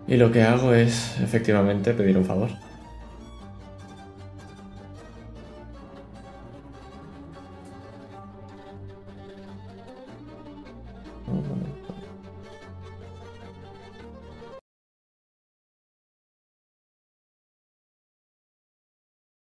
[0.06, 2.50] Y lo que hago es efectivamente pedir un favor.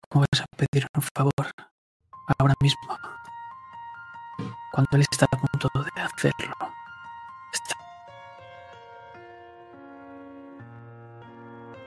[0.09, 1.51] ¿Cómo vas a pedir un favor
[2.39, 2.97] ahora mismo?
[4.71, 6.55] Cuando él está a punto de hacerlo.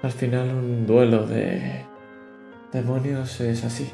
[0.00, 1.84] Al final un duelo de
[2.72, 3.90] demonios es así.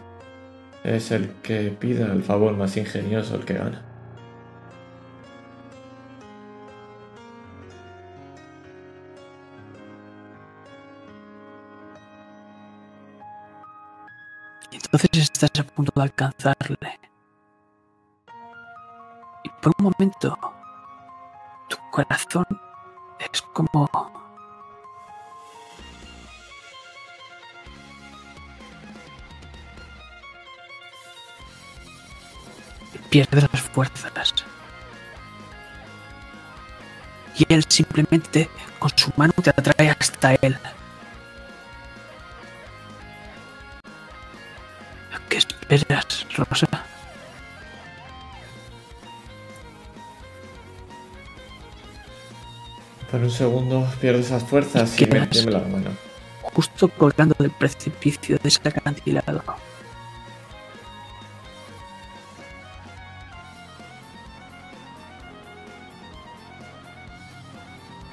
[0.84, 3.82] Es el que pida el favor más ingenioso el que gana.
[14.70, 17.00] Entonces estás a punto de alcanzarle.
[19.42, 20.38] Y por un momento,
[21.68, 22.46] tu corazón
[23.18, 23.88] es como
[33.14, 34.12] pierdes las fuerzas.
[37.38, 38.50] Y él simplemente
[38.80, 40.58] con su mano te atrae hasta él.
[45.28, 46.66] ¿Qué esperas, Rosa?
[53.12, 55.90] Por un segundo pierdes esas fuerzas y, ¿Y me la mano.
[56.42, 58.50] Justo colgando del precipicio de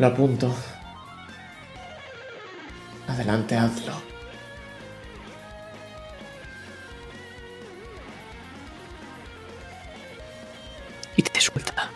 [0.02, 0.52] Lo apunto.
[3.07, 3.94] Adelante, hazlo.
[11.15, 11.91] y te suelta.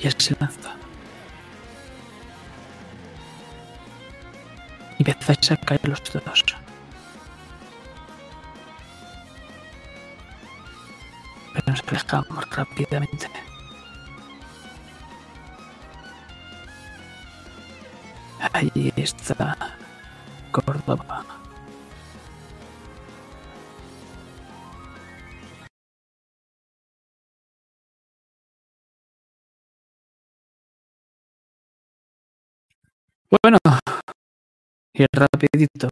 [0.00, 0.74] Y se lanza.
[4.98, 6.44] Y empezáis a caer los dos.
[11.54, 13.48] Pero nos alejamos rápidamente.
[18.58, 19.56] Allí está
[20.50, 21.24] Córdoba.
[33.30, 33.58] Bueno,
[34.92, 35.88] y rapidito.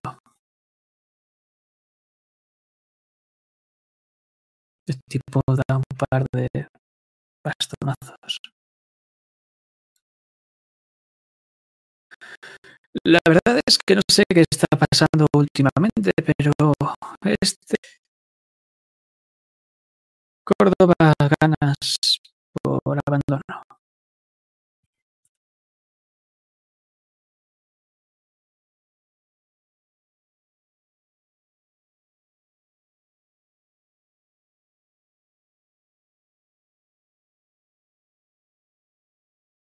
[4.88, 6.48] El tipo da un par de
[7.44, 8.55] bastonazos.
[13.04, 16.52] La verdad es que no sé qué está pasando últimamente, pero
[17.40, 17.76] este
[20.46, 20.94] Córdoba
[21.40, 22.20] ganas
[22.62, 23.42] por abandono.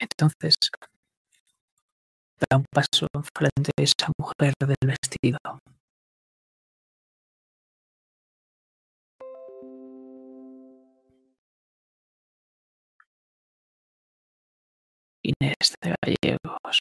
[0.01, 0.57] Entonces
[2.49, 5.39] da un paso enfrente de esa mujer del vestido.
[15.23, 16.81] Inés de Gallegos.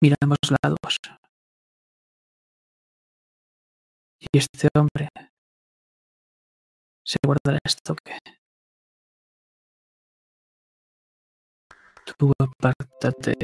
[0.00, 0.98] Mira a ambos lados.
[4.32, 5.08] Y este hombre
[7.04, 8.18] se guarda el estoque.
[12.18, 13.34] Tú apártate.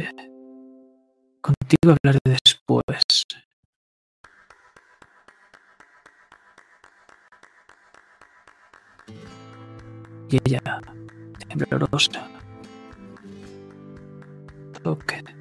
[1.41, 3.25] Contigo hablaré después.
[10.31, 10.81] Y ella,
[11.49, 12.29] temblorosa,
[14.83, 15.40] toque.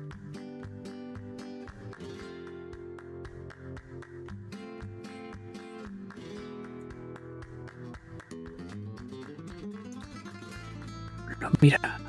[11.61, 11.99] Mira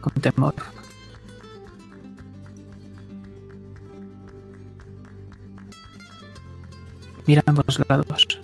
[0.00, 0.54] con temor.
[7.26, 8.40] Mira ambos lados.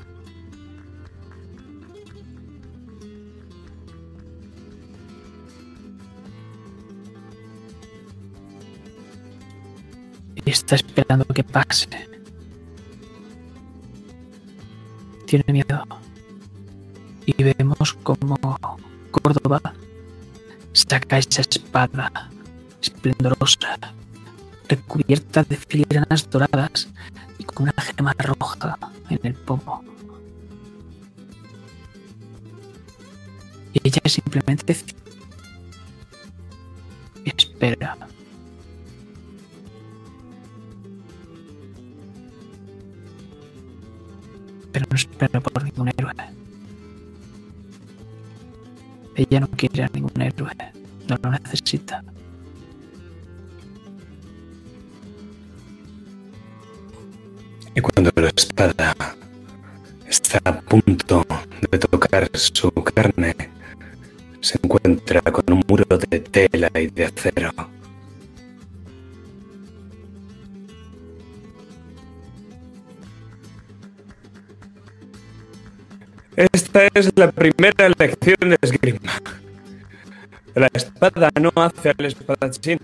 [10.44, 12.11] Está esperando que pase.
[21.18, 22.30] Esa espada
[22.80, 23.78] esplendorosa,
[24.68, 26.88] recubierta de filigranas doradas
[27.38, 28.78] y con una gema roja
[29.10, 29.84] en el pomo.
[33.74, 34.76] Y ella simplemente
[37.24, 37.96] espera.
[44.72, 46.12] Pero no espera por ningún héroe.
[49.14, 50.50] Ella no quiere a ningún héroe,
[51.08, 52.02] no lo necesita.
[57.74, 58.94] Y cuando la espada
[60.06, 61.24] está a punto
[61.70, 63.34] de tocar su carne,
[64.40, 67.50] se encuentra con un muro de tela y de acero.
[76.36, 79.12] Esta es la primera lección de esgrima.
[80.54, 82.78] La espada no hace al espadachín.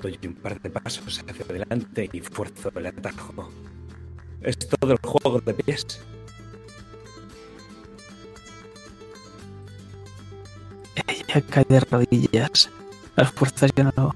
[0.00, 3.50] Doy un par de pasos hacia adelante y fuerzo el atajo.
[4.40, 6.00] Es todo el juego de pies.
[11.06, 12.70] Ella cae de rodillas.
[13.16, 14.14] Las fuerzas ya no,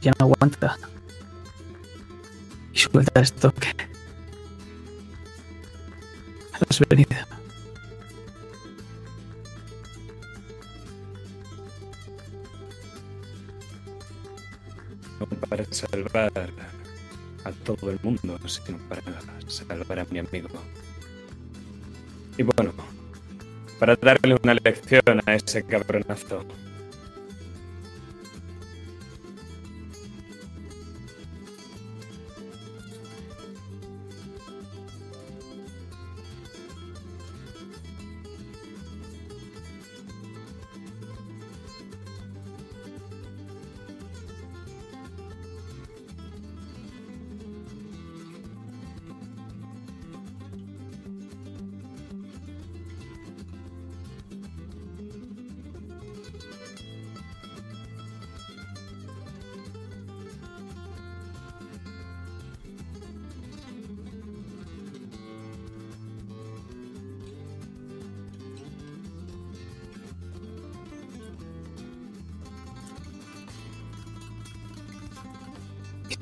[0.00, 0.76] ya no aguanta.
[2.72, 3.74] Y suelta esto que...
[6.52, 7.37] Has venido.
[15.20, 16.32] No para salvar
[17.44, 19.02] a todo el mundo, sino para
[19.48, 20.48] salvar a mi amigo.
[22.36, 22.72] Y bueno,
[23.78, 26.44] para darle una lección a ese cabronazo.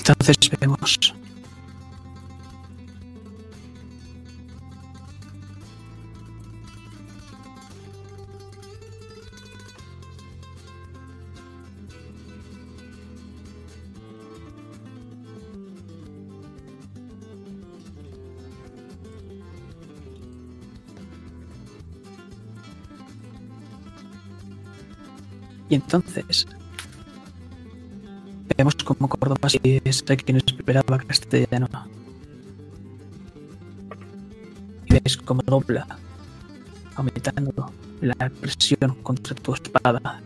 [0.08, 1.12] Entonces vemos.
[25.68, 26.46] Y entonces
[28.86, 31.68] como Córdoba sí es a quien esperaba castellano.
[34.86, 35.84] Y ves como dobla,
[36.94, 40.22] aumentando la presión contra tu espada.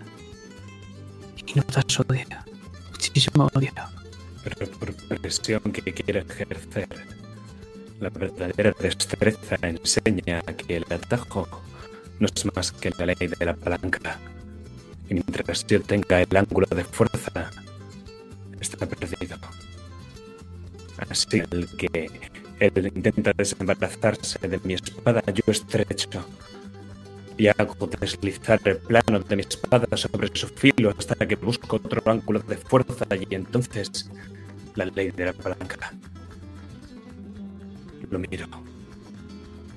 [1.38, 2.26] Y notas odio,
[2.92, 3.72] muchísimo odio.
[4.44, 6.88] pero por presión que quiere ejercer.
[7.98, 11.48] La verdadera destreza enseña que el atajo
[12.18, 14.18] no es más que la ley de la palanca.
[15.08, 17.50] Y mientras yo tenga el ángulo de fuerza,
[18.60, 19.36] está perdido.
[21.08, 22.10] Así el que
[22.60, 26.24] él intenta desembarazarse de mi espada, yo estrecho
[27.38, 32.02] y hago deslizar el plano de mi espada sobre su filo hasta que busco otro
[32.04, 34.10] ángulo de fuerza y entonces
[34.74, 35.92] la ley de la palanca.
[38.10, 38.46] Lo miro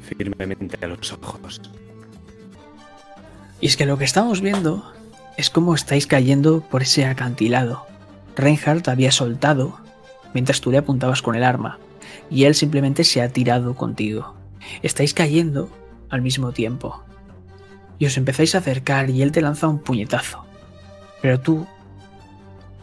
[0.03, 1.61] firmemente a los ojos.
[3.61, 4.93] Y es que lo que estamos viendo
[5.37, 7.92] es cómo estáis cayendo por ese acantilado.
[8.35, 9.79] Reinhardt había soltado
[10.33, 11.77] mientras tú le apuntabas con el arma,
[12.29, 14.33] y él simplemente se ha tirado contigo.
[14.81, 15.69] Estáis cayendo
[16.09, 17.03] al mismo tiempo.
[17.99, 20.45] Y os empezáis a acercar y él te lanza un puñetazo.
[21.21, 21.67] Pero tú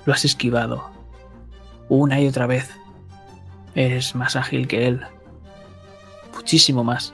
[0.07, 0.91] lo has esquivado.
[1.89, 2.71] Una y otra vez.
[3.75, 5.01] Eres más ágil que él.
[6.35, 7.13] Muchísimo más.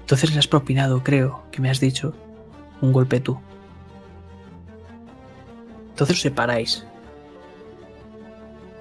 [0.00, 2.14] Entonces le has propinado, creo, que me has dicho,
[2.80, 3.38] un golpe tú.
[6.00, 6.86] Entonces os separáis.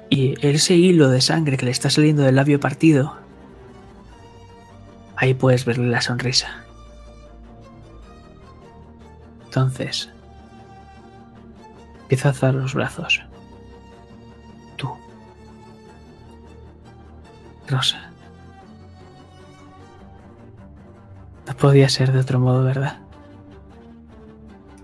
[0.09, 3.17] Y ese hilo de sangre que le está saliendo del labio partido,
[5.17, 6.63] ahí puedes verle la sonrisa.
[9.43, 10.09] Entonces,
[12.03, 13.21] empieza a alzar los brazos.
[14.77, 14.89] Tú.
[17.67, 18.11] Rosa.
[21.45, 22.97] No podía ser de otro modo, ¿verdad?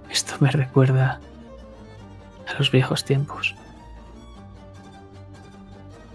[0.09, 1.21] Esto me recuerda
[2.57, 3.55] los viejos tiempos.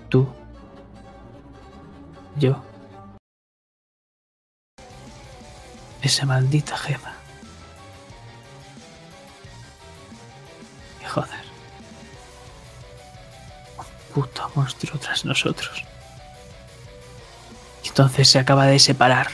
[0.09, 0.29] Tú.
[2.37, 2.63] Yo.
[6.03, 7.15] Esa maldita gema.
[11.01, 11.31] Y joder.
[13.79, 15.85] Un puto monstruo tras nosotros.
[17.85, 19.29] Entonces se acaba de separar.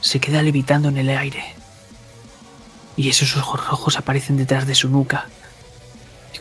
[0.00, 1.54] Se queda levitando en el aire.
[2.96, 5.26] Y esos ojos rojos aparecen detrás de su nuca.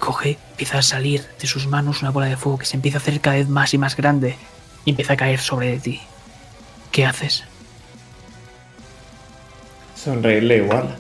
[0.01, 3.01] Coge, empieza a salir de sus manos una bola de fuego que se empieza a
[3.01, 4.35] hacer cada vez más y más grande
[4.83, 6.01] y empieza a caer sobre ti.
[6.91, 7.43] ¿Qué haces?
[9.95, 10.97] Sonreírle igual.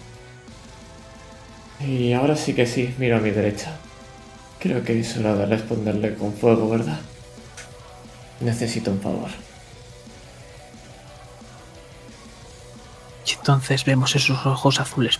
[1.79, 3.75] Y ahora sí que sí, miro a mi derecha.
[4.59, 6.99] Creo que es hora de responderle con fuego, ¿verdad?
[8.39, 9.31] Necesito un favor.
[13.25, 15.19] Y entonces vemos esos ojos azules.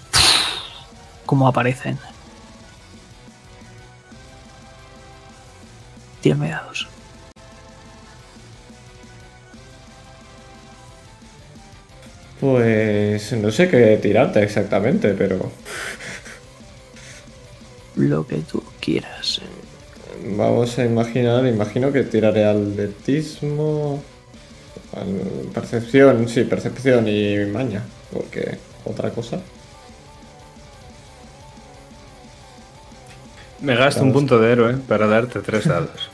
[1.26, 1.98] Como aparecen.
[6.22, 6.88] Tírame dados.
[12.40, 15.52] Pues no sé qué tirarte exactamente, pero
[17.96, 19.42] Lo que tú quieras.
[20.38, 24.02] vamos a imaginar, imagino que tiraré atletismo,
[25.54, 29.40] percepción, sí, percepción y maña, porque otra cosa.
[33.62, 36.10] Me gasto un punto de héroe para darte tres dados.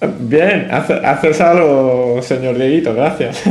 [0.20, 3.42] Bien, hace- haces algo, señor Dieguito, gracias.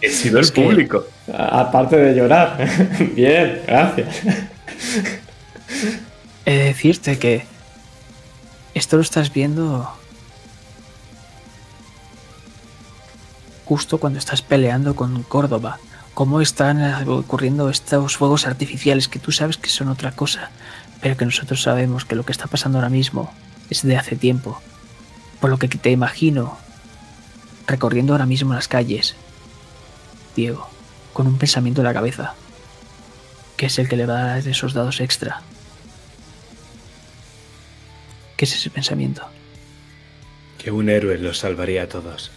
[0.00, 1.04] He sido el Es que- público.
[1.32, 2.58] Aparte de llorar.
[3.14, 4.08] Bien, gracias.
[6.44, 7.44] He de decirte que
[8.74, 9.88] esto lo estás viendo
[13.64, 15.78] justo cuando estás peleando con Córdoba.
[16.14, 20.50] Cómo están ocurriendo estos fuegos artificiales que tú sabes que son otra cosa,
[21.00, 23.32] pero que nosotros sabemos que lo que está pasando ahora mismo
[23.70, 24.60] es de hace tiempo.
[25.40, 26.58] Por lo que te imagino
[27.66, 29.14] recorriendo ahora mismo las calles,
[30.36, 30.68] Diego,
[31.12, 32.34] con un pensamiento en la cabeza,
[33.56, 35.42] que es el que le va a dar esos dados extra.
[38.36, 39.26] ¿Qué es ese pensamiento?
[40.58, 42.30] Que un héroe los salvaría a todos.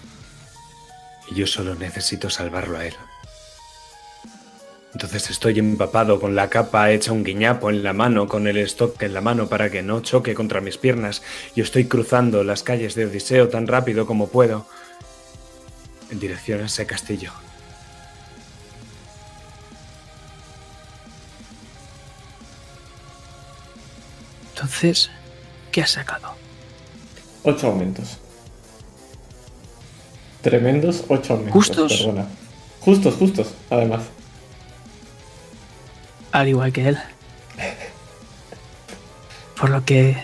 [1.30, 2.94] Y yo solo necesito salvarlo a él.
[4.96, 9.04] Entonces estoy empapado con la capa hecha un guiñapo en la mano, con el stock
[9.04, 11.22] en la mano para que no choque contra mis piernas.
[11.54, 14.66] Y estoy cruzando las calles de Odiseo tan rápido como puedo
[16.10, 17.34] en dirección a ese castillo.
[24.54, 25.10] Entonces,
[25.74, 26.30] ¿qué has sacado?
[27.44, 28.20] Ocho aumentos.
[30.42, 31.54] Tremendos ocho aumentos.
[31.54, 31.94] Justos.
[31.98, 32.28] Perdona.
[32.80, 34.15] Justos, justos, además.
[36.36, 36.98] Al igual que él.
[39.58, 40.22] Por lo que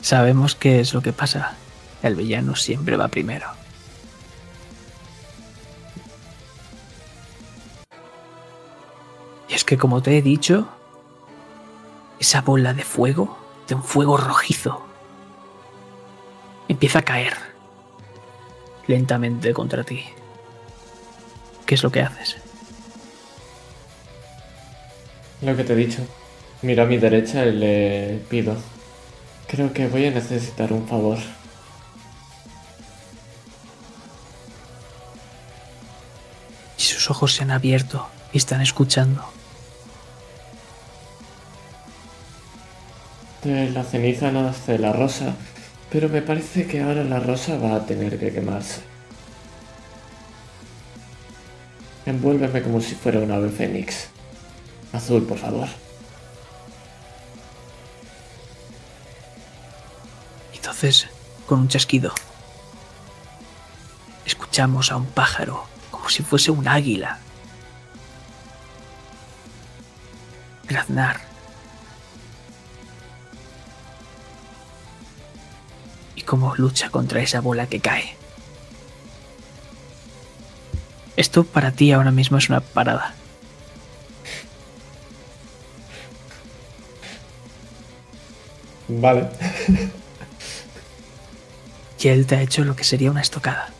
[0.00, 1.52] sabemos qué es lo que pasa.
[2.02, 3.46] El villano siempre va primero.
[9.50, 10.66] Y es que como te he dicho,
[12.18, 13.36] esa bola de fuego,
[13.68, 14.86] de un fuego rojizo,
[16.68, 17.36] empieza a caer
[18.86, 20.06] lentamente contra ti.
[21.66, 22.43] ¿Qué es lo que haces?
[25.42, 26.06] Lo que te he dicho.
[26.62, 28.56] Miro a mi derecha y le pido.
[29.48, 31.18] Creo que voy a necesitar un favor.
[36.78, 39.24] y sus ojos se han abierto y están escuchando.
[43.42, 45.34] De la ceniza nace la rosa,
[45.90, 48.80] pero me parece que ahora la rosa va a tener que quemarse.
[52.06, 54.13] Envuélveme como si fuera un ave fénix.
[54.94, 55.68] Azul, por favor.
[60.54, 61.08] Entonces,
[61.46, 62.12] con un chasquido,
[64.24, 67.18] escuchamos a un pájaro como si fuese un águila.
[70.68, 71.20] Graznar.
[76.14, 78.16] Y cómo lucha contra esa bola que cae.
[81.16, 83.14] Esto para ti ahora mismo es una parada.
[88.88, 89.28] Vale.
[92.04, 93.70] Y él te ha hecho lo que sería una estocada.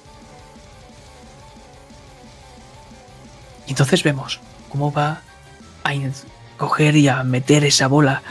[3.66, 4.40] Entonces vemos
[4.70, 5.20] cómo va
[5.84, 5.92] a
[6.56, 8.22] coger y a meter esa bola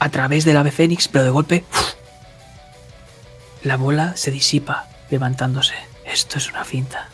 [0.00, 1.64] a través del ave fénix, pero de golpe
[3.62, 5.74] la bola se disipa levantándose.
[6.04, 7.08] Esto es una finta.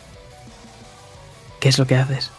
[1.59, 2.31] ¿Qué es lo que haces?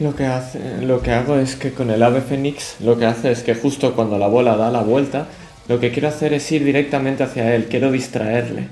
[0.00, 3.30] Lo que, hace, lo que hago es que con el ave fénix lo que hace
[3.30, 5.28] es que justo cuando la bola da la vuelta,
[5.68, 8.68] lo que quiero hacer es ir directamente hacia él, quiero distraerle.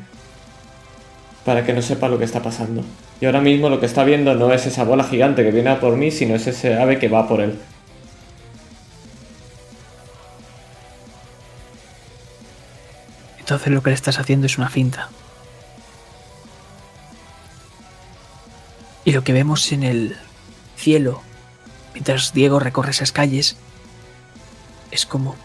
[1.45, 2.83] Para que no sepa lo que está pasando.
[3.21, 5.81] Y ahora mismo lo que está viendo no es esa bola gigante que viene a
[5.81, 7.57] por mí, sino es ese ave que va por él.
[13.39, 15.09] Entonces lo que le estás haciendo es una finta.
[19.05, 20.17] Y lo que vemos en el
[20.83, 21.23] cielo,
[21.95, 23.57] mientras Diego recorre esas calles,
[24.91, 25.37] es como...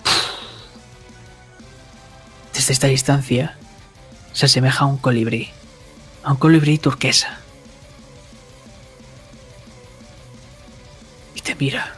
[2.53, 3.55] Desde esta distancia
[4.33, 5.51] se asemeja a un colibrí,
[6.23, 7.37] a un colibrí turquesa.
[11.35, 11.95] Y te mira.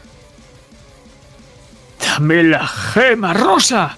[2.01, 3.97] ¡Dame la gema rosa!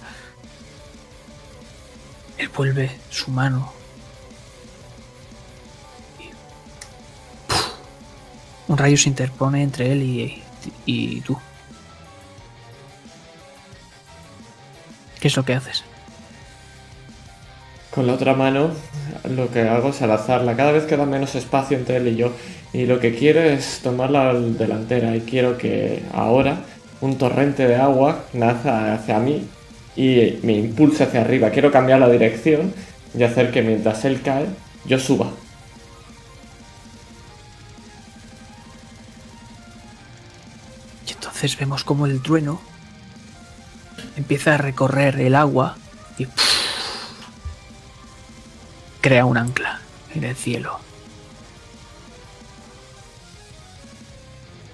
[2.37, 3.80] Él vuelve su mano.
[8.71, 10.41] Un rayo se interpone entre él y,
[10.85, 11.37] y tú.
[15.19, 15.83] ¿Qué es lo que haces?
[17.93, 18.69] Con la otra mano
[19.29, 20.55] lo que hago es alazarla.
[20.55, 22.31] Cada vez queda menos espacio entre él y yo.
[22.71, 25.17] Y lo que quiero es tomar la delantera.
[25.17, 26.61] Y quiero que ahora
[27.01, 29.49] un torrente de agua naza hacia mí
[29.97, 31.49] y me impulse hacia arriba.
[31.49, 32.73] Quiero cambiar la dirección
[33.13, 34.45] y hacer que mientras él cae,
[34.85, 35.29] yo suba.
[41.41, 42.61] Entonces vemos como el trueno
[44.15, 45.75] empieza a recorrer el agua
[46.19, 46.27] y
[49.01, 49.81] crea un ancla
[50.13, 50.77] en el cielo.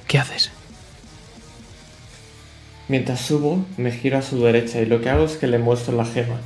[0.10, 0.52] ¿Qué haces?
[2.90, 5.96] Mientras subo, me giro a su derecha y lo que hago es que le muestro
[5.96, 6.42] la gema.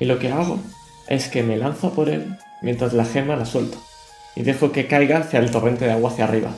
[0.00, 0.60] Y lo que hago
[1.06, 3.80] es que me lanzo por él mientras la gema la suelto.
[4.34, 6.50] Y dejo que caiga hacia el torrente de agua hacia arriba.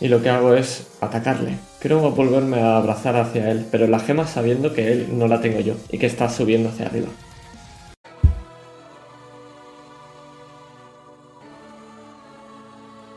[0.00, 1.58] Y lo que hago es atacarle.
[1.80, 5.60] Quiero volverme a abrazar hacia él, pero la gema sabiendo que él no la tengo
[5.60, 7.08] yo y que está subiendo hacia arriba.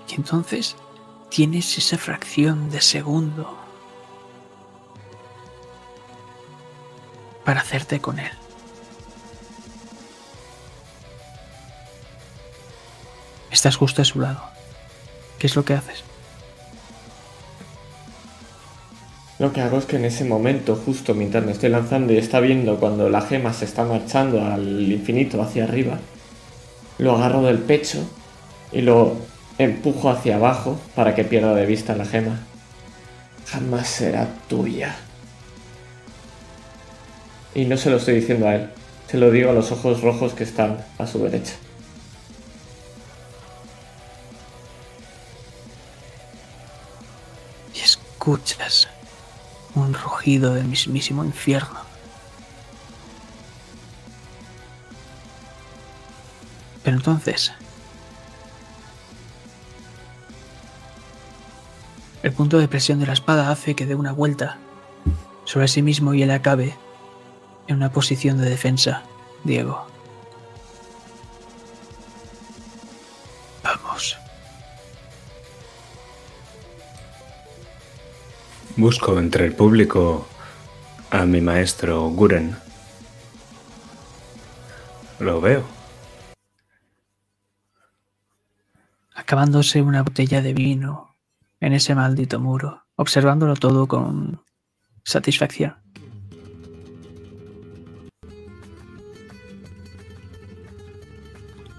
[0.07, 0.76] Y entonces
[1.30, 3.57] tienes esa fracción de segundo
[7.43, 8.31] para hacerte con él.
[13.51, 14.41] Estás justo a su lado.
[15.39, 16.09] ¿Qué es lo que haces?
[19.40, 22.41] Lo que hago es que en ese momento, justo mientras me estoy lanzando y está
[22.41, 25.98] viendo cuando la gema se está marchando al infinito hacia arriba,
[26.98, 28.06] lo agarro del pecho
[28.74, 29.16] y lo
[29.57, 32.38] empujo hacia abajo para que pierda de vista la gema.
[33.45, 34.98] Jamás será tuya.
[37.56, 38.70] Y no se lo estoy diciendo a él,
[39.07, 41.53] se lo digo a los ojos rojos que están a su derecha.
[47.74, 48.90] Y escuchas
[49.80, 51.80] un rugido del mismísimo infierno.
[56.84, 57.51] Pero entonces,
[62.23, 64.57] el punto de presión de la espada hace que dé una vuelta
[65.45, 66.76] sobre sí mismo y él acabe
[67.68, 69.03] en una posición de defensa,
[69.43, 69.89] Diego.
[78.78, 80.28] Busco entre el público
[81.12, 82.56] a mi maestro Guren.
[85.20, 85.80] Lo veo.
[89.30, 91.16] acabándose una botella de vino
[91.60, 94.41] en ese maldito muro, observándolo todo con
[95.04, 95.76] satisfacción.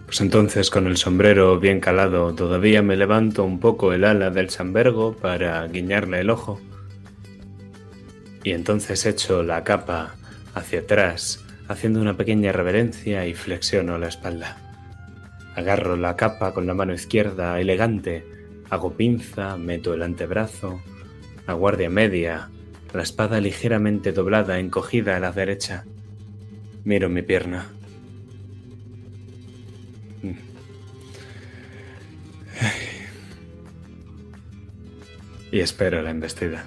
[0.07, 4.51] Pues entonces con el sombrero bien calado todavía me levanto un poco el ala del
[4.51, 6.61] sambergo para guiñarle el ojo.
[8.43, 10.15] Y entonces echo la capa
[10.55, 14.57] hacia atrás, haciendo una pequeña reverencia y flexiono la espalda.
[15.55, 18.25] Agarro la capa con la mano izquierda elegante,
[18.71, 20.81] hago pinza, meto el antebrazo,
[21.47, 22.49] la guardia media,
[22.95, 25.85] la espada ligeramente doblada, encogida a la derecha.
[26.85, 27.67] Miro mi pierna.
[35.53, 36.65] Y espero la embestida.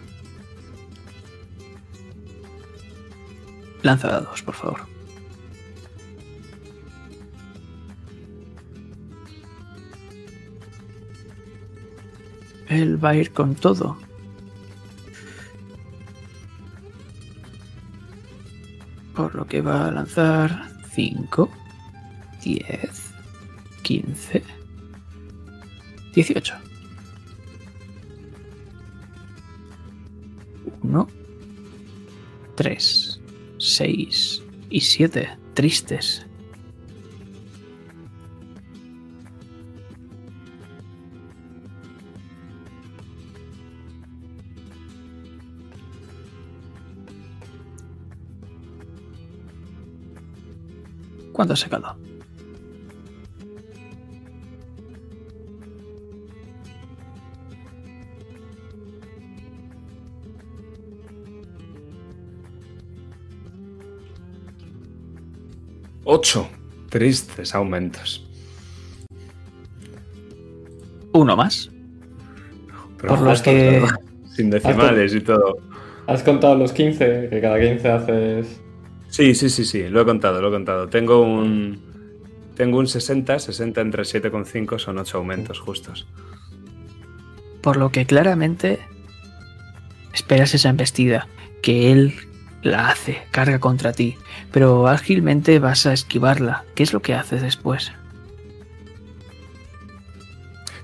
[3.83, 4.93] Lanza dados, por favor.
[12.69, 13.97] Él va a ir con todo.
[19.13, 21.49] Por lo que va a lanzar 5,
[22.41, 23.13] 10,
[23.83, 24.43] 15,
[26.15, 26.55] 18.
[30.81, 31.07] 1,
[32.55, 33.02] 3,
[33.63, 35.37] 6 y 7.
[35.53, 36.25] Tristes.
[51.31, 52.02] ¿Cuánto has sacado?
[66.03, 66.47] Ocho
[66.89, 68.27] tristes aumentos.
[71.13, 71.69] Uno más.
[72.99, 73.99] Pero Por los que- ¿verdad?
[74.35, 75.57] Sin decimales y todo.
[76.07, 77.27] ¿Has contado los 15?
[77.29, 78.59] Que cada 15 haces.
[79.09, 80.87] Sí, sí, sí, sí, lo he contado, lo he contado.
[80.89, 81.79] Tengo un.
[82.55, 86.07] Tengo un 60, 60 entre 7,5 son 8 aumentos justos.
[87.61, 88.79] Por lo que claramente
[90.13, 91.27] esperas esa embestida,
[91.63, 92.13] que él
[92.63, 94.17] la hace, carga contra ti,
[94.51, 96.63] pero ágilmente vas a esquivarla.
[96.75, 97.91] ¿Qué es lo que haces después?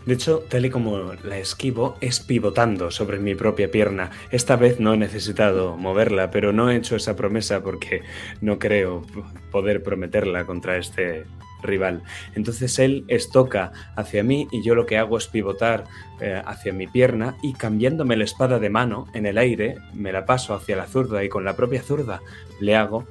[0.10, 4.10] De hecho, tal y como la esquivo, es pivotando sobre mi propia pierna.
[4.32, 8.02] Esta vez no he necesitado moverla, pero no he hecho esa promesa porque
[8.42, 9.06] no creo
[9.52, 11.26] poder prometerla contra este
[11.62, 12.02] rival.
[12.34, 15.84] Entonces él estoca hacia mí y yo lo que hago es pivotar
[16.22, 20.26] eh, hacia mi pierna y cambiándome la espada de mano en el aire, me la
[20.26, 22.20] paso hacia la zurda y con la propia zurda
[22.60, 23.06] le hago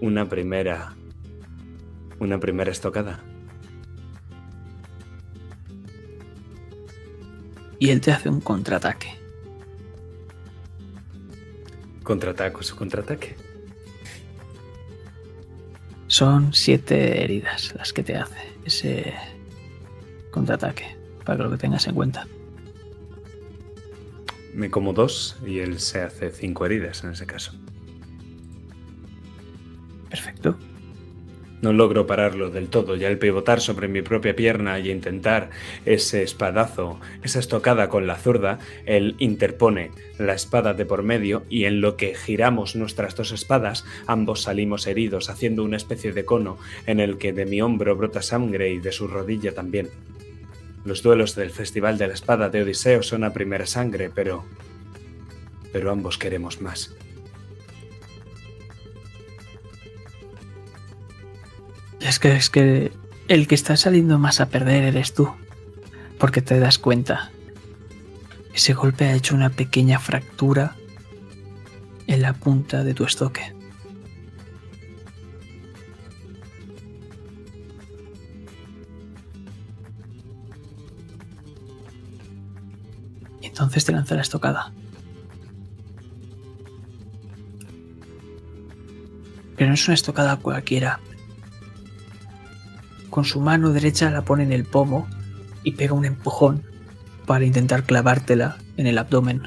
[0.00, 0.94] una primera
[2.20, 3.20] una primera estocada.
[7.78, 9.14] Y él te hace un contraataque.
[12.02, 13.36] Contraataco su contraataque.
[16.06, 19.14] Son siete heridas las que te hace ese
[20.30, 22.26] contraataque, para que lo que tengas en cuenta.
[24.54, 27.52] Me como dos y él se hace cinco heridas en ese caso.
[30.08, 30.58] Perfecto.
[31.60, 35.50] No logro pararlo del todo, ya el pivotar sobre mi propia pierna y intentar
[35.84, 41.64] ese espadazo, esa estocada con la zurda, él interpone la espada de por medio y
[41.64, 46.58] en lo que giramos nuestras dos espadas, ambos salimos heridos, haciendo una especie de cono
[46.86, 49.90] en el que de mi hombro brota sangre y de su rodilla también.
[50.84, 54.44] Los duelos del Festival de la Espada de Odiseo son a primera sangre, pero...
[55.72, 56.94] pero ambos queremos más.
[62.00, 62.92] Es que es que
[63.28, 65.28] el que está saliendo más a perder eres tú,
[66.18, 67.30] porque te das cuenta.
[68.54, 70.74] Ese golpe ha hecho una pequeña fractura
[72.06, 73.54] en la punta de tu estoque.
[83.42, 84.72] Y entonces te lanza la estocada.
[89.56, 91.00] Pero no es una estocada cualquiera.
[93.10, 95.08] Con su mano derecha la pone en el pomo
[95.62, 96.62] y pega un empujón
[97.26, 99.42] para intentar clavártela en el abdomen.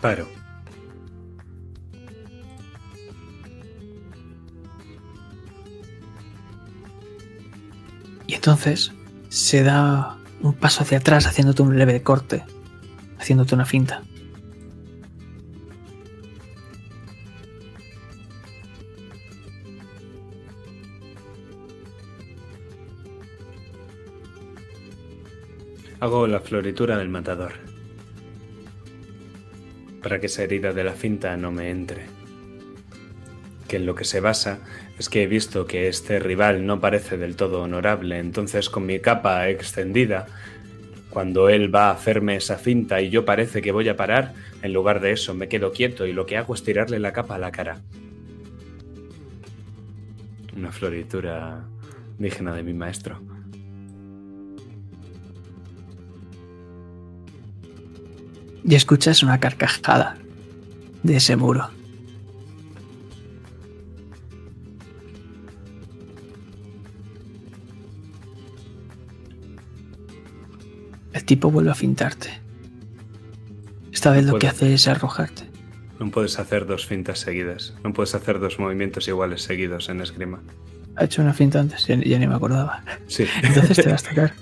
[0.00, 0.28] Paro.
[8.26, 8.92] Y entonces
[9.28, 12.44] se da un paso hacia atrás haciéndote un leve corte,
[13.18, 14.02] haciéndote una finta.
[26.00, 27.54] Hago la floritura del matador.
[30.00, 32.06] Para que esa herida de la finta no me entre.
[33.66, 34.60] Que en lo que se basa
[34.96, 39.00] es que he visto que este rival no parece del todo honorable, entonces con mi
[39.00, 40.26] capa extendida,
[41.10, 44.72] cuando él va a hacerme esa finta y yo parece que voy a parar, en
[44.72, 47.38] lugar de eso me quedo quieto y lo que hago es tirarle la capa a
[47.38, 47.80] la cara.
[50.56, 51.64] Una floritura
[52.18, 53.37] digna de mi maestro.
[58.64, 60.16] Y escuchas una carcajada
[61.02, 61.70] de ese muro.
[71.12, 72.30] El tipo vuelve a fintarte.
[73.92, 74.40] Esta vez lo Puedo.
[74.40, 75.48] que hace es arrojarte.
[75.98, 77.74] No puedes hacer dos fintas seguidas.
[77.82, 80.40] No puedes hacer dos movimientos iguales seguidos en esgrima.
[80.96, 82.82] Ha hecho una finta antes, ya, ya ni me acordaba.
[83.06, 83.24] Sí.
[83.42, 84.32] Entonces te vas a tocar.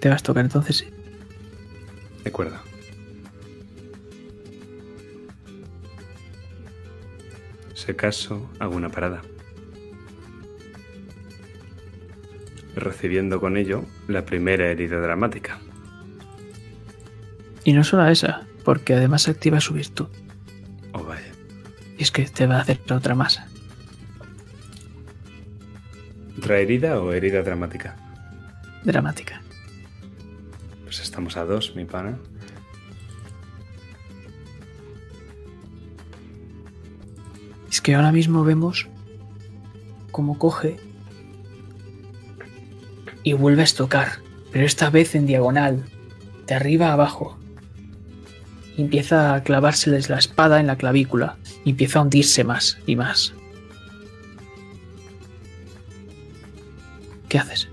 [0.00, 0.86] te vas a tocar entonces
[2.30, 2.56] acuerdo.
[7.74, 9.22] Si acaso, hago una parada.
[12.76, 15.58] Recibiendo con ello la primera herida dramática.
[17.64, 20.06] Y no solo esa, porque además activa su virtud.
[20.92, 21.32] Oh, vaya.
[21.98, 23.40] Y es que te va a hacer otra más.
[26.38, 27.96] ¿Otra herida o herida dramática?
[28.84, 29.41] Dramática.
[30.92, 32.18] Pues estamos a dos, mi pana.
[37.70, 38.90] Es que ahora mismo vemos
[40.10, 40.76] cómo coge
[43.22, 44.18] y vuelve a estocar,
[44.52, 45.82] pero esta vez en diagonal,
[46.46, 47.38] de arriba a abajo.
[48.76, 52.96] y empieza a clavárseles la espada en la clavícula y empieza a hundirse más y
[52.96, 53.32] más.
[57.30, 57.70] ¿Qué haces?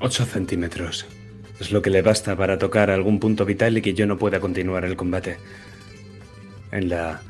[0.00, 1.04] 8 centímetros.
[1.60, 4.40] Es lo que le basta para tocar algún punto vital y que yo no pueda
[4.40, 5.38] continuar el combate.
[6.72, 7.22] En la.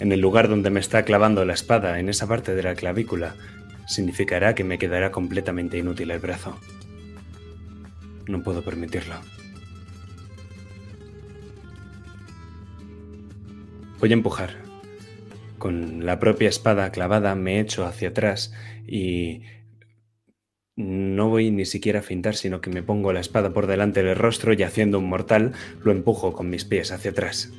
[0.00, 3.36] En el lugar donde me está clavando la espada, en esa parte de la clavícula,
[3.86, 6.58] significará que me quedará completamente inútil el brazo.
[8.26, 9.14] No puedo permitirlo.
[14.00, 14.56] Voy a empujar.
[15.58, 18.52] Con la propia espada clavada me echo hacia atrás
[18.84, 19.42] y
[20.76, 24.16] no voy ni siquiera a fintar, sino que me pongo la espada por delante del
[24.16, 27.52] rostro y haciendo un mortal lo empujo con mis pies hacia atrás.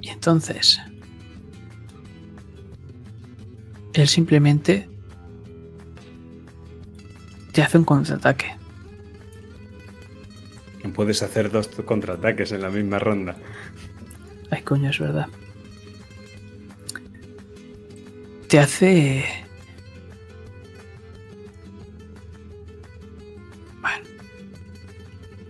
[0.00, 0.80] Y entonces...
[3.94, 4.90] Él simplemente
[7.52, 8.55] te hace un contraataque.
[10.92, 13.36] Puedes hacer dos contraataques en la misma ronda.
[14.50, 15.28] Ay, coño, es verdad.
[18.48, 19.24] Te hace...
[23.80, 24.08] Bueno.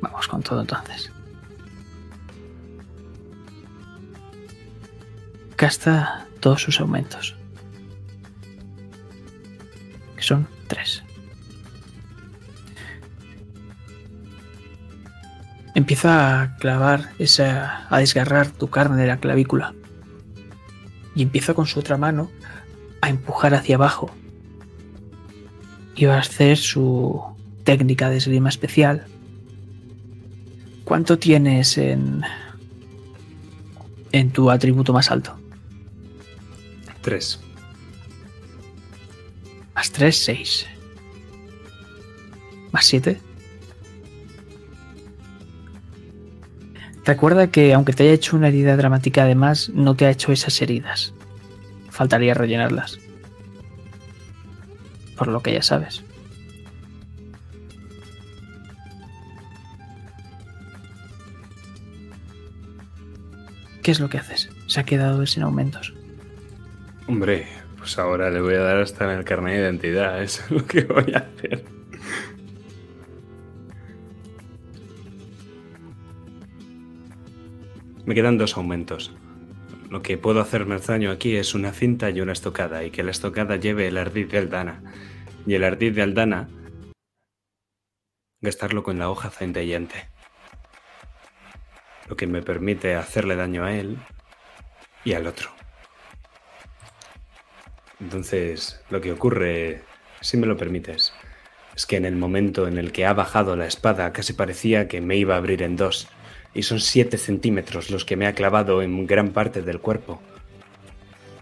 [0.00, 1.12] Vamos con todo entonces.
[5.58, 7.34] Gasta todos sus aumentos.
[10.16, 11.05] Que son tres.
[15.76, 17.86] Empieza a clavar esa.
[17.94, 19.74] a desgarrar tu carne de la clavícula.
[21.14, 22.30] Y empieza con su otra mano
[23.02, 24.10] a empujar hacia abajo.
[25.94, 27.22] Y va a hacer su
[27.62, 29.04] técnica de esgrima especial.
[30.84, 32.22] ¿Cuánto tienes en.
[34.12, 35.38] en tu atributo más alto?
[37.02, 37.38] Tres.
[39.74, 40.66] Más 3, 6.
[42.72, 43.20] Más 7.
[47.06, 50.60] Recuerda que aunque te haya hecho una herida dramática además, no te ha hecho esas
[50.60, 51.14] heridas.
[51.88, 52.98] Faltaría rellenarlas.
[55.16, 56.02] Por lo que ya sabes.
[63.84, 64.50] ¿Qué es lo que haces?
[64.66, 65.94] Se ha quedado sin aumentos.
[67.06, 67.46] Hombre,
[67.78, 70.20] pues ahora le voy a dar hasta en el carnet de identidad.
[70.24, 71.75] Eso es lo que voy a hacer.
[78.06, 79.12] Me quedan dos aumentos.
[79.90, 83.10] Lo que puedo hacerme daño aquí es una cinta y una estocada, y que la
[83.10, 84.80] estocada lleve el ardid de Aldana.
[85.44, 86.48] Y el ardid de Aldana,
[88.40, 90.08] gastarlo con la hoja centellante.
[92.08, 93.98] Lo que me permite hacerle daño a él
[95.04, 95.50] y al otro.
[97.98, 99.82] Entonces, lo que ocurre,
[100.20, 101.12] si me lo permites,
[101.74, 105.00] es que en el momento en el que ha bajado la espada casi parecía que
[105.00, 106.08] me iba a abrir en dos,
[106.56, 110.22] y son siete centímetros los que me ha clavado en gran parte del cuerpo.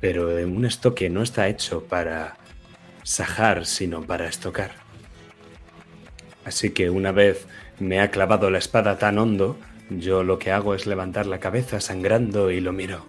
[0.01, 2.37] Pero un estoque no está hecho para
[3.05, 4.73] sajar, sino para estocar.
[6.45, 7.47] Así que una vez
[7.79, 9.57] me ha clavado la espada tan hondo,
[9.89, 13.07] yo lo que hago es levantar la cabeza sangrando y lo miro.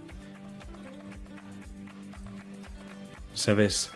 [3.34, 3.92] Sabes,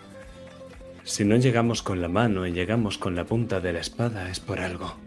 [1.03, 4.39] si no llegamos con la mano y llegamos con la punta de la espada es
[4.39, 4.97] por algo.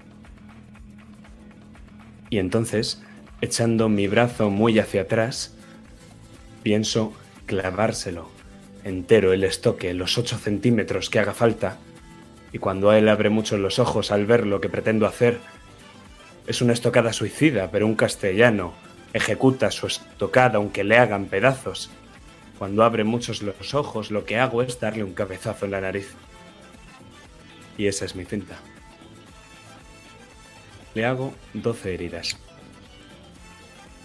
[2.33, 3.03] Y entonces,
[3.43, 5.55] echando mi brazo muy hacia atrás,
[6.63, 7.13] pienso
[7.45, 8.31] clavárselo
[8.85, 11.77] entero el estoque, los 8 centímetros que haga falta.
[12.51, 15.41] Y cuando él abre mucho los ojos al ver lo que pretendo hacer,
[16.47, 18.73] es una estocada suicida, pero un castellano
[19.13, 21.91] ejecuta su estocada aunque le hagan pedazos.
[22.59, 26.09] Cuando abre muchos los ojos, lo que hago es darle un cabezazo en la nariz.
[27.77, 28.57] Y esa es mi cinta.
[30.95, 32.37] Le hago 12 heridas.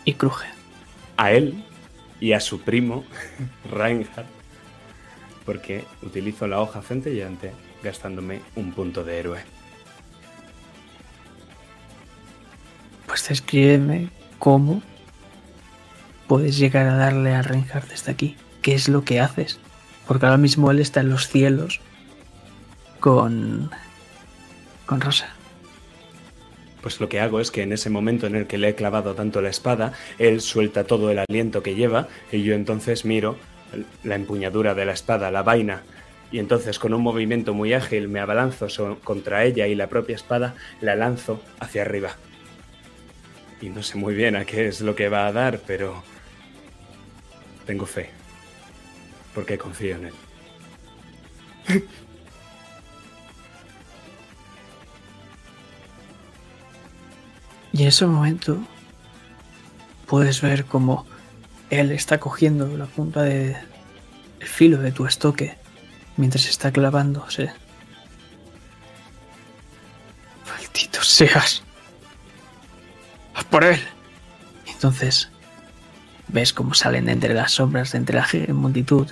[0.06, 0.48] Y cruje.
[1.18, 1.64] A él
[2.20, 3.04] y a su primo,
[3.72, 4.28] Reinhardt,
[5.46, 7.54] porque utilizo la hoja centellante
[7.84, 9.40] gastándome un punto de héroe.
[13.06, 14.10] Pues descríbeme
[14.40, 14.82] cómo
[16.28, 18.36] puedes llegar a darle a Reinhardt desde aquí.
[18.62, 19.60] ¿Qué es lo que haces?
[20.08, 21.80] Porque ahora mismo él está en los cielos
[23.00, 23.72] con.
[24.86, 25.37] con Rosa.
[26.88, 29.14] Pues lo que hago es que en ese momento en el que le he clavado
[29.14, 33.36] tanto la espada, él suelta todo el aliento que lleva y yo entonces miro
[34.06, 35.84] la empuñadura de la espada, la vaina,
[36.32, 38.70] y entonces con un movimiento muy ágil me abalanzo
[39.04, 42.16] contra ella y la propia espada la lanzo hacia arriba.
[43.62, 46.06] Y no sé muy bien a qué es lo que va a dar, pero
[47.66, 48.12] tengo fe.
[49.36, 50.14] porque confío en él.
[57.74, 58.58] Y en ese momento
[60.06, 61.06] puedes ver como
[61.70, 63.58] él está cogiendo la punta de
[64.40, 65.58] el filo de tu estoque
[66.16, 67.52] mientras está clavándose.
[70.48, 71.64] Maldito seas.
[73.34, 73.80] ¡A por él.
[74.66, 75.30] Entonces
[76.28, 79.08] ves cómo salen de entre las sombras, de entre la multitud,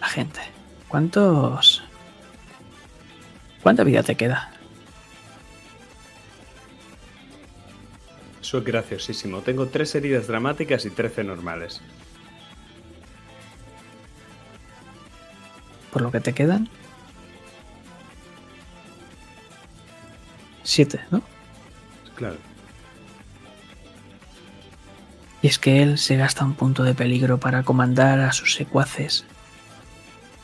[0.00, 0.40] la gente.
[0.88, 1.82] ¿Cuántos?
[3.62, 4.52] ¿Cuánta vida te queda?
[8.52, 9.42] Es graciosísimo.
[9.42, 11.80] Tengo tres heridas dramáticas y trece normales.
[15.90, 16.68] por lo que te quedan.
[20.62, 21.22] Siete, ¿no?
[22.14, 22.36] Claro.
[25.42, 29.24] Y es que él se gasta un punto de peligro para comandar a sus secuaces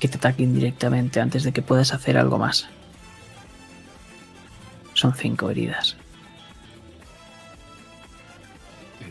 [0.01, 2.67] que te ataquen directamente antes de que puedas hacer algo más.
[4.95, 5.97] Son cinco heridas.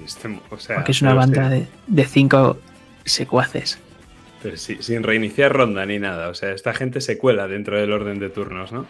[0.05, 2.59] Este- o sea, Porque es una banda sí, de, de cinco
[3.03, 3.79] secuaces.
[4.43, 6.29] Pero sí, sin reiniciar ronda ni nada.
[6.29, 8.85] O sea, esta gente se cuela dentro del orden de turnos, ¿no?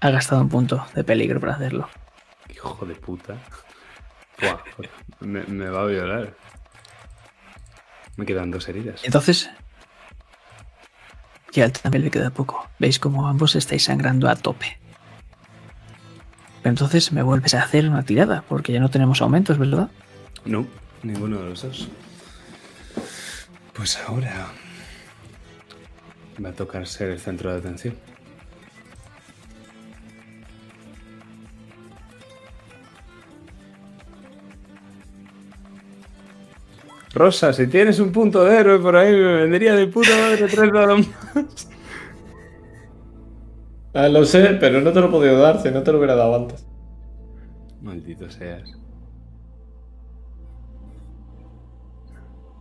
[0.00, 1.88] Ha gastado un punto de peligro para hacerlo.
[2.48, 3.36] Hijo de puta.
[4.40, 4.58] Buah,
[5.20, 6.34] me, me va a violar.
[8.16, 9.00] Me quedan dos heridas.
[9.04, 9.50] Entonces,
[11.52, 12.68] ya también le queda poco.
[12.78, 14.78] Veis como ambos estáis sangrando a tope.
[16.68, 19.90] Entonces me vuelves a hacer una tirada, porque ya no tenemos aumentos, ¿verdad?
[20.44, 20.66] No,
[21.02, 21.88] ninguno de los dos.
[23.72, 24.48] Pues ahora
[26.44, 27.94] va a tocar ser el centro de atención.
[37.14, 40.70] Rosa, si tienes un punto de héroe por ahí, me vendría de puta madre tres.
[43.98, 46.14] Ah, lo sé, pero no te lo he podido dar, si no te lo hubiera
[46.14, 46.64] dado antes.
[47.82, 48.72] Maldito seas.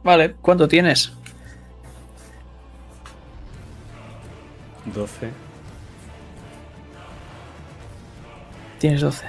[0.03, 1.14] Vale, ¿cuánto tienes?
[4.85, 5.30] 12.
[8.80, 9.27] Tienes 12.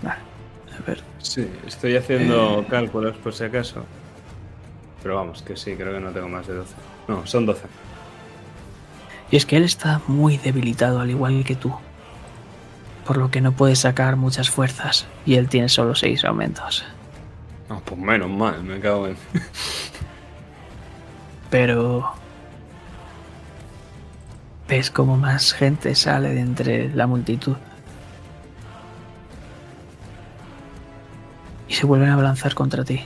[0.00, 0.20] Vale,
[0.78, 1.02] a ver.
[1.18, 3.84] Sí, estoy haciendo cálculos por si acaso.
[5.02, 6.72] Pero vamos, que sí, creo que no tengo más de 12.
[7.08, 7.62] No, son 12.
[9.32, 11.74] Y es que él está muy debilitado, al igual que tú.
[13.06, 15.06] Por lo que no puede sacar muchas fuerzas.
[15.24, 16.84] Y él tiene solo 6 aumentos.
[17.70, 19.16] No, pues menos mal, me cago en.
[21.48, 22.12] Pero...
[24.68, 27.56] Ves como más gente sale de entre la multitud.
[31.68, 33.02] Y se vuelven a abalanzar contra ti.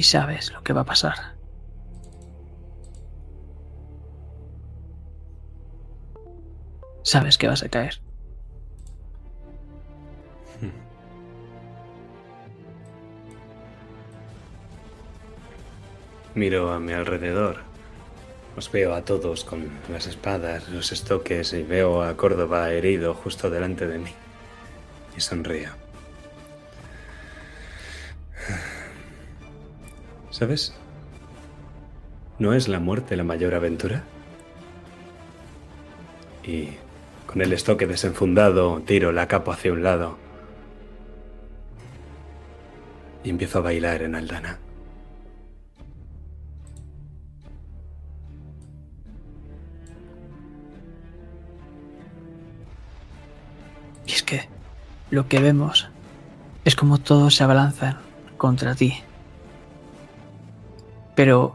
[0.00, 1.36] Y sabes lo que va a pasar.
[7.02, 8.00] Sabes que vas a caer.
[16.34, 17.58] Miro a mi alrededor.
[18.56, 23.50] Os veo a todos con las espadas, los estoques y veo a Córdoba herido justo
[23.50, 24.14] delante de mí.
[25.14, 25.68] Y sonrío.
[30.40, 30.72] ¿Sabes?
[32.38, 34.04] ¿No es la muerte la mayor aventura?
[36.42, 36.70] Y
[37.26, 40.16] con el estoque desenfundado tiro la capa hacia un lado
[43.22, 44.58] y empiezo a bailar en Aldana.
[54.06, 54.48] Y es que
[55.10, 55.90] lo que vemos
[56.64, 57.98] es como todos se abalanzan
[58.38, 58.94] contra ti.
[61.20, 61.54] Pero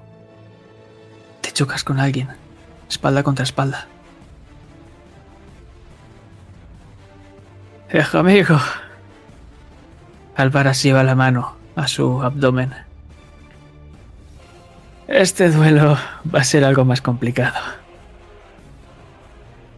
[1.42, 2.30] te chocas con alguien,
[2.88, 3.88] espalda contra espalda.
[7.92, 8.60] Viejo amigo.
[10.36, 12.76] Álvaras lleva la mano a su abdomen.
[15.08, 15.98] Este duelo
[16.32, 17.58] va a ser algo más complicado.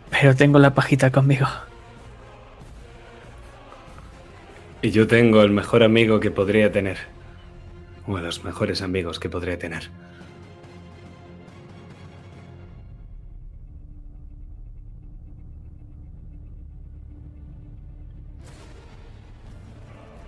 [0.10, 1.48] Pero tengo la pajita conmigo.
[4.82, 7.17] Y yo tengo el mejor amigo que podría tener.
[8.08, 9.90] O de los mejores amigos que podría tener.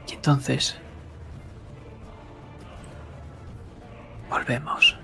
[0.08, 0.78] Y entonces...
[4.30, 4.98] Volvemos.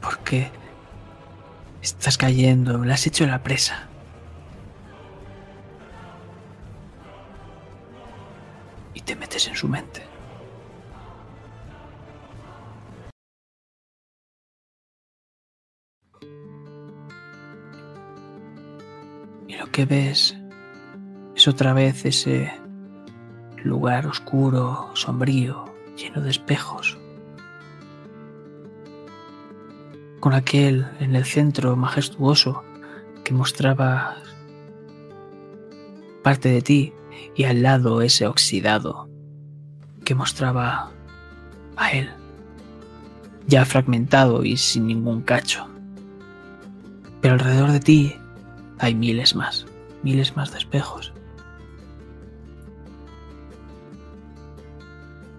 [0.00, 0.50] Porque
[1.82, 3.88] estás cayendo, le has hecho la presa.
[9.16, 10.03] metes en su mente.
[19.58, 20.36] Lo que ves
[21.36, 22.52] es otra vez ese
[23.62, 25.64] lugar oscuro, sombrío,
[25.96, 26.98] lleno de espejos.
[30.20, 32.62] Con aquel en el centro majestuoso
[33.24, 34.16] que mostraba
[36.22, 36.92] parte de ti
[37.36, 39.08] y al lado ese oxidado
[40.04, 40.90] que mostraba
[41.76, 42.10] a él,
[43.46, 45.66] ya fragmentado y sin ningún cacho.
[47.20, 48.16] Pero alrededor de ti
[48.78, 49.66] hay miles más,
[50.02, 51.12] miles más de espejos.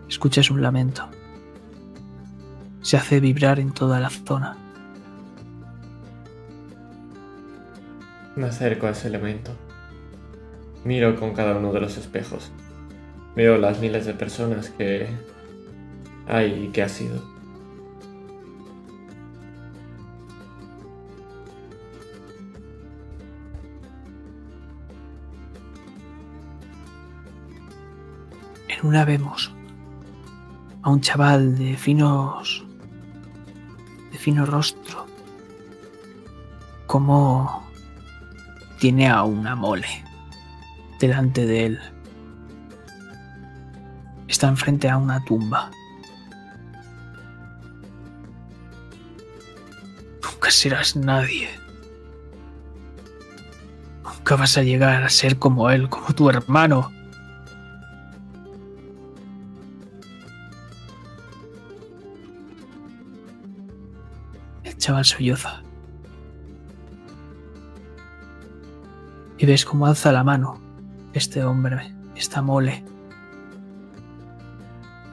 [0.07, 1.07] Escuchas un lamento.
[2.81, 4.57] Se hace vibrar en toda la zona.
[8.35, 9.51] Me acerco a ese elemento.
[10.83, 12.51] Miro con cada uno de los espejos.
[13.35, 15.09] Veo las miles de personas que
[16.27, 17.34] hay y que ha sido.
[28.85, 29.51] En una vemos
[30.83, 32.63] a un chaval de finos.
[34.11, 35.07] de fino rostro.
[36.85, 37.67] Como
[38.77, 39.87] tiene a una mole
[40.99, 41.79] delante de él.
[44.27, 45.71] Está enfrente a una tumba.
[50.21, 51.49] Nunca serás nadie.
[54.03, 56.91] Nunca vas a llegar a ser como él, como tu hermano.
[64.85, 65.63] Chaval solloza.
[69.39, 70.61] Y ves cómo alza la mano
[71.13, 72.85] este hombre, esta mole.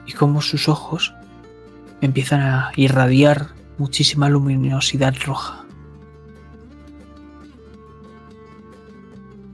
[0.05, 1.15] Y cómo sus ojos
[2.01, 3.47] empiezan a irradiar
[3.79, 5.65] muchísima luminosidad roja.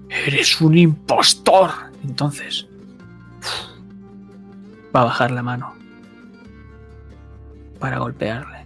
[0.09, 1.71] Eres un impostor.
[2.03, 2.67] Entonces
[4.93, 5.75] va a bajar la mano
[7.79, 8.58] para golpearle.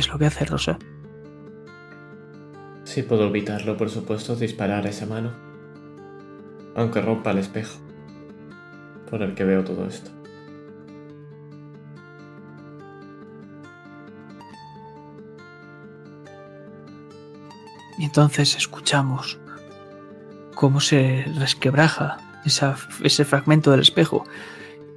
[0.00, 0.78] Es lo que hace Rosa?
[2.84, 5.32] Si puedo evitarlo, por supuesto, disparar esa mano.
[6.74, 7.78] Aunque rompa el espejo.
[9.10, 10.10] Por el que veo todo esto.
[17.98, 19.38] Y entonces escuchamos
[20.54, 24.24] cómo se resquebraja esa- ese fragmento del espejo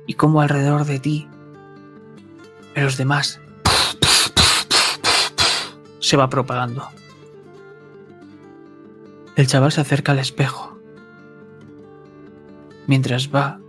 [0.05, 1.27] y cómo alrededor de ti,
[2.75, 3.41] de los demás,
[6.11, 6.89] se va propagando.
[9.37, 10.77] El chaval se acerca al espejo
[12.85, 13.61] mientras va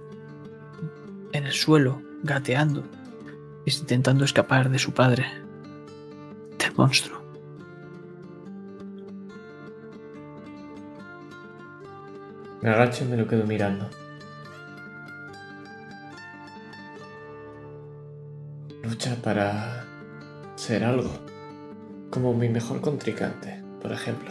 [1.30, 2.82] en el suelo gateando,
[3.64, 5.24] intentando escapar de su padre,
[6.58, 7.22] del monstruo.
[12.60, 13.88] Me agacho y me lo quedo mirando.
[18.82, 19.84] Lucha para
[20.56, 21.31] ser algo.
[22.12, 24.31] Como mi mejor contrincante, por ejemplo.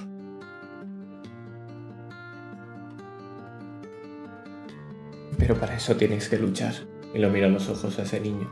[5.40, 6.76] Pero para eso tienes que luchar.
[7.12, 8.48] Y lo miro a los ojos a ese niño.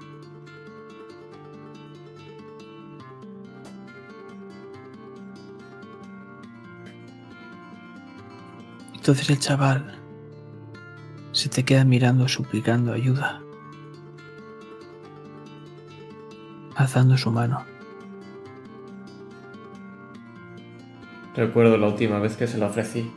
[8.96, 9.96] Entonces el chaval
[11.34, 13.44] se te queda mirando suplicando ayuda,
[16.76, 17.79] alzando su mano.
[21.36, 23.12] Recuerdo la última vez que se lo ofrecí.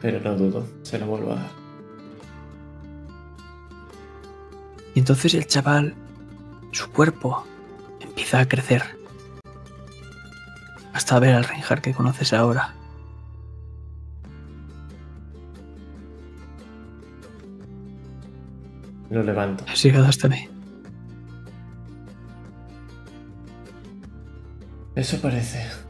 [0.00, 1.50] Pero no dudo, se lo vuelvo a dar.
[4.94, 5.94] Y entonces el chaval,
[6.72, 7.44] su cuerpo,
[8.00, 8.82] empieza a crecer.
[10.92, 12.74] Hasta ver al Reinhardt que conoces ahora.
[19.10, 19.64] Lo levanto.
[19.68, 20.48] Has llegado hasta mí.
[24.94, 25.89] Eso parece.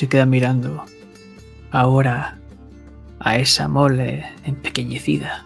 [0.00, 0.82] se queda mirando
[1.72, 2.38] ahora
[3.18, 5.44] a esa mole empequeñecida,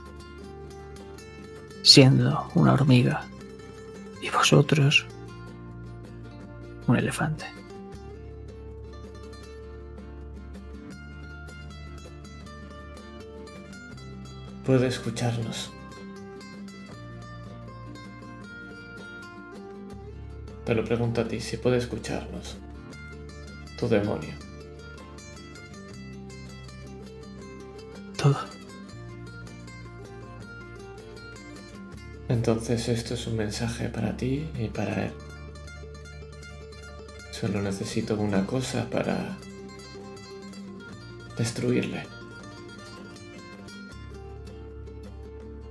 [1.83, 3.25] siendo una hormiga
[4.23, 5.07] y vosotros
[6.87, 7.47] un elefante.
[14.65, 15.73] Puedo escucharnos.
[20.65, 22.57] Te lo pregunto a ti, si puede escucharnos.
[23.77, 24.44] Tu demonio.
[32.29, 35.13] Entonces esto es un mensaje para ti y para él.
[37.31, 39.37] Solo necesito una cosa para
[41.37, 42.05] destruirle.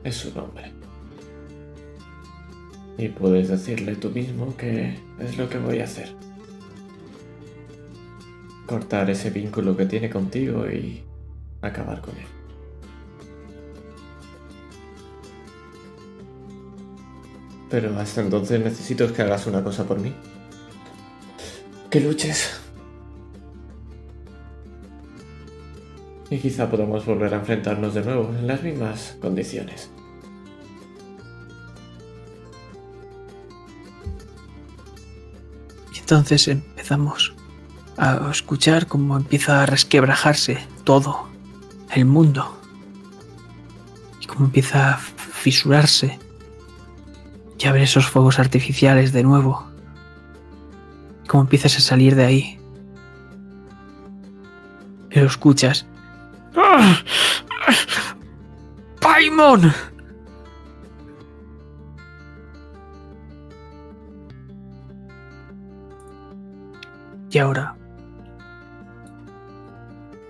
[0.04, 0.72] Es su nombre.
[2.98, 6.16] Y puedes decirle tú mismo que es lo que voy a hacer.
[8.68, 11.04] Cortar ese vínculo que tiene contigo y
[11.62, 12.33] acabar con él.
[17.74, 20.14] Pero hasta entonces necesito que hagas una cosa por mí.
[21.90, 22.62] Que luches.
[26.30, 29.90] Y quizá podamos volver a enfrentarnos de nuevo en las mismas condiciones.
[35.96, 37.34] Y entonces empezamos
[37.98, 41.28] a escuchar cómo empieza a resquebrajarse todo,
[41.96, 42.56] el mundo.
[44.22, 46.20] Y cómo empieza a fisurarse.
[47.64, 49.66] Y a ver esos fuegos artificiales de nuevo.
[51.30, 52.60] Cómo empiezas a salir de ahí.
[55.12, 55.86] Lo escuchas.
[59.00, 59.74] ¡Paimon!
[67.32, 67.78] Y ahora,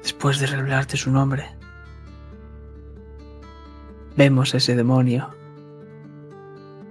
[0.04, 1.50] después de revelarte su nombre,
[4.16, 5.34] vemos a ese demonio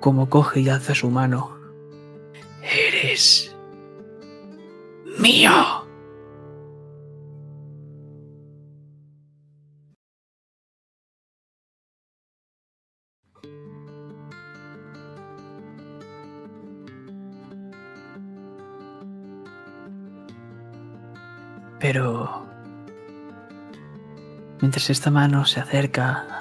[0.02, 1.56] como coge y alza su mano.
[2.60, 3.54] Eres
[5.18, 5.52] mío.
[21.78, 22.44] Pero
[24.60, 26.31] mientras esta mano se acerca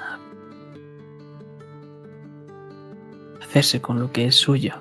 [3.82, 4.72] con lo que es suyo,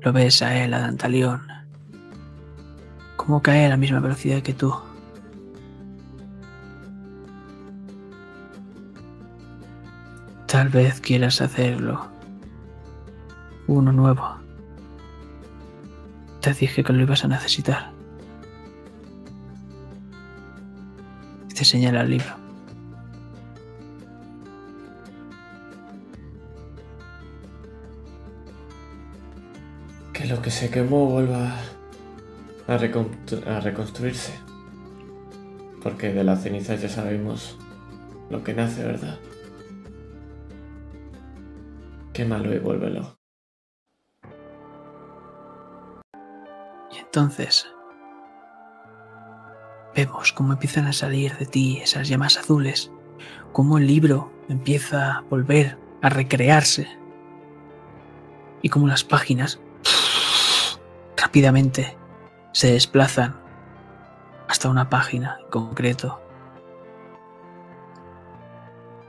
[0.00, 1.42] lo ves a él, a Dantalión,
[3.16, 4.72] como cae a la misma velocidad que tú.
[10.46, 12.06] Tal vez quieras hacerlo.
[13.66, 14.36] Uno nuevo.
[16.40, 17.90] Te dije que lo ibas a necesitar.
[21.54, 22.41] Te señala el libro.
[30.62, 31.56] Se quemó vuelva
[32.68, 34.32] a, reconstru- a reconstruirse.
[35.82, 37.58] Porque de las cenizas ya sabemos
[38.30, 39.18] lo que nace, ¿verdad?
[42.12, 43.18] Quémalo y vuélvelo.
[46.92, 47.66] Y entonces
[49.96, 52.92] vemos cómo empiezan a salir de ti esas llamas azules,
[53.50, 56.86] cómo el libro empieza a volver a recrearse
[58.62, 59.60] y cómo las páginas
[61.32, 61.96] rápidamente
[62.52, 63.34] se desplazan
[64.48, 66.20] hasta una página en concreto.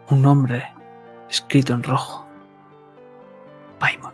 [0.10, 0.74] Un nombre
[1.30, 2.26] escrito en rojo.
[3.78, 4.14] Paimon.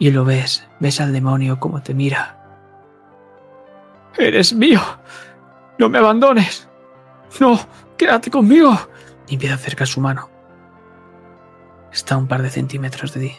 [0.00, 2.36] Y lo ves, ves al demonio como te mira.
[4.18, 4.80] Eres mío.
[5.78, 6.68] No me abandones.
[7.38, 7.56] No,
[7.96, 8.76] quédate conmigo.
[9.28, 10.35] Y empieza a acercar su mano.
[11.92, 13.36] Está a un par de centímetros de ti.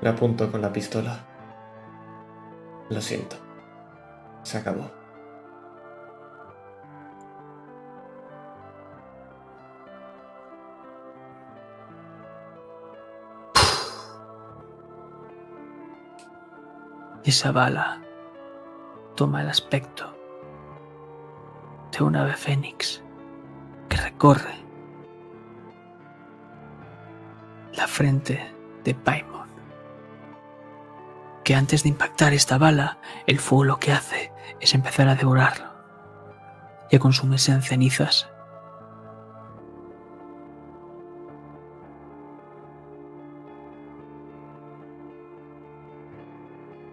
[0.00, 1.24] Le apunto con la pistola.
[2.90, 3.36] Lo siento.
[4.42, 4.90] Se acabó.
[17.24, 18.02] Esa bala
[19.14, 20.14] toma el aspecto
[21.90, 23.03] de un ave fénix
[23.94, 24.54] que recorre
[27.74, 29.48] la frente de Paimon.
[31.44, 35.66] Que antes de impactar esta bala, el fuego lo que hace es empezar a devorarlo
[36.90, 38.28] y a consumirse en cenizas.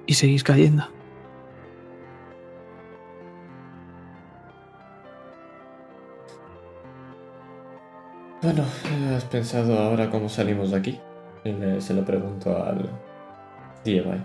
[0.06, 1.01] Y seguís cayendo.
[8.54, 8.66] Bueno,
[9.16, 11.00] ¿has pensado ahora cómo salimos de aquí?
[11.46, 12.90] Y le- se lo pregunto al.
[13.86, 14.22] ¿eh?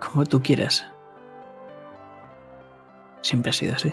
[0.00, 0.86] Como tú quieras.
[3.20, 3.92] Siempre ha sido así.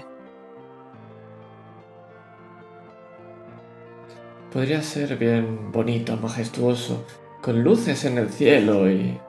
[4.53, 7.05] Podría ser bien bonito, majestuoso,
[7.41, 9.19] con luces en el cielo y...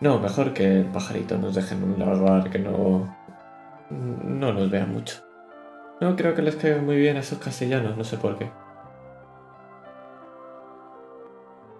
[0.00, 3.17] No, mejor que el pajarito nos deje en un lugar que no...
[3.90, 5.16] no nos vea mucho.
[6.00, 8.50] No creo que les caiga muy bien a esos castellanos, no sé por qué.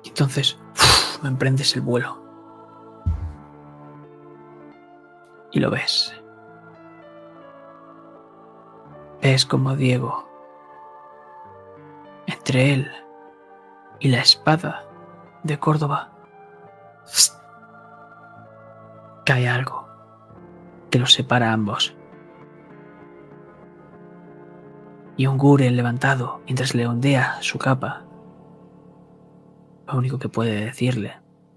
[0.05, 0.59] Entonces,
[1.23, 2.21] me emprendes el vuelo.
[5.53, 6.15] Y lo ves.
[9.23, 10.29] Ves como Diego,
[12.27, 12.91] entre él
[14.01, 14.85] y la espada
[15.43, 16.13] de Córdoba,
[19.25, 19.89] cae algo
[20.91, 21.98] que los separa a ambos.
[25.19, 28.05] Y un Guren levantado mientras le ondea su capa.
[29.89, 31.17] Lo único que puede decirle,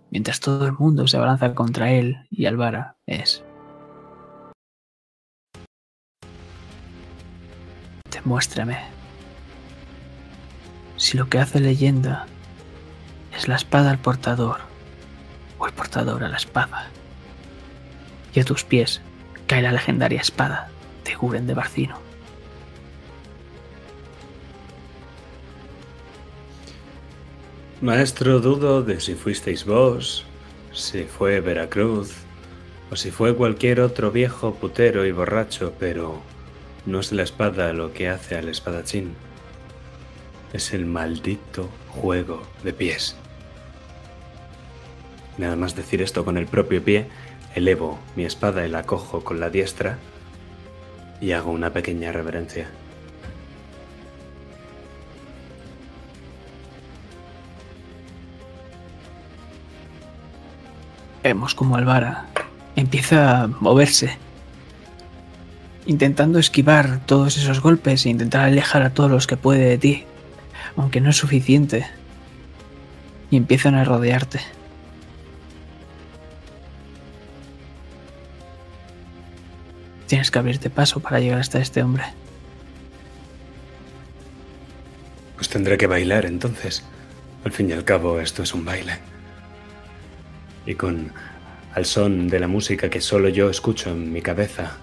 [0.10, 3.46] mientras todo el mundo se abalanza contra él y Alvara, es...
[8.12, 8.80] Demuéstrame
[10.98, 12.26] si lo que hace leyenda
[13.38, 14.58] es la espada al portador
[15.60, 16.88] o el portador a la espada.
[18.34, 19.02] Y a tus pies
[19.46, 20.70] cae la legendaria espada
[21.06, 22.11] de Guren de Barcino.
[27.82, 30.24] Maestro, dudo de si fuisteis vos,
[30.72, 32.14] si fue Veracruz,
[32.92, 36.22] o si fue cualquier otro viejo putero y borracho, pero
[36.86, 39.16] no es la espada lo que hace al espadachín.
[40.54, 43.16] Es el maldito juego de pies.
[45.40, 47.08] Nada más decir esto con el propio pie,
[47.56, 49.98] elevo mi espada y la cojo con la diestra
[51.20, 52.70] y hago una pequeña reverencia.
[61.24, 62.26] Vemos como Alvara
[62.76, 64.18] empieza a moverse,
[65.86, 70.06] intentando esquivar todos esos golpes e intentar alejar a todos los que puede de ti,
[70.76, 71.88] aunque no es suficiente.
[73.30, 74.42] Y empiezan a rodearte.
[80.08, 82.04] Tienes que abrirte paso para llegar hasta este hombre.
[85.36, 86.84] Pues tendré que bailar entonces.
[87.46, 89.11] Al fin y al cabo, esto es un baile.
[90.66, 91.12] Y con
[91.74, 94.78] al son de la música que solo yo escucho en mi cabeza,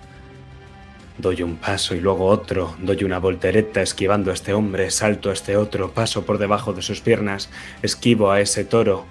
[1.19, 5.33] doy un paso y luego otro, doy una voltereta esquivando a este hombre, salto a
[5.33, 7.51] este otro, paso por debajo de sus piernas,
[7.83, 9.05] esquivo a ese toro,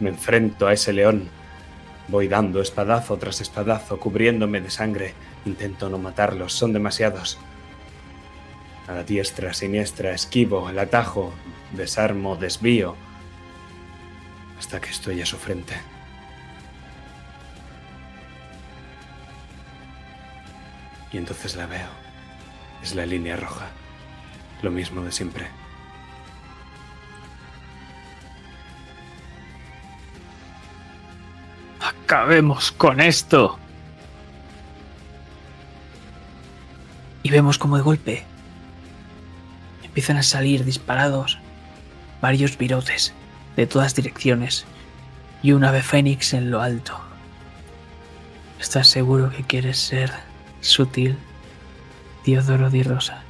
[0.00, 1.28] me enfrento a ese león.
[2.08, 5.14] Voy dando espadazo tras espadazo, cubriéndome de sangre.
[5.46, 7.38] Intento no matarlos, son demasiados.
[8.88, 11.32] A la diestra, siniestra, esquivo, el atajo,
[11.72, 12.96] desarmo, desvío,
[14.58, 15.74] hasta que estoy a su frente.
[21.12, 21.88] Y entonces la veo.
[22.82, 23.68] Es la línea roja.
[24.62, 25.46] Lo mismo de siempre.
[31.80, 33.58] Acabemos con esto.
[37.22, 38.32] Y vemos como de golpe
[39.92, 41.38] empiezan a salir disparados
[42.22, 43.12] varios virotes
[43.56, 44.64] de todas direcciones
[45.42, 46.98] y un ave fénix en lo alto.
[48.58, 50.10] ¿Estás seguro que quieres ser
[50.62, 51.18] sutil
[52.24, 53.22] Diodoro di Rosa?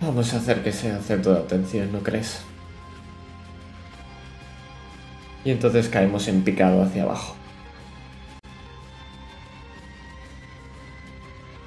[0.00, 2.42] Vamos a hacer que sea centro de atención, ¿no crees?
[5.44, 7.36] Y entonces caemos en picado hacia abajo.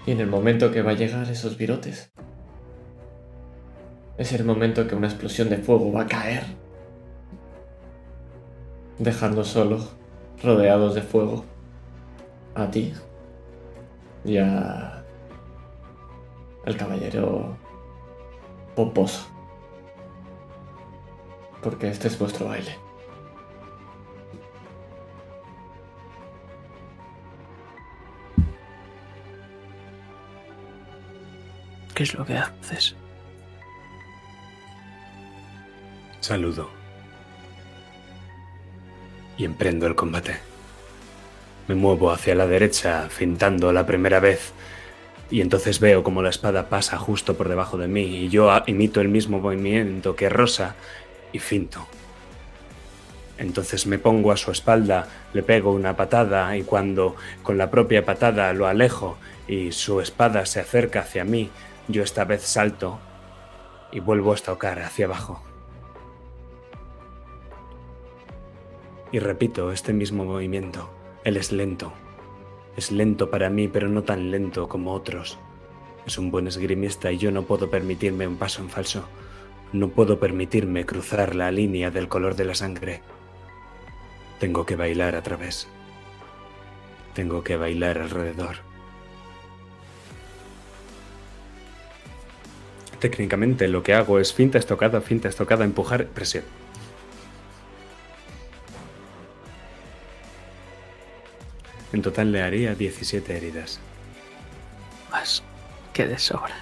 [0.05, 2.11] Y en el momento que va a llegar esos virotes,
[4.17, 6.43] es el momento que una explosión de fuego va a caer,
[8.97, 9.89] dejando solo,
[10.41, 11.45] rodeados de fuego,
[12.57, 12.91] a ti
[14.25, 15.03] y a
[16.65, 17.55] el caballero
[18.75, 19.27] pomposo.
[21.61, 22.75] Porque este es vuestro baile.
[31.93, 32.95] ¿Qué es lo que haces?
[36.19, 36.69] Saludo.
[39.37, 40.56] Y emprendo el combate.
[41.67, 44.53] Me muevo hacia la derecha, fintando la primera vez,
[45.29, 49.01] y entonces veo como la espada pasa justo por debajo de mí, y yo imito
[49.01, 50.75] el mismo movimiento que Rosa,
[51.33, 51.85] y finto.
[53.37, 58.05] Entonces me pongo a su espalda, le pego una patada, y cuando con la propia
[58.05, 61.51] patada lo alejo y su espada se acerca hacia mí,
[61.89, 62.99] Yo esta vez salto
[63.93, 65.41] y vuelvo a estocar hacia abajo.
[69.13, 70.96] Y repito este mismo movimiento.
[71.27, 71.91] Él es lento.
[72.77, 75.37] Es lento para mí, pero no tan lento como otros.
[76.05, 79.09] Es un buen esgrimista y yo no puedo permitirme un paso en falso.
[79.73, 83.01] No puedo permitirme cruzar la línea del color de la sangre.
[84.39, 85.67] Tengo que bailar a través.
[87.13, 88.59] Tengo que bailar alrededor.
[92.99, 96.45] Técnicamente lo que hago es finta estocada, finta estocada, empujar, presión.
[101.93, 103.79] En total le haría 17 heridas.
[105.11, 105.43] Más
[105.93, 106.55] que de sobra.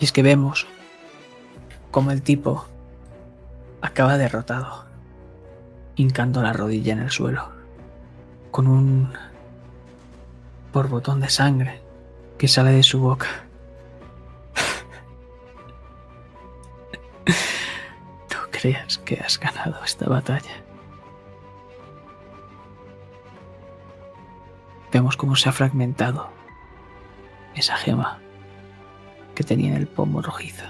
[0.00, 0.66] Y es que vemos
[1.90, 2.66] como el tipo
[3.82, 4.86] acaba derrotado,
[5.96, 7.50] hincando la rodilla en el suelo,
[8.50, 9.12] con un
[10.72, 11.82] borbotón de sangre
[12.38, 13.49] que sale de su boca.
[18.60, 20.62] ¿Tú crees que has ganado esta batalla?
[24.92, 26.30] Vemos cómo se ha fragmentado
[27.54, 28.18] esa gema
[29.34, 30.66] que tenía en el pomo rojizo.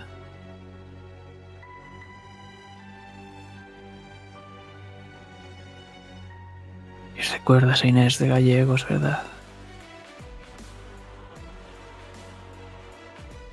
[7.17, 9.25] Y recuerdas a Inés de Gallegos, ¿verdad?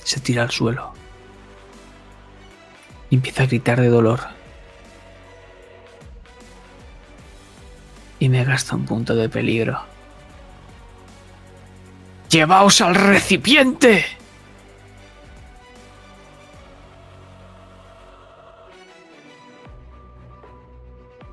[0.03, 0.96] Se tira al suelo
[3.09, 4.19] y empieza a gritar de dolor.
[8.19, 9.79] Y me gasta un punto de peligro.
[12.29, 14.05] ¡Llevaos al recipiente!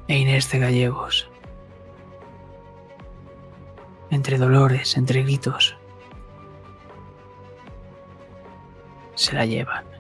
[0.07, 1.29] E Inés de Gallegos.
[4.11, 5.77] Entre dolores, entre gritos.
[9.15, 9.94] Se la llevan.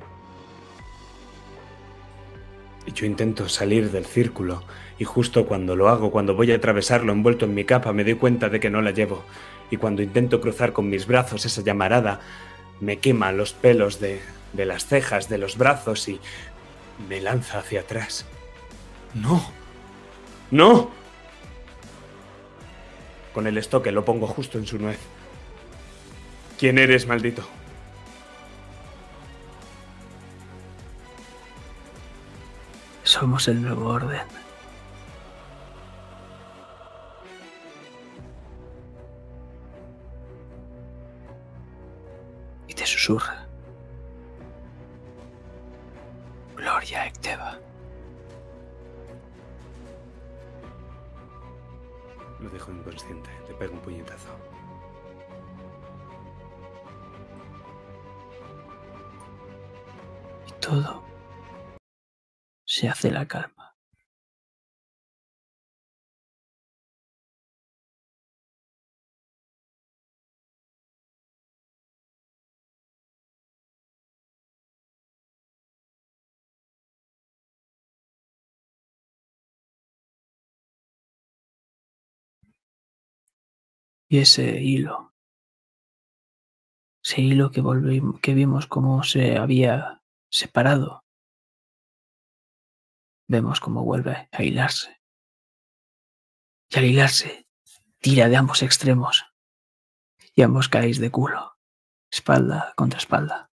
[2.93, 4.63] Yo intento salir del círculo
[4.99, 8.15] y justo cuando lo hago, cuando voy a atravesarlo envuelto en mi capa, me doy
[8.15, 9.25] cuenta de que no la llevo.
[9.71, 12.21] Y cuando intento cruzar con mis brazos esa llamarada,
[12.81, 14.21] me quema los pelos de,
[14.53, 16.21] de las cejas, de los brazos y
[17.09, 18.27] me lanza hacia atrás.
[19.15, 19.43] No.
[20.51, 20.91] No.
[23.33, 24.99] Con el estoque lo pongo justo en su nuez.
[26.59, 27.45] ¿Quién eres, maldito?
[33.15, 34.27] Somos el nuevo orden.
[42.67, 43.47] Y te susurra.
[46.57, 47.57] Gloria Ecteva.
[52.41, 53.31] Lo dejo inconsciente.
[53.47, 54.31] Le pego un puñetazo.
[60.49, 61.14] Y todo
[62.75, 63.77] se hace la calma.
[84.09, 85.13] Y ese hilo,
[87.05, 91.04] ese hilo que, volvimos, que vimos cómo se había separado,
[93.27, 95.01] vemos cómo vuelve a hilarse.
[96.69, 97.47] Y al hilarse,
[98.01, 99.25] tira de ambos extremos.
[100.35, 101.57] Y ambos caéis de culo,
[102.11, 103.51] espalda contra espalda.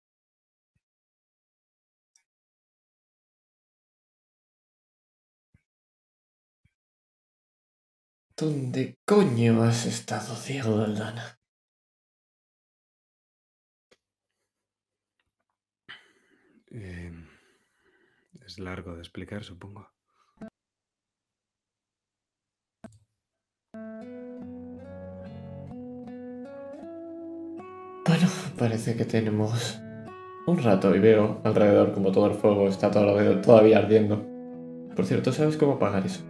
[8.37, 11.37] ¿Dónde coño has estado, Diego Daldana?
[16.71, 17.11] Eh,
[18.49, 19.91] es largo de explicar, supongo.
[28.07, 29.79] Bueno, parece que tenemos
[30.47, 34.25] un rato y veo alrededor como todo el fuego está todavía, ardiendo.
[34.95, 36.28] Por cierto, ¿sabes cómo apagar eso?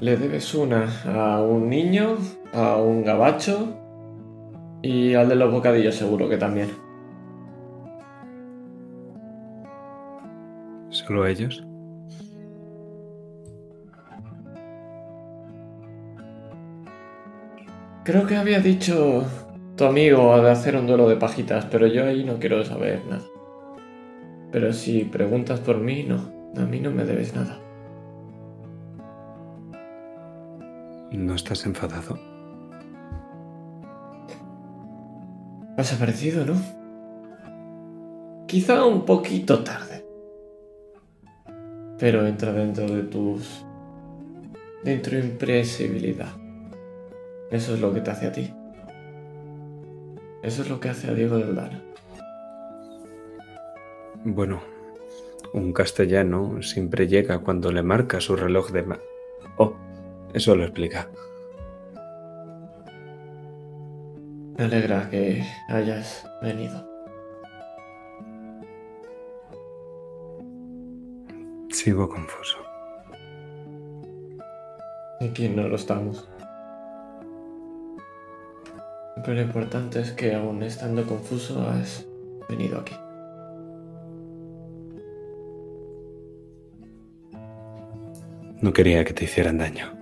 [0.00, 2.16] Le debes una a un niño,
[2.52, 3.74] a un gabacho
[4.80, 6.70] y al de los bocadillos seguro que también.
[10.90, 11.64] ¿Solo ellos?
[18.04, 19.26] Creo que había dicho
[19.76, 23.24] tu amigo de hacer un duelo de pajitas, pero yo ahí no quiero saber nada.
[24.52, 26.38] Pero si preguntas por mí, no.
[26.56, 27.58] A mí no me debes nada.
[31.12, 32.18] ¿No estás enfadado?
[35.78, 36.54] Has aparecido, ¿no?
[38.46, 40.04] Quizá un poquito tarde.
[41.98, 43.64] Pero entra dentro de tus...
[44.84, 46.32] Dentro de impresibilidad.
[47.50, 48.52] Eso es lo que te hace a ti.
[50.42, 51.82] Eso es lo que hace a Diego del Dana.
[54.24, 54.60] Bueno,
[55.54, 58.82] un castellano siempre llega cuando le marca su reloj de...
[58.82, 58.98] Ma
[59.56, 59.74] oh,
[60.34, 61.08] eso lo explica.
[64.56, 66.86] Me alegra que hayas venido.
[71.70, 72.58] Sigo confuso.
[75.20, 76.28] ¿Y quién no lo estamos?
[79.22, 82.06] Pero lo importante es que aún estando confuso has
[82.48, 82.94] venido aquí.
[88.60, 89.97] No quería que te hicieran daño.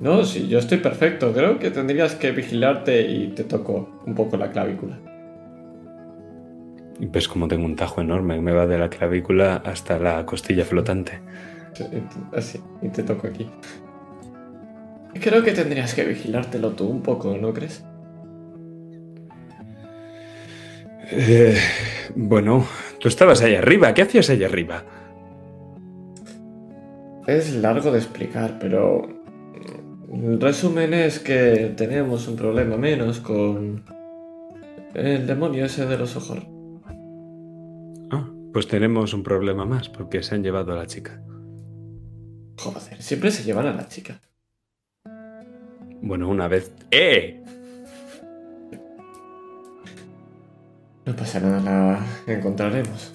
[0.00, 1.32] No, sí, yo estoy perfecto.
[1.32, 4.98] Creo que tendrías que vigilarte y te toco un poco la clavícula.
[7.00, 10.64] Y ves como tengo un tajo enorme me va de la clavícula hasta la costilla
[10.64, 11.20] flotante.
[11.72, 11.84] Sí,
[12.32, 13.48] Así, y te toco aquí.
[15.20, 17.84] Creo que tendrías que vigilártelo tú un poco, ¿no crees?
[21.10, 21.56] Eh,
[22.14, 22.66] bueno,
[23.00, 23.94] tú estabas ahí arriba.
[23.94, 24.84] ¿Qué hacías ahí arriba?
[27.26, 29.17] Es largo de explicar, pero
[30.12, 33.84] el resumen es que tenemos un problema menos con
[34.94, 36.38] el demonio ese de los ojos.
[38.10, 41.22] Ah, pues tenemos un problema más porque se han llevado a la chica.
[42.58, 44.20] Joder, siempre se llevan a la chica.
[46.00, 46.72] Bueno, una vez...
[46.90, 47.42] ¡Eh!
[51.04, 53.14] No pasa nada, la encontraremos.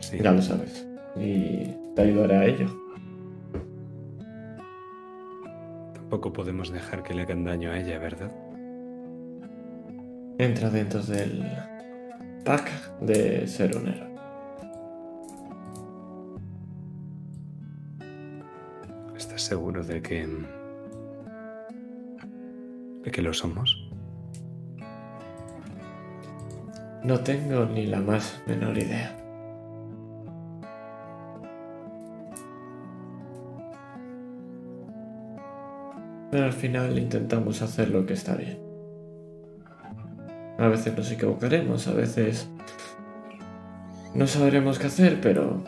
[0.00, 0.18] Sí.
[0.22, 0.86] Ya lo sabes.
[1.16, 2.83] Y te ayudaré a ello.
[6.04, 8.30] Tampoco podemos dejar que le hagan daño a ella, ¿verdad?
[10.36, 11.42] Entra dentro del
[12.44, 14.14] pack de ser un héroe.
[19.16, 20.28] ¿Estás seguro de que...
[23.02, 23.88] de que lo somos?
[27.02, 29.23] No tengo ni la más menor idea.
[36.34, 38.58] Pero al final intentamos hacer lo que está bien.
[40.58, 42.50] A veces nos equivocaremos, a veces
[44.16, 45.62] no sabremos qué hacer, pero...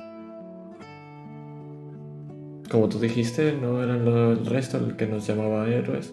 [2.69, 6.13] Como tú dijiste, no eran lo- el resto el que nos llamaba héroes.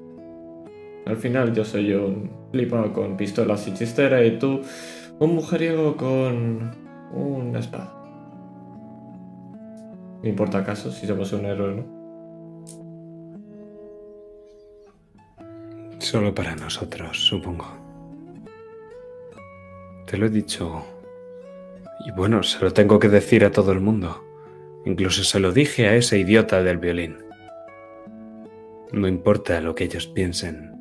[1.07, 4.61] Al final yo soy un flipado con pistolas y chistera y tú
[5.17, 6.75] un mujeriego con
[7.11, 7.91] una espada.
[10.21, 12.02] No importa acaso si somos un héroe no.
[16.03, 17.65] Solo para nosotros, supongo.
[20.05, 20.83] Te lo he dicho.
[22.05, 24.21] Y bueno, se lo tengo que decir a todo el mundo.
[24.83, 27.19] Incluso se lo dije a ese idiota del violín.
[28.91, 30.73] No importa lo que ellos piensen,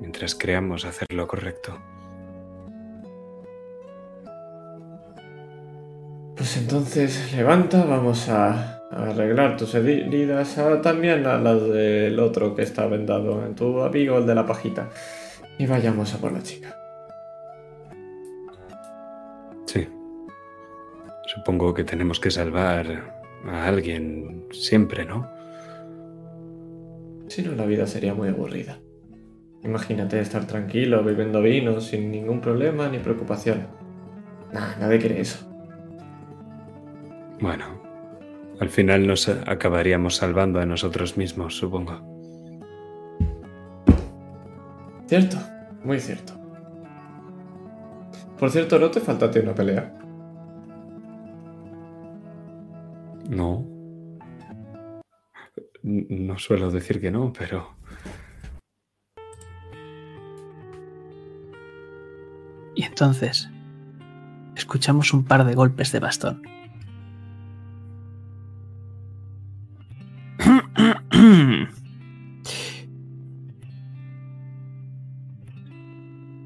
[0.00, 1.76] mientras creamos hacer lo correcto.
[6.36, 12.62] Pues entonces levanta, vamos a arreglar tus heridas, a- también a las del otro que
[12.62, 14.90] está vendado en tu amigo, el de la pajita.
[15.58, 16.74] Y vayamos a por la chica.
[19.66, 19.88] Sí.
[21.26, 22.86] Supongo que tenemos que salvar
[23.46, 25.28] a alguien siempre, ¿no?
[27.28, 28.78] Si no, la vida sería muy aburrida.
[29.62, 33.66] Imagínate estar tranquilo, bebiendo vino, sin ningún problema ni preocupación.
[34.52, 35.44] Nah, nadie quiere eso.
[37.40, 37.77] Bueno,
[38.60, 42.00] al final nos acabaríamos salvando a nosotros mismos, supongo.
[45.06, 45.38] ¿Cierto?
[45.84, 46.34] Muy cierto.
[48.38, 49.94] Por cierto, ¿no te falta a ti una pelea?
[53.28, 53.66] No.
[55.82, 57.76] No suelo decir que no, pero...
[62.74, 63.48] Y entonces
[64.54, 66.57] escuchamos un par de golpes de bastón.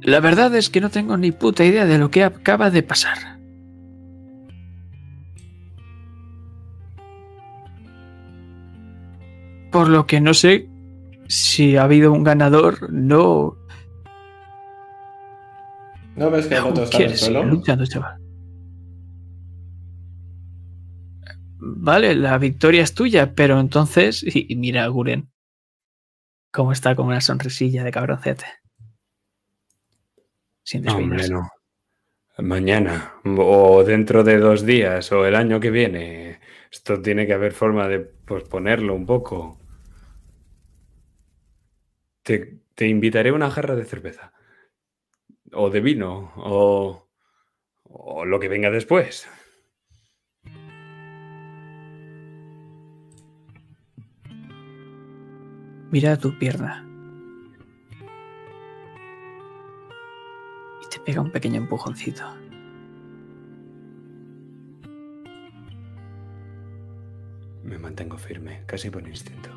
[0.03, 3.19] La verdad es que no tengo ni puta idea de lo que acaba de pasar.
[9.71, 10.69] Por lo que no sé
[11.29, 13.57] si ha habido un ganador, no.
[16.17, 17.51] ¿No ves que el otro está en el ¿Quieres seguir suelo?
[17.51, 18.22] luchando, chaval?
[21.85, 24.23] Vale, la victoria es tuya, pero entonces.
[24.25, 25.33] Y, mira a Guren.
[26.53, 28.47] Cómo está con una sonrisilla de cabroncete.
[30.63, 31.25] Sin No, hombre.
[32.39, 36.39] Mañana, o dentro de dos días, o el año que viene.
[36.71, 39.59] Esto tiene que haber forma de posponerlo un poco.
[42.23, 44.33] Te, te invitaré una jarra de cerveza.
[45.53, 47.09] O de vino, o,
[47.83, 49.29] o lo que venga después.
[55.93, 56.87] Mira tu pierna.
[60.83, 62.23] Y te pega un pequeño empujoncito.
[67.63, 69.51] Me mantengo firme, casi por instinto.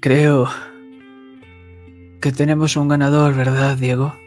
[0.00, 0.48] Creo
[2.20, 4.23] que tenemos un ganador, ¿verdad, Diego?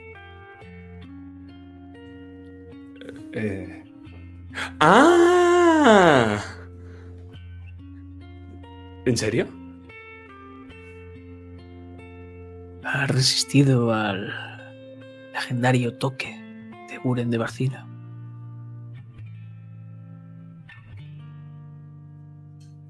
[9.08, 9.48] ¿En serio?
[12.84, 14.34] Ha resistido al
[15.32, 16.38] legendario toque
[16.90, 17.88] de Buren de Barcino.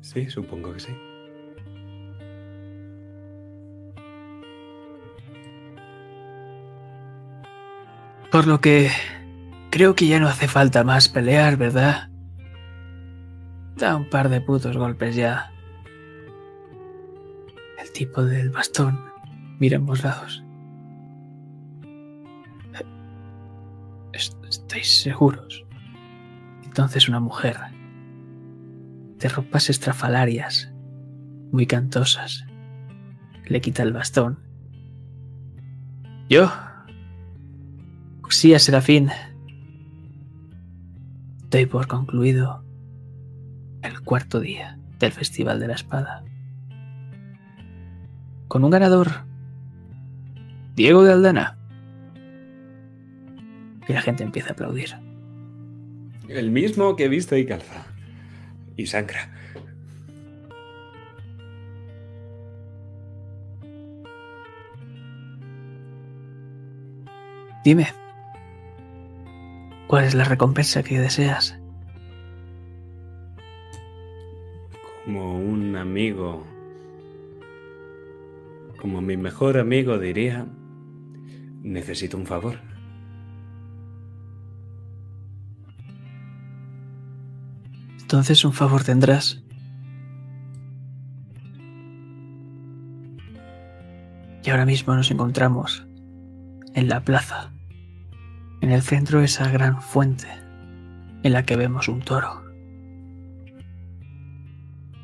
[0.01, 0.93] Sí, supongo que sí.
[8.31, 8.89] Por lo que
[9.69, 12.09] creo que ya no hace falta más pelear, ¿verdad?
[13.75, 15.51] Da un par de putos golpes ya.
[17.97, 18.99] Tipo del bastón
[19.59, 20.43] mira ambos lados.
[24.13, 25.65] ¿Est- ¿Estáis seguros?
[26.63, 27.57] Entonces una mujer
[29.17, 30.71] de ropas estrafalarias,
[31.51, 32.45] muy cantosas,
[33.47, 34.37] le quita el bastón.
[36.29, 36.51] Yo,
[38.23, 39.09] Usía Serafín,
[41.49, 42.63] doy por concluido
[43.81, 46.23] el cuarto día del Festival de la Espada.
[48.47, 49.09] Con un ganador,
[50.75, 51.57] Diego de Aldana.
[53.87, 54.95] Y la gente empieza a aplaudir.
[56.29, 57.85] El mismo que viste y calza.
[58.75, 59.31] Y sangra.
[67.63, 67.87] Dime,
[69.87, 71.59] ¿cuál es la recompensa que deseas?
[75.03, 76.45] Como un amigo.
[78.79, 80.45] Como mi mejor amigo diría.
[81.63, 82.59] Necesito un favor.
[87.99, 89.43] Entonces un favor tendrás.
[94.45, 95.85] Y ahora mismo nos encontramos
[96.73, 97.51] en la plaza,
[98.61, 100.27] en el centro de esa gran fuente
[101.23, 102.46] en la que vemos un toro.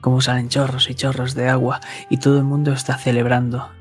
[0.03, 3.71] Como salen chorros y chorros de agua y todo el mundo está celebrando.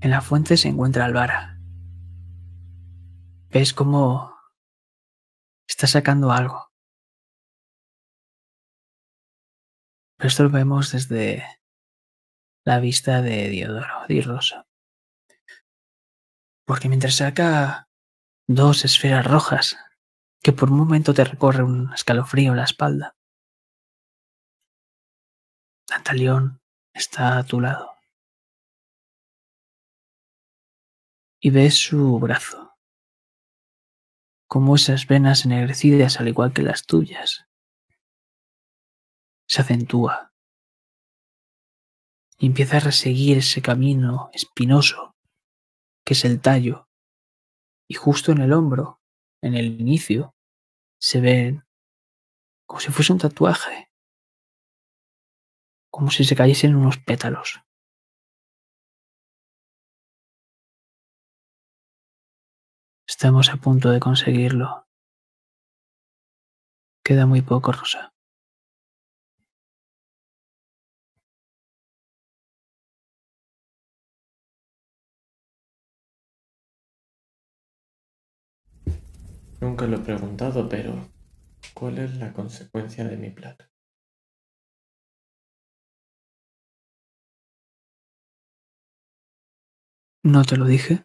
[0.00, 1.58] En la fuente se encuentra Alvara.
[3.48, 4.32] ¿Ves cómo
[5.68, 6.70] está sacando algo?
[10.18, 11.44] Pero esto lo vemos desde
[12.64, 14.68] la vista de Diodoro, Di Rosa.
[16.64, 17.88] Porque mientras saca
[18.46, 19.76] dos esferas rojas,
[20.42, 23.16] que por un momento te recorre un escalofrío en la espalda,
[25.88, 26.62] Dantalión
[26.94, 27.90] está a tu lado.
[31.40, 32.76] Y ves su brazo,
[34.46, 37.46] como esas venas ennegrecidas al igual que las tuyas,
[39.48, 40.32] se acentúa
[42.38, 45.16] y empieza a reseguir ese camino espinoso
[46.04, 46.88] que es el tallo.
[47.88, 48.99] Y justo en el hombro,
[49.42, 50.34] en el inicio,
[51.00, 51.64] se ven
[52.66, 53.90] como si fuese un tatuaje,
[55.90, 57.60] como si se cayesen unos pétalos.
[63.08, 64.86] Estamos a punto de conseguirlo.
[67.04, 68.14] Queda muy poco, Rosa.
[79.60, 80.94] Nunca lo he preguntado, pero
[81.74, 83.66] ¿cuál es la consecuencia de mi plato?
[90.22, 91.04] ¿No te lo dije?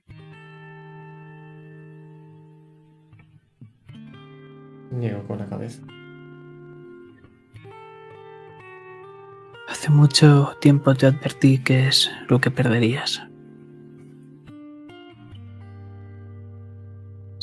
[4.91, 5.81] Niego con la cabeza.
[9.67, 13.21] Hace mucho tiempo te advertí que es lo que perderías.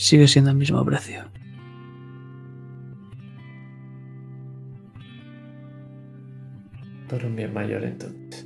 [0.03, 1.23] Sigue siendo el mismo precio.
[7.09, 8.45] Por un bien mayor entonces.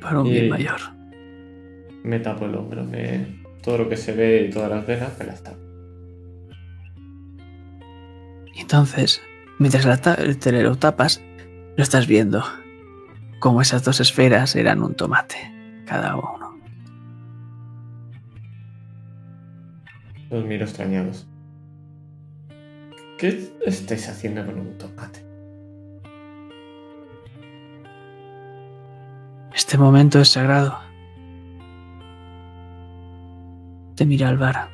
[0.00, 0.80] Para un bien mayor.
[2.02, 3.26] Me tapo el hombro, me...
[3.62, 5.58] todo lo que se ve y todas las venas me las tapo.
[8.54, 9.22] Y entonces,
[9.58, 11.22] mientras la ta- te lo tapas,
[11.76, 12.42] lo estás viendo.
[13.44, 15.36] Como esas dos esferas eran un tomate,
[15.84, 16.58] cada uno.
[20.30, 21.26] Los miro extrañados.
[23.18, 25.22] ¿Qué estáis haciendo con un tomate?
[29.54, 30.78] Este momento es sagrado.
[33.94, 34.70] Te mira Alvara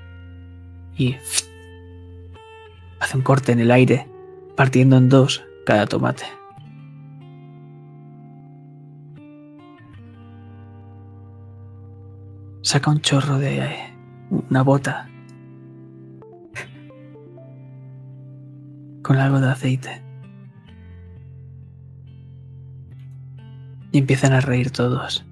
[0.96, 1.16] y
[3.00, 4.06] hace un corte en el aire,
[4.54, 6.39] partiendo en dos cada tomate.
[12.70, 13.94] Saca un chorro de eh,
[14.30, 15.08] una bota
[19.02, 20.00] con algo de aceite.
[23.90, 25.26] Y empiezan a reír todos.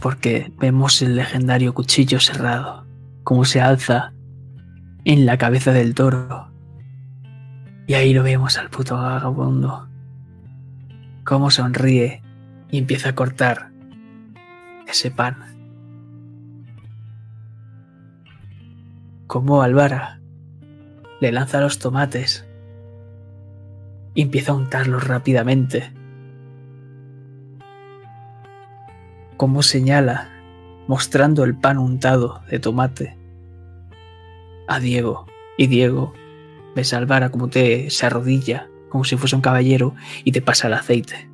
[0.00, 2.86] Porque vemos el legendario cuchillo cerrado,
[3.24, 4.12] como se alza
[5.04, 6.52] en la cabeza del toro.
[7.88, 9.88] Y ahí lo vemos al puto vagabundo.
[11.24, 12.22] Cómo sonríe
[12.70, 13.72] y empieza a cortar
[14.86, 15.59] ese pan.
[19.30, 20.20] Como Alvara
[21.20, 22.44] le lanza los tomates
[24.12, 25.92] y empieza a untarlos rápidamente.
[29.36, 30.30] Como señala,
[30.88, 33.16] mostrando el pan untado de tomate
[34.66, 35.26] a Diego.
[35.56, 36.12] Y Diego
[36.74, 39.94] ves a Alvara como te se arrodilla, como si fuese un caballero,
[40.24, 41.29] y te pasa el aceite.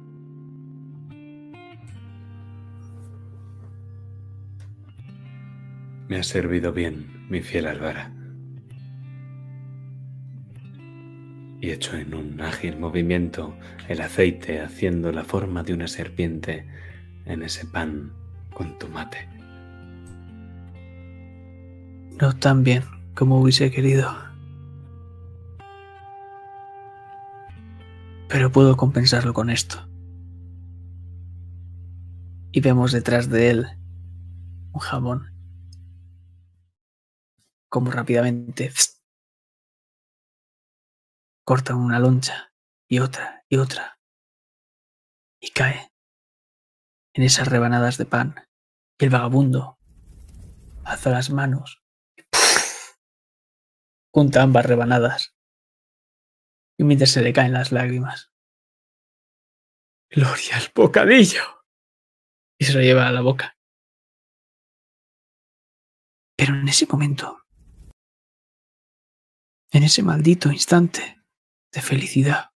[6.09, 8.13] Me ha servido bien, mi fiel Álvara.
[11.61, 13.57] Y echo en un ágil movimiento
[13.89, 16.65] el aceite haciendo la forma de una serpiente
[17.25, 18.13] en ese pan
[18.55, 19.29] con tomate.
[22.21, 24.15] No tan bien como hubiese querido.
[28.29, 29.89] Pero puedo compensarlo con esto.
[32.53, 33.67] Y vemos detrás de él
[34.73, 35.36] un jamón.
[37.69, 38.73] Como rápidamente
[41.45, 42.53] corta una loncha
[42.89, 44.01] y otra y otra.
[45.41, 45.93] Y cae
[47.15, 48.35] en esas rebanadas de pan.
[48.99, 49.79] Y el vagabundo
[50.85, 51.83] alza las manos
[54.17, 55.37] junta ambas rebanadas.
[56.79, 58.33] Y mientras se le caen las lágrimas.
[60.09, 61.43] Gloria al bocadillo.
[62.59, 63.59] Y se lo lleva a la boca.
[66.35, 67.46] Pero en ese momento,
[69.71, 71.23] en ese maldito instante
[71.73, 72.51] de felicidad,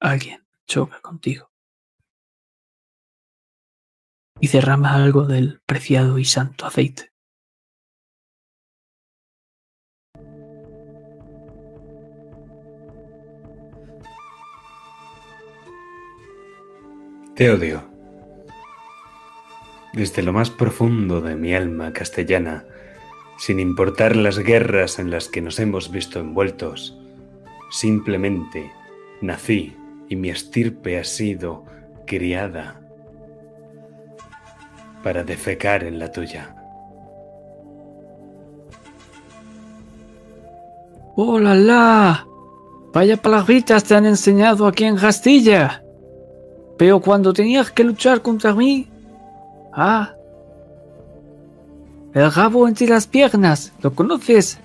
[0.00, 1.52] alguien choca contigo
[4.40, 7.14] y derrama algo del preciado y santo aceite.
[17.34, 17.90] Te odio.
[19.92, 22.64] Desde lo más profundo de mi alma castellana,
[23.38, 26.98] sin importar las guerras en las que nos hemos visto envueltos,
[27.70, 28.70] simplemente
[29.20, 29.76] nací
[30.08, 31.64] y mi estirpe ha sido
[32.06, 32.80] criada
[35.02, 36.54] para defecar en la tuya.
[41.16, 42.26] ¡Oh, la, la!
[42.92, 45.82] Vaya palabritas te han enseñado aquí en Castilla.
[46.76, 48.88] Pero cuando tenías que luchar contra mí...
[49.72, 50.14] Ah.
[52.14, 53.72] El rabo entre las piernas.
[53.82, 54.58] ¿Lo conoces?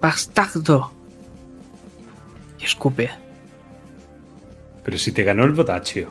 [0.00, 0.90] Bastardo.
[2.58, 3.10] Y escupe.
[4.82, 6.08] Pero si te ganó el botaccio.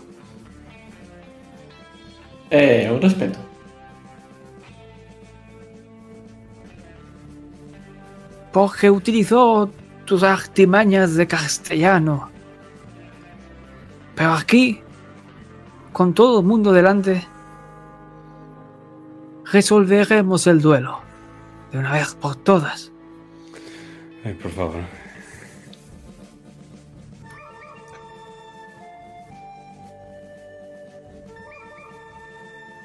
[2.50, 3.40] Eh, un respeto.
[8.54, 9.70] Porque utilizó
[10.06, 12.30] tus artimañas de castellano.
[14.16, 14.80] Pero aquí,
[15.92, 17.28] con todo el mundo delante,
[19.52, 21.02] resolveremos el duelo.
[21.72, 22.92] De una vez por todas.
[24.24, 24.82] Ay, por favor.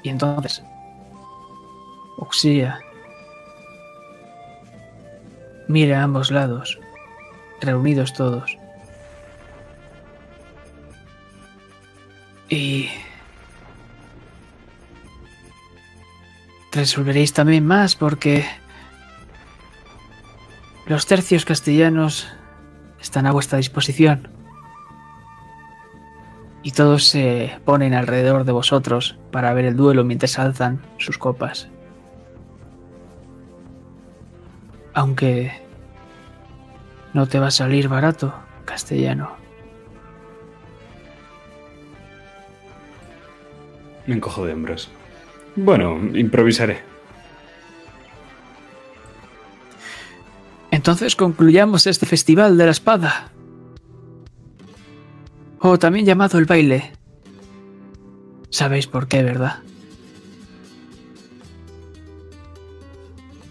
[0.01, 0.63] Y entonces,
[2.17, 2.79] Oxía
[5.67, 6.79] mira a ambos lados,
[7.61, 8.57] reunidos todos.
[12.49, 12.89] Y
[16.71, 18.45] resolveréis también más porque
[20.85, 22.27] los tercios castellanos
[22.99, 24.27] están a vuestra disposición.
[26.61, 31.69] Y todos se ponen alrededor de vosotros para ver el duelo mientras alzan sus copas.
[34.93, 35.53] Aunque
[37.13, 38.33] no te va a salir barato,
[38.65, 39.31] castellano.
[44.05, 44.89] Me encojo de hombros.
[45.55, 46.81] Bueno, improvisaré.
[50.71, 53.31] Entonces concluyamos este festival de la espada.
[55.59, 56.93] O también llamado el baile.
[58.49, 59.59] Sabéis por qué, ¿verdad?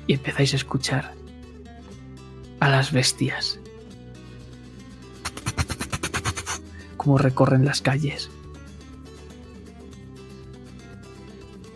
[0.07, 1.13] Y empezáis a escuchar
[2.61, 3.61] a las bestias.
[6.97, 8.31] Cómo recorren las calles.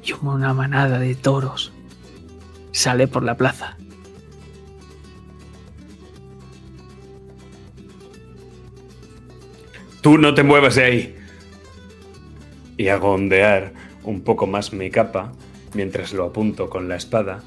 [0.04, 1.72] Y una manada de toros
[2.72, 3.76] sale por la plaza.
[10.00, 11.16] Tú no te muevas de ahí.
[12.76, 13.72] Y hago ondear
[14.02, 15.32] un poco más mi capa
[15.74, 17.42] mientras lo apunto con la espada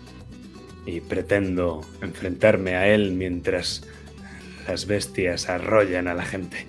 [0.86, 3.86] y pretendo enfrentarme a él mientras
[4.68, 6.66] las bestias arrollan a la gente.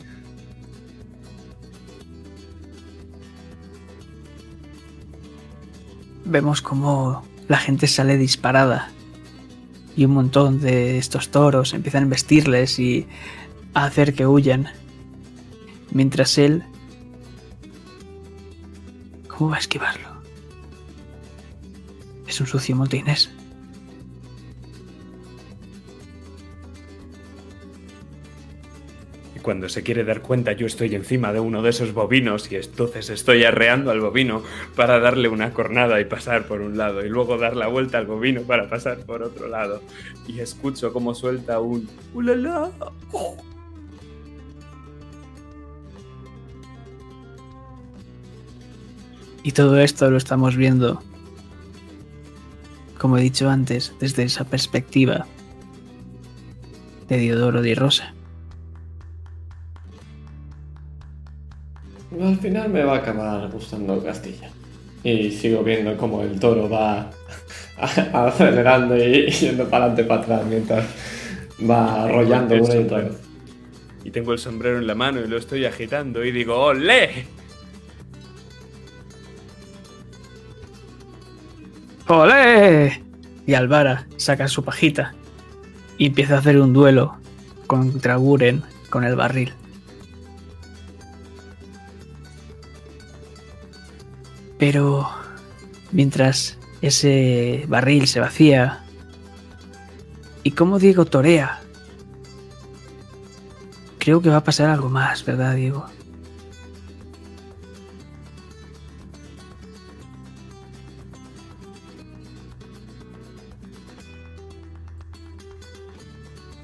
[6.29, 8.91] Vemos como la gente sale disparada
[9.97, 13.07] y un montón de estos toros empiezan a embestirles y
[13.75, 14.69] a hacer que huyan.
[15.93, 16.65] Mientras él...
[19.29, 20.09] ¿Cómo va a esquivarlo?
[22.27, 23.31] Es un sucio montainés.
[29.47, 33.11] Cuando se quiere dar cuenta yo estoy encima de uno de esos bovinos y entonces
[33.11, 34.43] estoy arreando al bovino
[34.75, 38.07] para darle una cornada y pasar por un lado y luego dar la vuelta al
[38.07, 39.83] bovino para pasar por otro lado.
[40.27, 42.73] Y escucho cómo suelta un ¡Ulala!
[49.45, 51.01] Y todo esto lo estamos viendo,
[52.99, 55.25] como he dicho antes, desde esa perspectiva
[57.07, 58.16] de Diodoro de Rosa.
[62.27, 64.51] Al final me va a acabar gustando Castilla.
[65.03, 67.11] Y sigo viendo cómo el toro va
[68.13, 70.85] acelerando y yendo para adelante para atrás mientras
[71.69, 73.09] va arrollando una y otra sombrero.
[73.11, 73.21] vez.
[74.05, 77.27] Y tengo el sombrero en la mano y lo estoy agitando y digo ¡Olé!
[82.09, 83.03] ¡Olé!
[83.47, 85.15] Y Alvara saca su pajita
[85.99, 87.17] y empieza a hacer un duelo
[87.67, 89.53] contra Guren con el barril.
[94.59, 95.09] Pero
[95.93, 98.85] mientras ese barril se vacía
[100.43, 101.61] y como Diego torea,
[103.99, 105.87] creo que va a pasar algo más, ¿verdad, Diego?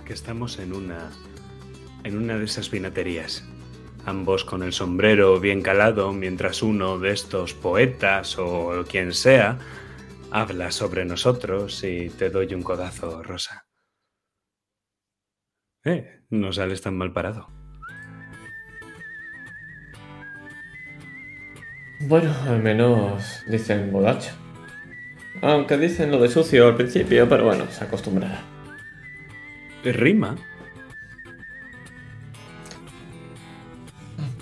[0.04, 1.10] que estamos en una
[2.04, 3.44] en una de esas vinaterías.
[4.04, 9.58] Ambos con el sombrero bien calado, mientras uno de estos poetas o quien sea
[10.32, 13.66] habla sobre nosotros y te doy un codazo, Rosa.
[15.84, 17.48] Eh, no sales tan mal parado.
[22.00, 24.32] Bueno, al menos dicen bodacho.
[25.42, 28.42] Aunque dicen lo de sucio al principio, pero bueno, se acostumbrará.
[29.84, 30.36] Rima.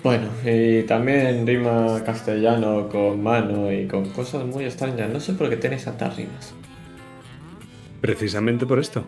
[0.03, 5.09] Bueno, y también rima castellano con mano y con cosas muy extrañas.
[5.09, 6.53] No sé por qué tenéis tantas rimas.
[8.01, 9.05] Precisamente por esto.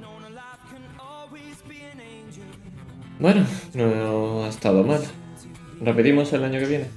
[3.20, 5.02] Bueno, no ha estado mal.
[5.82, 6.88] ¿Repetimos el año que viene?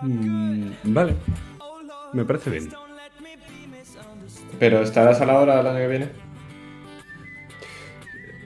[0.00, 1.14] Mm, vale.
[2.12, 2.68] Me parece bien.
[4.58, 6.21] ¿Pero estarás a la hora el año que viene?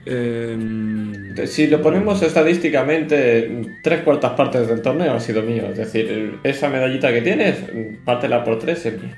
[0.09, 5.67] Em, Si lo ponemos estadísticamente, tres cuartas partes del torneo ha sido mío.
[5.69, 7.57] Es decir, esa medallita que tienes,
[8.05, 9.17] pártela por tres es mía.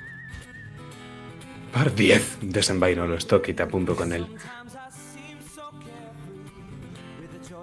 [1.72, 2.40] Par 10.
[2.42, 4.26] Desenvaino los stock y te apunto con él.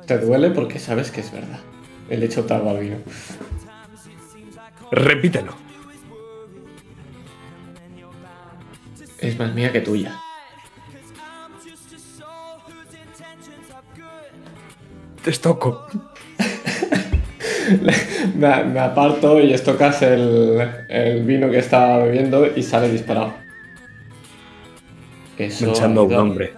[0.07, 1.61] Te duele porque sabes que es verdad.
[2.09, 2.97] El hecho al vino.
[4.93, 5.55] Repítelo.
[9.19, 10.17] Es más mía que tuya.
[15.31, 15.87] Estoco.
[18.37, 23.35] me, me aparto y estocas el, el vino que estaba bebiendo y sale disparado.
[25.39, 26.53] Eso, Manchando a un hombre.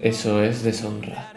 [0.00, 1.32] Eso es deshonra.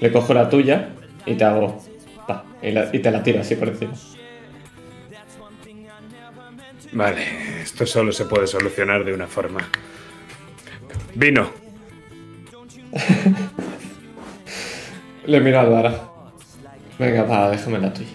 [0.00, 0.88] Le cojo la tuya
[1.26, 1.82] y te hago.
[2.26, 3.92] pa, y, la- y te la tiro así por encima.
[6.92, 9.60] Vale, esto solo se puede solucionar de una forma.
[11.14, 11.50] Vino.
[15.26, 16.10] Le miro a Dara.
[16.98, 18.08] Venga, va, déjame la tuya.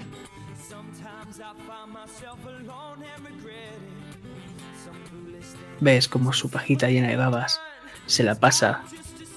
[5.79, 7.59] Ves como su pajita llena de babas
[8.05, 8.83] se la pasa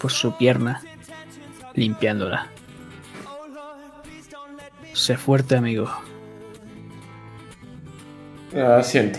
[0.01, 0.81] por su pierna,
[1.75, 2.49] limpiándola.
[4.93, 5.91] Sé fuerte, amigo.
[8.55, 9.19] Ah, siento.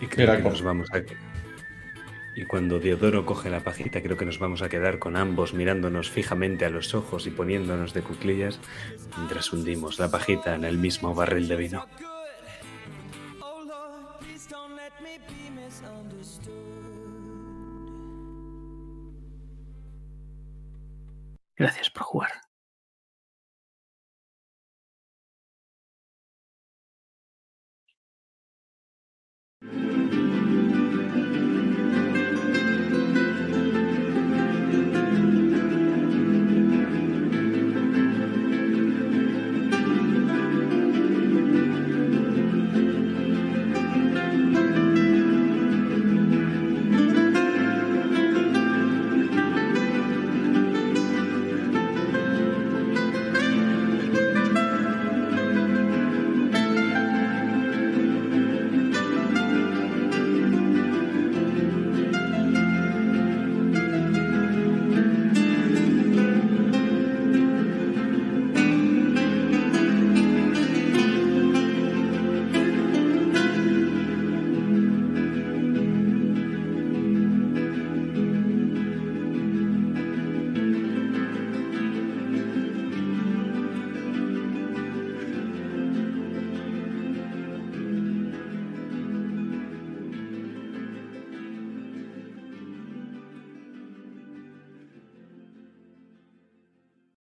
[0.00, 0.54] Y creo Mira que cómo.
[0.54, 1.29] nos vamos a...
[2.36, 6.10] Y cuando Diodoro coge la pajita, creo que nos vamos a quedar con ambos mirándonos
[6.10, 8.60] fijamente a los ojos y poniéndonos de cuclillas
[9.16, 11.86] mientras hundimos la pajita en el mismo barril de vino.
[21.56, 22.30] Gracias por jugar.